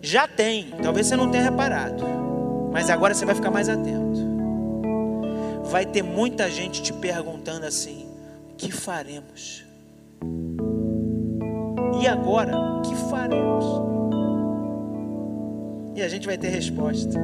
já 0.01 0.27
tem, 0.27 0.71
talvez 0.81 1.07
você 1.07 1.15
não 1.15 1.29
tenha 1.29 1.43
reparado, 1.43 2.03
mas 2.71 2.89
agora 2.89 3.13
você 3.13 3.25
vai 3.25 3.35
ficar 3.35 3.51
mais 3.51 3.69
atento. 3.69 4.31
Vai 5.65 5.85
ter 5.85 6.01
muita 6.01 6.49
gente 6.49 6.81
te 6.81 6.91
perguntando 6.91 7.65
assim: 7.65 8.07
o 8.51 8.55
que 8.55 8.71
faremos? 8.71 9.63
E 12.01 12.07
agora, 12.07 12.57
o 12.57 12.81
que 12.81 12.95
faremos? 13.09 13.91
e 15.95 16.01
a 16.01 16.07
gente 16.07 16.25
vai 16.25 16.37
ter 16.37 16.49
resposta. 16.49 17.19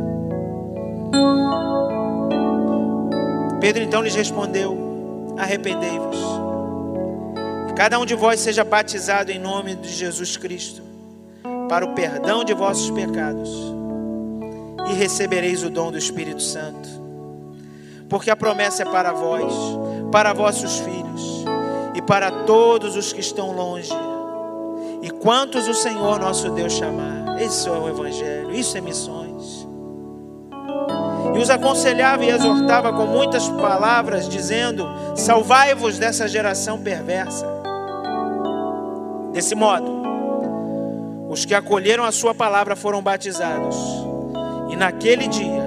Pedro 3.59 3.83
então 3.83 4.01
lhes 4.01 4.15
respondeu: 4.15 5.35
Arrependei-vos. 5.38 6.17
Cada 7.78 7.99
um 7.99 8.07
de 8.07 8.15
vós 8.15 8.39
seja 8.39 8.63
batizado 8.63 9.32
em 9.32 9.38
nome 9.38 9.75
de 9.75 9.89
Jesus 9.89 10.36
Cristo, 10.36 10.82
para 11.69 11.86
o 11.86 11.93
perdão 11.93 12.43
de 12.43 12.51
vossos 12.51 12.89
pecados, 12.89 13.51
e 14.89 14.93
recebereis 14.93 15.61
o 15.61 15.69
dom 15.69 15.91
do 15.91 15.97
Espírito 15.97 16.41
Santo. 16.41 16.89
Porque 18.09 18.32
a 18.32 18.36
promessa 18.36 18.82
é 18.82 18.86
para 18.86 19.11
vós, 19.11 19.53
para 20.11 20.34
vossos 20.34 20.80
filhos 20.80 21.45
e 21.93 22.01
para 22.01 22.32
todos 22.45 22.95
os 22.95 23.13
que 23.13 23.19
estão 23.19 23.51
longe, 23.51 23.93
e 25.03 25.11
quantos 25.11 25.67
o 25.67 25.73
Senhor 25.75 26.19
nosso 26.19 26.49
Deus 26.49 26.73
chamar. 26.73 27.39
Esse 27.39 27.69
é 27.69 27.71
o 27.71 27.88
Evangelho, 27.88 28.55
isso 28.55 28.75
é 28.75 28.82
missões. 28.82 29.67
E 31.36 31.38
os 31.38 31.51
aconselhava 31.51 32.25
e 32.25 32.32
exortava 32.32 32.91
com 32.91 33.05
muitas 33.05 33.47
palavras, 33.47 34.28
dizendo: 34.28 34.88
Salvai-vos 35.15 35.99
dessa 35.99 36.28
geração 36.28 36.82
perversa. 36.82 37.56
Desse 39.38 39.53
modo, 39.53 40.01
os 41.29 41.45
que 41.45 41.53
acolheram 41.53 42.03
a 42.03 42.11
sua 42.11 42.33
palavra 42.33 42.75
foram 42.75 43.03
batizados, 43.03 43.77
E 44.71 44.75
naquele 44.75 45.27
dia 45.27 45.63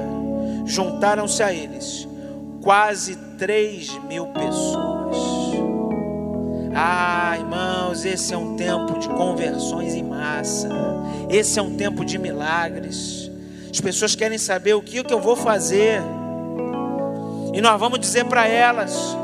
juntaram-se 0.67 1.41
a 1.41 1.53
eles 1.53 2.09
quase 2.61 3.15
três 3.39 3.97
mil 4.09 4.27
pessoas. 4.27 5.17
Ah, 6.75 7.37
irmãos, 7.39 8.05
esse 8.05 8.35
é 8.35 8.37
um 8.37 8.57
tempo 8.57 8.99
de 8.99 9.09
conversões 9.09 9.95
em 9.95 10.03
massa. 10.03 10.69
Esse 11.29 11.61
é 11.61 11.63
um 11.63 11.77
tempo 11.77 12.05
de 12.05 12.19
milagres. 12.19 13.31
As 13.71 13.81
pessoas 13.81 14.17
querem 14.17 14.37
saber 14.37 14.75
o 14.75 14.83
que, 14.83 15.05
que 15.05 15.15
eu 15.15 15.21
vou 15.21 15.37
fazer. 15.37 16.03
E 17.55 17.61
nós 17.61 17.79
vamos 17.79 18.01
dizer 18.01 18.25
para 18.25 18.49
elas. 18.49 19.17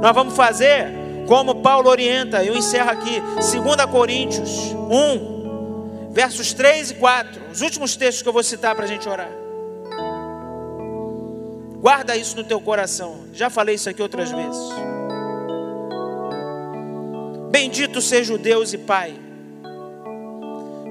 Nós 0.00 0.12
vamos 0.12 0.34
fazer 0.34 1.01
como 1.26 1.56
Paulo 1.56 1.88
orienta. 1.88 2.44
Eu 2.44 2.56
encerro 2.56 2.90
aqui, 2.90 3.20
2 3.20 3.52
Coríntios 3.90 4.50
1, 4.90 6.10
versos 6.10 6.52
3 6.52 6.90
e 6.90 6.94
4. 6.94 7.42
Os 7.52 7.60
últimos 7.60 7.96
textos 7.96 8.22
que 8.22 8.28
eu 8.28 8.32
vou 8.32 8.42
citar 8.42 8.74
para 8.74 8.84
a 8.84 8.88
gente 8.88 9.08
orar. 9.08 9.30
Guarda 11.80 12.16
isso 12.16 12.36
no 12.36 12.44
teu 12.44 12.60
coração. 12.60 13.24
Já 13.32 13.50
falei 13.50 13.74
isso 13.74 13.88
aqui 13.90 14.00
outras 14.00 14.30
vezes. 14.30 14.92
Bendito 17.50 18.00
seja 18.00 18.32
o 18.32 18.38
Deus 18.38 18.72
e 18.72 18.78
Pai 18.78 19.14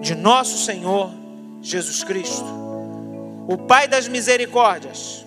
de 0.02 0.16
nosso 0.16 0.58
Senhor 0.58 1.12
Jesus 1.62 2.04
Cristo, 2.04 2.46
o 3.48 3.58
Pai 3.58 3.88
das 3.88 4.08
misericórdias 4.08 5.26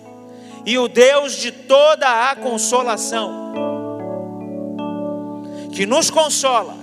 e 0.65 0.77
o 0.77 0.87
Deus 0.87 1.35
de 1.35 1.51
toda 1.51 2.29
a 2.29 2.35
consolação, 2.35 3.53
que 5.75 5.85
nos 5.85 6.09
consola 6.09 6.73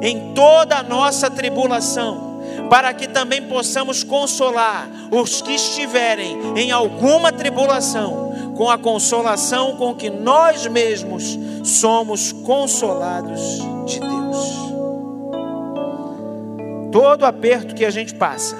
em 0.00 0.32
toda 0.32 0.76
a 0.76 0.82
nossa 0.82 1.28
tribulação 1.28 2.28
para 2.70 2.94
que 2.94 3.08
também 3.08 3.42
possamos 3.42 4.04
consolar 4.04 4.88
os 5.10 5.42
que 5.42 5.52
estiverem 5.52 6.38
em 6.56 6.70
alguma 6.70 7.32
tribulação, 7.32 8.52
com 8.56 8.70
a 8.70 8.78
consolação 8.78 9.76
com 9.76 9.94
que 9.94 10.08
nós 10.08 10.66
mesmos 10.66 11.38
somos 11.64 12.32
consolados 12.32 13.58
de 13.86 14.00
Deus. 14.00 14.58
Todo 16.92 17.26
aperto 17.26 17.74
que 17.74 17.84
a 17.84 17.90
gente 17.90 18.14
passa, 18.14 18.56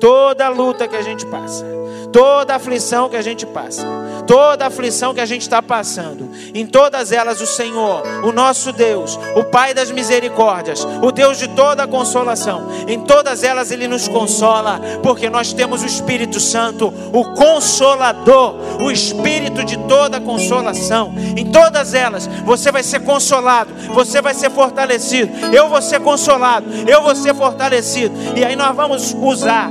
toda 0.00 0.48
luta 0.48 0.88
que 0.88 0.96
a 0.96 1.02
gente 1.02 1.26
passa, 1.26 1.64
toda 2.12 2.54
aflição 2.54 3.08
que 3.08 3.16
a 3.16 3.22
gente 3.22 3.46
passa, 3.46 3.86
toda 4.26 4.66
aflição 4.66 5.14
que 5.14 5.20
a 5.20 5.26
gente 5.26 5.42
está 5.42 5.62
passando, 5.62 6.30
em 6.54 6.66
todas 6.66 7.12
elas 7.12 7.40
o 7.40 7.46
Senhor, 7.46 8.02
o 8.24 8.32
nosso 8.32 8.72
Deus, 8.72 9.18
o 9.36 9.44
Pai 9.44 9.74
das 9.74 9.90
misericórdias, 9.90 10.86
o 11.02 11.10
Deus 11.10 11.38
de 11.38 11.48
toda 11.48 11.84
a 11.84 11.86
consolação, 11.86 12.68
em 12.86 13.00
todas 13.00 13.42
elas 13.42 13.70
Ele 13.70 13.88
nos 13.88 14.08
consola, 14.08 14.80
porque 15.02 15.28
nós 15.28 15.52
temos 15.52 15.82
o 15.82 15.86
Espírito 15.86 16.40
Santo, 16.40 16.92
o 17.12 17.24
Consolador, 17.34 18.54
o 18.80 18.90
Espírito 18.90 19.64
de 19.64 19.76
toda 19.88 20.18
a 20.18 20.20
consolação, 20.20 21.12
em 21.36 21.50
todas 21.50 21.94
elas 21.94 22.26
você 22.44 22.70
vai 22.70 22.82
ser 22.82 23.00
consolado, 23.00 23.72
você 23.94 24.20
vai 24.20 24.34
ser 24.34 24.50
fortalecido, 24.50 25.32
eu 25.54 25.68
vou 25.68 25.82
ser 25.82 26.00
consolado, 26.00 26.66
eu 26.86 27.02
vou 27.02 27.14
ser 27.14 27.34
fortalecido, 27.34 28.14
e 28.36 28.44
aí 28.44 28.56
nós 28.56 28.74
vamos 28.74 29.14
usar 29.14 29.70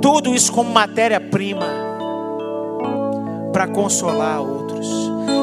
tudo 0.00 0.34
isso 0.34 0.52
como 0.52 0.70
matéria-prima 0.70 1.87
para 3.52 3.66
consolar 3.66 4.40
outros. 4.40 4.88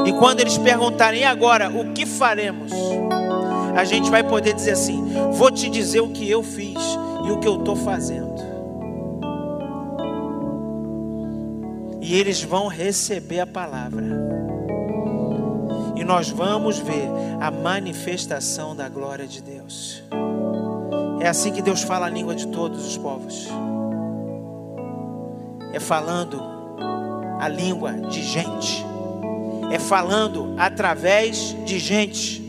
E 0.05 0.13
quando 0.13 0.39
eles 0.39 0.57
perguntarem 0.57 1.23
agora 1.23 1.69
o 1.69 1.93
que 1.93 2.05
faremos, 2.05 2.71
a 3.75 3.83
gente 3.83 4.09
vai 4.09 4.23
poder 4.23 4.53
dizer 4.53 4.71
assim: 4.71 5.03
vou 5.33 5.51
te 5.51 5.69
dizer 5.69 6.01
o 6.01 6.09
que 6.09 6.29
eu 6.29 6.43
fiz 6.43 6.79
e 7.25 7.31
o 7.31 7.39
que 7.39 7.47
eu 7.47 7.57
estou 7.57 7.75
fazendo. 7.75 8.35
E 12.01 12.15
eles 12.15 12.43
vão 12.43 12.67
receber 12.67 13.39
a 13.39 13.47
palavra. 13.47 14.03
E 15.95 16.03
nós 16.03 16.29
vamos 16.29 16.77
ver 16.77 17.09
a 17.39 17.49
manifestação 17.49 18.75
da 18.75 18.87
glória 18.87 19.25
de 19.25 19.41
Deus. 19.41 20.03
É 21.19 21.27
assim 21.27 21.51
que 21.51 21.61
Deus 21.61 21.81
fala 21.81 22.05
a 22.05 22.09
língua 22.09 22.35
de 22.35 22.47
todos 22.47 22.85
os 22.85 22.97
povos 22.97 23.49
é 25.75 25.79
falando 25.79 26.41
a 27.45 27.47
língua 27.47 27.91
de 27.93 28.23
gente, 28.23 28.83
é 29.71 29.77
falando 29.77 30.55
através 30.57 31.55
de 31.63 31.77
gente, 31.77 32.41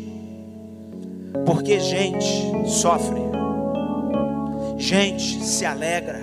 porque 1.44 1.78
gente 1.78 2.70
sofre, 2.70 3.20
gente 4.78 5.44
se 5.44 5.66
alegra, 5.66 6.18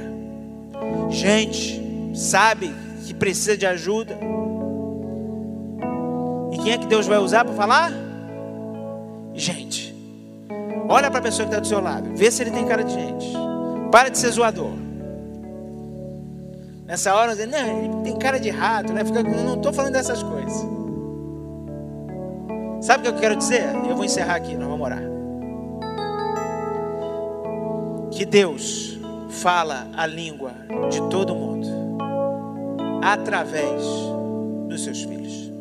gente 1.12 2.12
sabe 2.16 2.74
que 3.06 3.14
precisa 3.14 3.56
de 3.56 3.68
ajuda. 3.68 4.18
E 6.52 6.58
quem 6.58 6.72
é 6.72 6.78
que 6.80 6.88
Deus 6.88 7.06
vai 7.06 7.20
usar 7.20 7.46
para 7.46 7.54
falar? 7.54 7.92
Gente. 9.36 9.94
Olha 10.90 11.12
para 11.12 11.20
a 11.20 11.24
pessoa 11.24 11.48
que 11.48 11.54
está 11.54 11.60
do 11.60 11.68
seu 11.68 11.80
lado, 11.80 12.10
vê 12.16 12.32
se 12.32 12.42
ele 12.42 12.52
tem 12.52 12.66
cara 12.66 12.84
de 12.84 12.92
gente. 12.92 13.34
Para 13.92 14.10
de 14.10 14.18
ser 14.18 14.32
zoador. 14.32 14.83
Nessa 16.86 17.16
hora, 17.16 17.32
dizendo, 17.32 17.52
não, 17.52 17.80
ele 17.80 18.04
tem 18.04 18.16
cara 18.18 18.40
de 18.40 18.50
rato, 18.50 18.92
né? 18.92 19.06
Fica, 19.06 19.24
não 19.24 19.56
estou 19.56 19.72
falando 19.72 19.94
dessas 19.94 20.22
coisas. 20.22 20.54
Sabe 22.82 23.00
o 23.00 23.04
que 23.04 23.18
eu 23.18 23.22
quero 23.22 23.36
dizer? 23.38 23.64
Eu 23.88 23.96
vou 23.96 24.04
encerrar 24.04 24.36
aqui, 24.36 24.56
nós 24.56 24.68
vamos 24.68 24.86
orar. 24.86 25.02
Que 28.12 28.26
Deus 28.26 29.00
fala 29.30 29.88
a 29.96 30.06
língua 30.06 30.52
de 30.90 31.02
todo 31.10 31.34
mundo 31.34 31.68
através 33.02 33.82
dos 34.68 34.84
seus 34.84 35.04
filhos. 35.04 35.52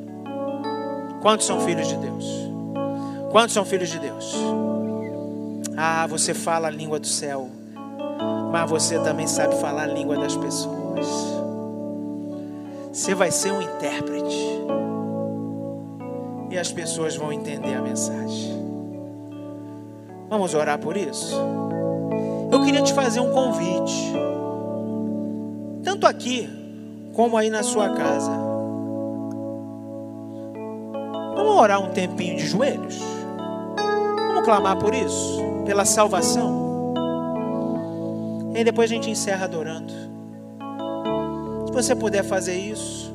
Quantos 1.20 1.47
são 1.47 1.61
filhos 1.61 1.87
de 1.87 1.97
Deus? 1.97 2.27
Quantos 3.31 3.55
são 3.55 3.64
filhos 3.64 3.89
de 3.89 4.01
Deus? 4.01 4.35
Ah, 5.77 6.07
você 6.09 6.35
fala 6.35 6.66
a 6.66 6.70
língua 6.70 6.99
do 6.99 7.07
céu, 7.07 7.49
mas 8.51 8.68
você 8.68 8.99
também 8.99 9.29
sabe 9.29 9.55
falar 9.57 9.85
a 9.85 9.87
língua 9.87 10.16
das 10.16 10.37
pessoas. 10.37 10.82
Você 12.93 13.14
vai 13.14 13.30
ser 13.30 13.53
um 13.53 13.62
intérprete. 13.62 14.61
E 16.51 16.59
as 16.59 16.70
pessoas 16.70 17.16
vão 17.16 17.32
entender 17.32 17.74
a 17.74 17.80
mensagem. 17.80 18.53
Vamos 20.28 20.55
orar 20.55 20.78
por 20.78 20.97
isso? 20.97 21.34
Eu 22.51 22.62
queria 22.62 22.82
te 22.82 22.93
fazer 22.93 23.20
um 23.20 23.32
convite. 23.32 24.12
Tanto 25.82 26.07
aqui 26.07 26.49
como 27.14 27.36
aí 27.36 27.49
na 27.49 27.62
sua 27.62 27.90
casa. 27.90 28.30
Vamos 31.34 31.57
orar 31.57 31.82
um 31.82 31.90
tempinho 31.90 32.36
de 32.36 32.47
joelhos? 32.47 32.99
Vamos 34.28 34.45
clamar 34.45 34.76
por 34.78 34.95
isso? 34.95 35.40
Pela 35.64 35.84
salvação? 35.84 36.93
E 38.55 38.62
depois 38.62 38.90
a 38.90 38.95
gente 38.95 39.11
encerra 39.11 39.45
adorando. 39.45 40.11
Se 41.73 41.77
você 41.77 41.97
puder 41.97 42.23
fazer 42.23 42.55
isso, 42.55 43.11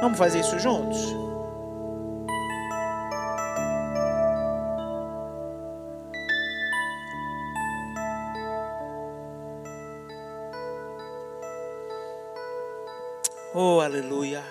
vamos 0.00 0.16
fazer 0.16 0.40
isso 0.40 0.58
juntos? 0.58 0.96
Oh, 13.54 13.80
aleluia. 13.80 14.42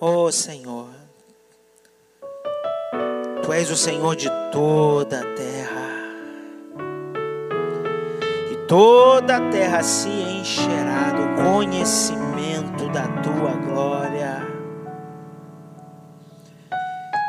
Oh, 0.00 0.32
Senhor. 0.32 0.88
Tu 3.42 3.52
és 3.52 3.70
o 3.70 3.76
Senhor 3.76 4.16
de 4.16 4.30
toda 4.50 5.20
a 5.20 5.34
terra 5.34 5.77
toda 8.68 9.38
a 9.38 9.40
terra 9.50 9.82
se 9.82 10.10
encherá 10.10 11.10
do 11.10 11.42
conhecimento 11.42 12.86
da 12.90 13.08
tua 13.22 13.52
glória. 13.52 14.46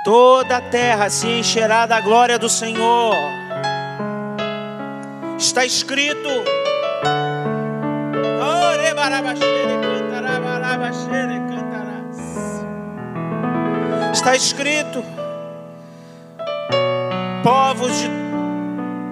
Toda 0.04 0.58
a 0.58 0.62
terra 0.62 1.10
se 1.10 1.28
encherá 1.28 1.86
da 1.86 2.02
glória 2.02 2.38
do 2.38 2.50
Senhor. 2.50 3.16
Está 5.38 5.66
escrito. 5.66 6.30
Está 14.12 14.36
escrito. 14.36 15.02
Povos 17.42 18.00
de 18.00 18.10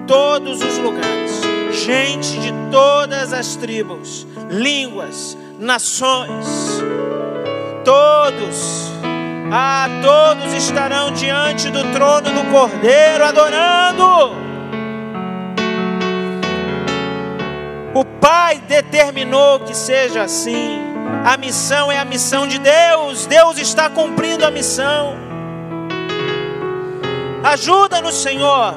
todos 0.06 0.60
os 0.62 0.78
lugares 0.78 1.37
gente 1.78 2.38
de 2.40 2.52
todas 2.70 3.32
as 3.32 3.56
tribos, 3.56 4.26
línguas, 4.50 5.36
nações, 5.58 6.46
todos, 7.84 8.90
ah, 9.52 9.88
todos 10.02 10.52
estarão 10.52 11.12
diante 11.12 11.70
do 11.70 11.82
trono 11.92 12.30
do 12.30 12.50
Cordeiro 12.50 13.24
adorando. 13.24 14.48
O 17.94 18.04
Pai 18.20 18.60
determinou 18.68 19.60
que 19.60 19.74
seja 19.74 20.22
assim. 20.22 20.80
A 21.24 21.36
missão 21.36 21.90
é 21.90 21.98
a 21.98 22.04
missão 22.04 22.46
de 22.46 22.58
Deus. 22.58 23.26
Deus 23.26 23.58
está 23.58 23.88
cumprindo 23.88 24.44
a 24.44 24.50
missão. 24.50 25.16
Ajuda-nos, 27.42 28.14
Senhor, 28.16 28.74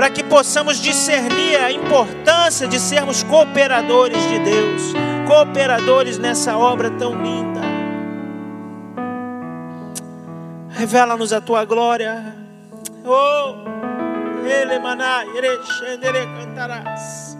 para 0.00 0.08
que 0.08 0.24
possamos 0.24 0.78
discernir 0.78 1.56
a 1.56 1.70
importância 1.70 2.66
de 2.66 2.80
sermos 2.80 3.22
cooperadores 3.22 4.26
de 4.30 4.38
Deus, 4.38 4.94
cooperadores 5.28 6.16
nessa 6.16 6.56
obra 6.56 6.90
tão 6.92 7.12
linda. 7.22 7.60
Revela-nos 10.70 11.34
a 11.34 11.40
tua 11.42 11.66
glória. 11.66 12.34
Oh, 13.04 13.56
ele 14.48 14.78
cantarás. 16.38 17.36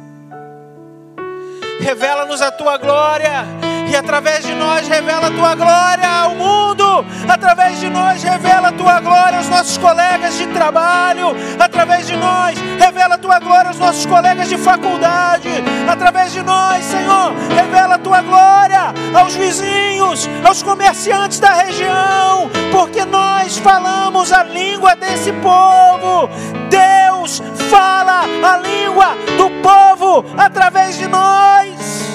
Revela-nos 1.80 2.42
a 2.42 2.50
tua 2.50 2.76
glória 2.76 3.69
e 3.90 3.96
através 3.96 4.46
de 4.46 4.54
nós 4.54 4.86
revela 4.86 5.26
a 5.26 5.30
tua 5.32 5.54
glória 5.56 6.08
ao 6.08 6.36
mundo, 6.36 7.04
através 7.28 7.80
de 7.80 7.90
nós 7.90 8.22
revela 8.22 8.68
a 8.68 8.72
tua 8.72 9.00
glória 9.00 9.38
aos 9.38 9.48
nossos 9.48 9.76
colegas 9.76 10.38
de 10.38 10.46
trabalho, 10.46 11.34
através 11.58 12.06
de 12.06 12.14
nós 12.14 12.56
revela 12.78 13.16
a 13.16 13.18
tua 13.18 13.40
glória 13.40 13.68
aos 13.68 13.78
nossos 13.80 14.06
colegas 14.06 14.48
de 14.48 14.56
faculdade, 14.56 15.50
através 15.88 16.32
de 16.32 16.40
nós, 16.40 16.84
Senhor, 16.84 17.34
revela 17.52 17.96
a 17.96 17.98
tua 17.98 18.22
glória 18.22 18.94
aos 19.12 19.34
vizinhos, 19.34 20.30
aos 20.44 20.62
comerciantes 20.62 21.40
da 21.40 21.52
região, 21.52 22.48
porque 22.70 23.04
nós 23.04 23.58
falamos 23.58 24.32
a 24.32 24.44
língua 24.44 24.94
desse 24.94 25.32
povo. 25.32 26.30
Deus 26.68 27.42
fala 27.68 28.22
a 28.22 28.56
língua 28.58 29.16
do 29.36 29.50
povo 29.60 30.24
através 30.38 30.96
de 30.96 31.08
nós. 31.08 32.09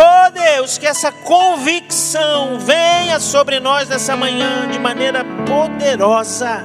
Oh 0.00 0.30
Deus, 0.30 0.78
que 0.78 0.86
essa 0.86 1.10
convicção 1.10 2.56
venha 2.60 3.18
sobre 3.18 3.58
nós 3.58 3.88
nessa 3.88 4.16
manhã 4.16 4.68
de 4.70 4.78
maneira 4.78 5.24
poderosa. 5.44 6.64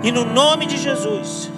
E 0.00 0.12
no 0.12 0.24
nome 0.24 0.64
de 0.64 0.76
Jesus, 0.76 1.50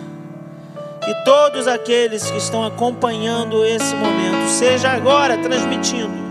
que 1.04 1.14
todos 1.26 1.68
aqueles 1.68 2.30
que 2.30 2.38
estão 2.38 2.64
acompanhando 2.64 3.62
esse 3.66 3.94
momento, 3.94 4.48
seja 4.48 4.90
agora 4.90 5.36
transmitindo, 5.36 6.24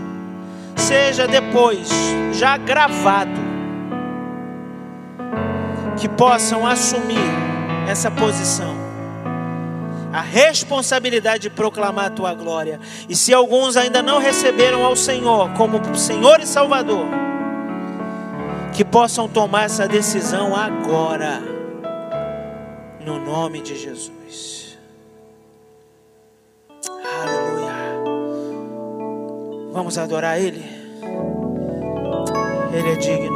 seja 0.74 1.28
depois 1.28 1.88
já 2.32 2.56
gravado, 2.56 3.54
que 5.96 6.08
possam 6.08 6.66
assumir 6.66 7.30
essa 7.88 8.10
posição 8.10 8.73
a 10.14 10.20
responsabilidade 10.20 11.42
de 11.42 11.50
proclamar 11.50 12.04
a 12.04 12.10
tua 12.10 12.32
glória. 12.32 12.78
E 13.08 13.16
se 13.16 13.34
alguns 13.34 13.76
ainda 13.76 14.00
não 14.00 14.20
receberam 14.20 14.84
ao 14.84 14.94
Senhor 14.94 15.50
como 15.54 15.96
Senhor 15.96 16.38
e 16.38 16.46
Salvador, 16.46 17.04
que 18.72 18.84
possam 18.84 19.28
tomar 19.28 19.64
essa 19.64 19.88
decisão 19.88 20.54
agora, 20.54 21.42
no 23.04 23.18
nome 23.18 23.60
de 23.60 23.76
Jesus. 23.76 24.78
Aleluia. 26.86 27.74
Vamos 29.72 29.98
adorar 29.98 30.38
Ele. 30.38 30.64
Ele 32.72 32.88
é 32.88 32.96
digno. 32.96 33.33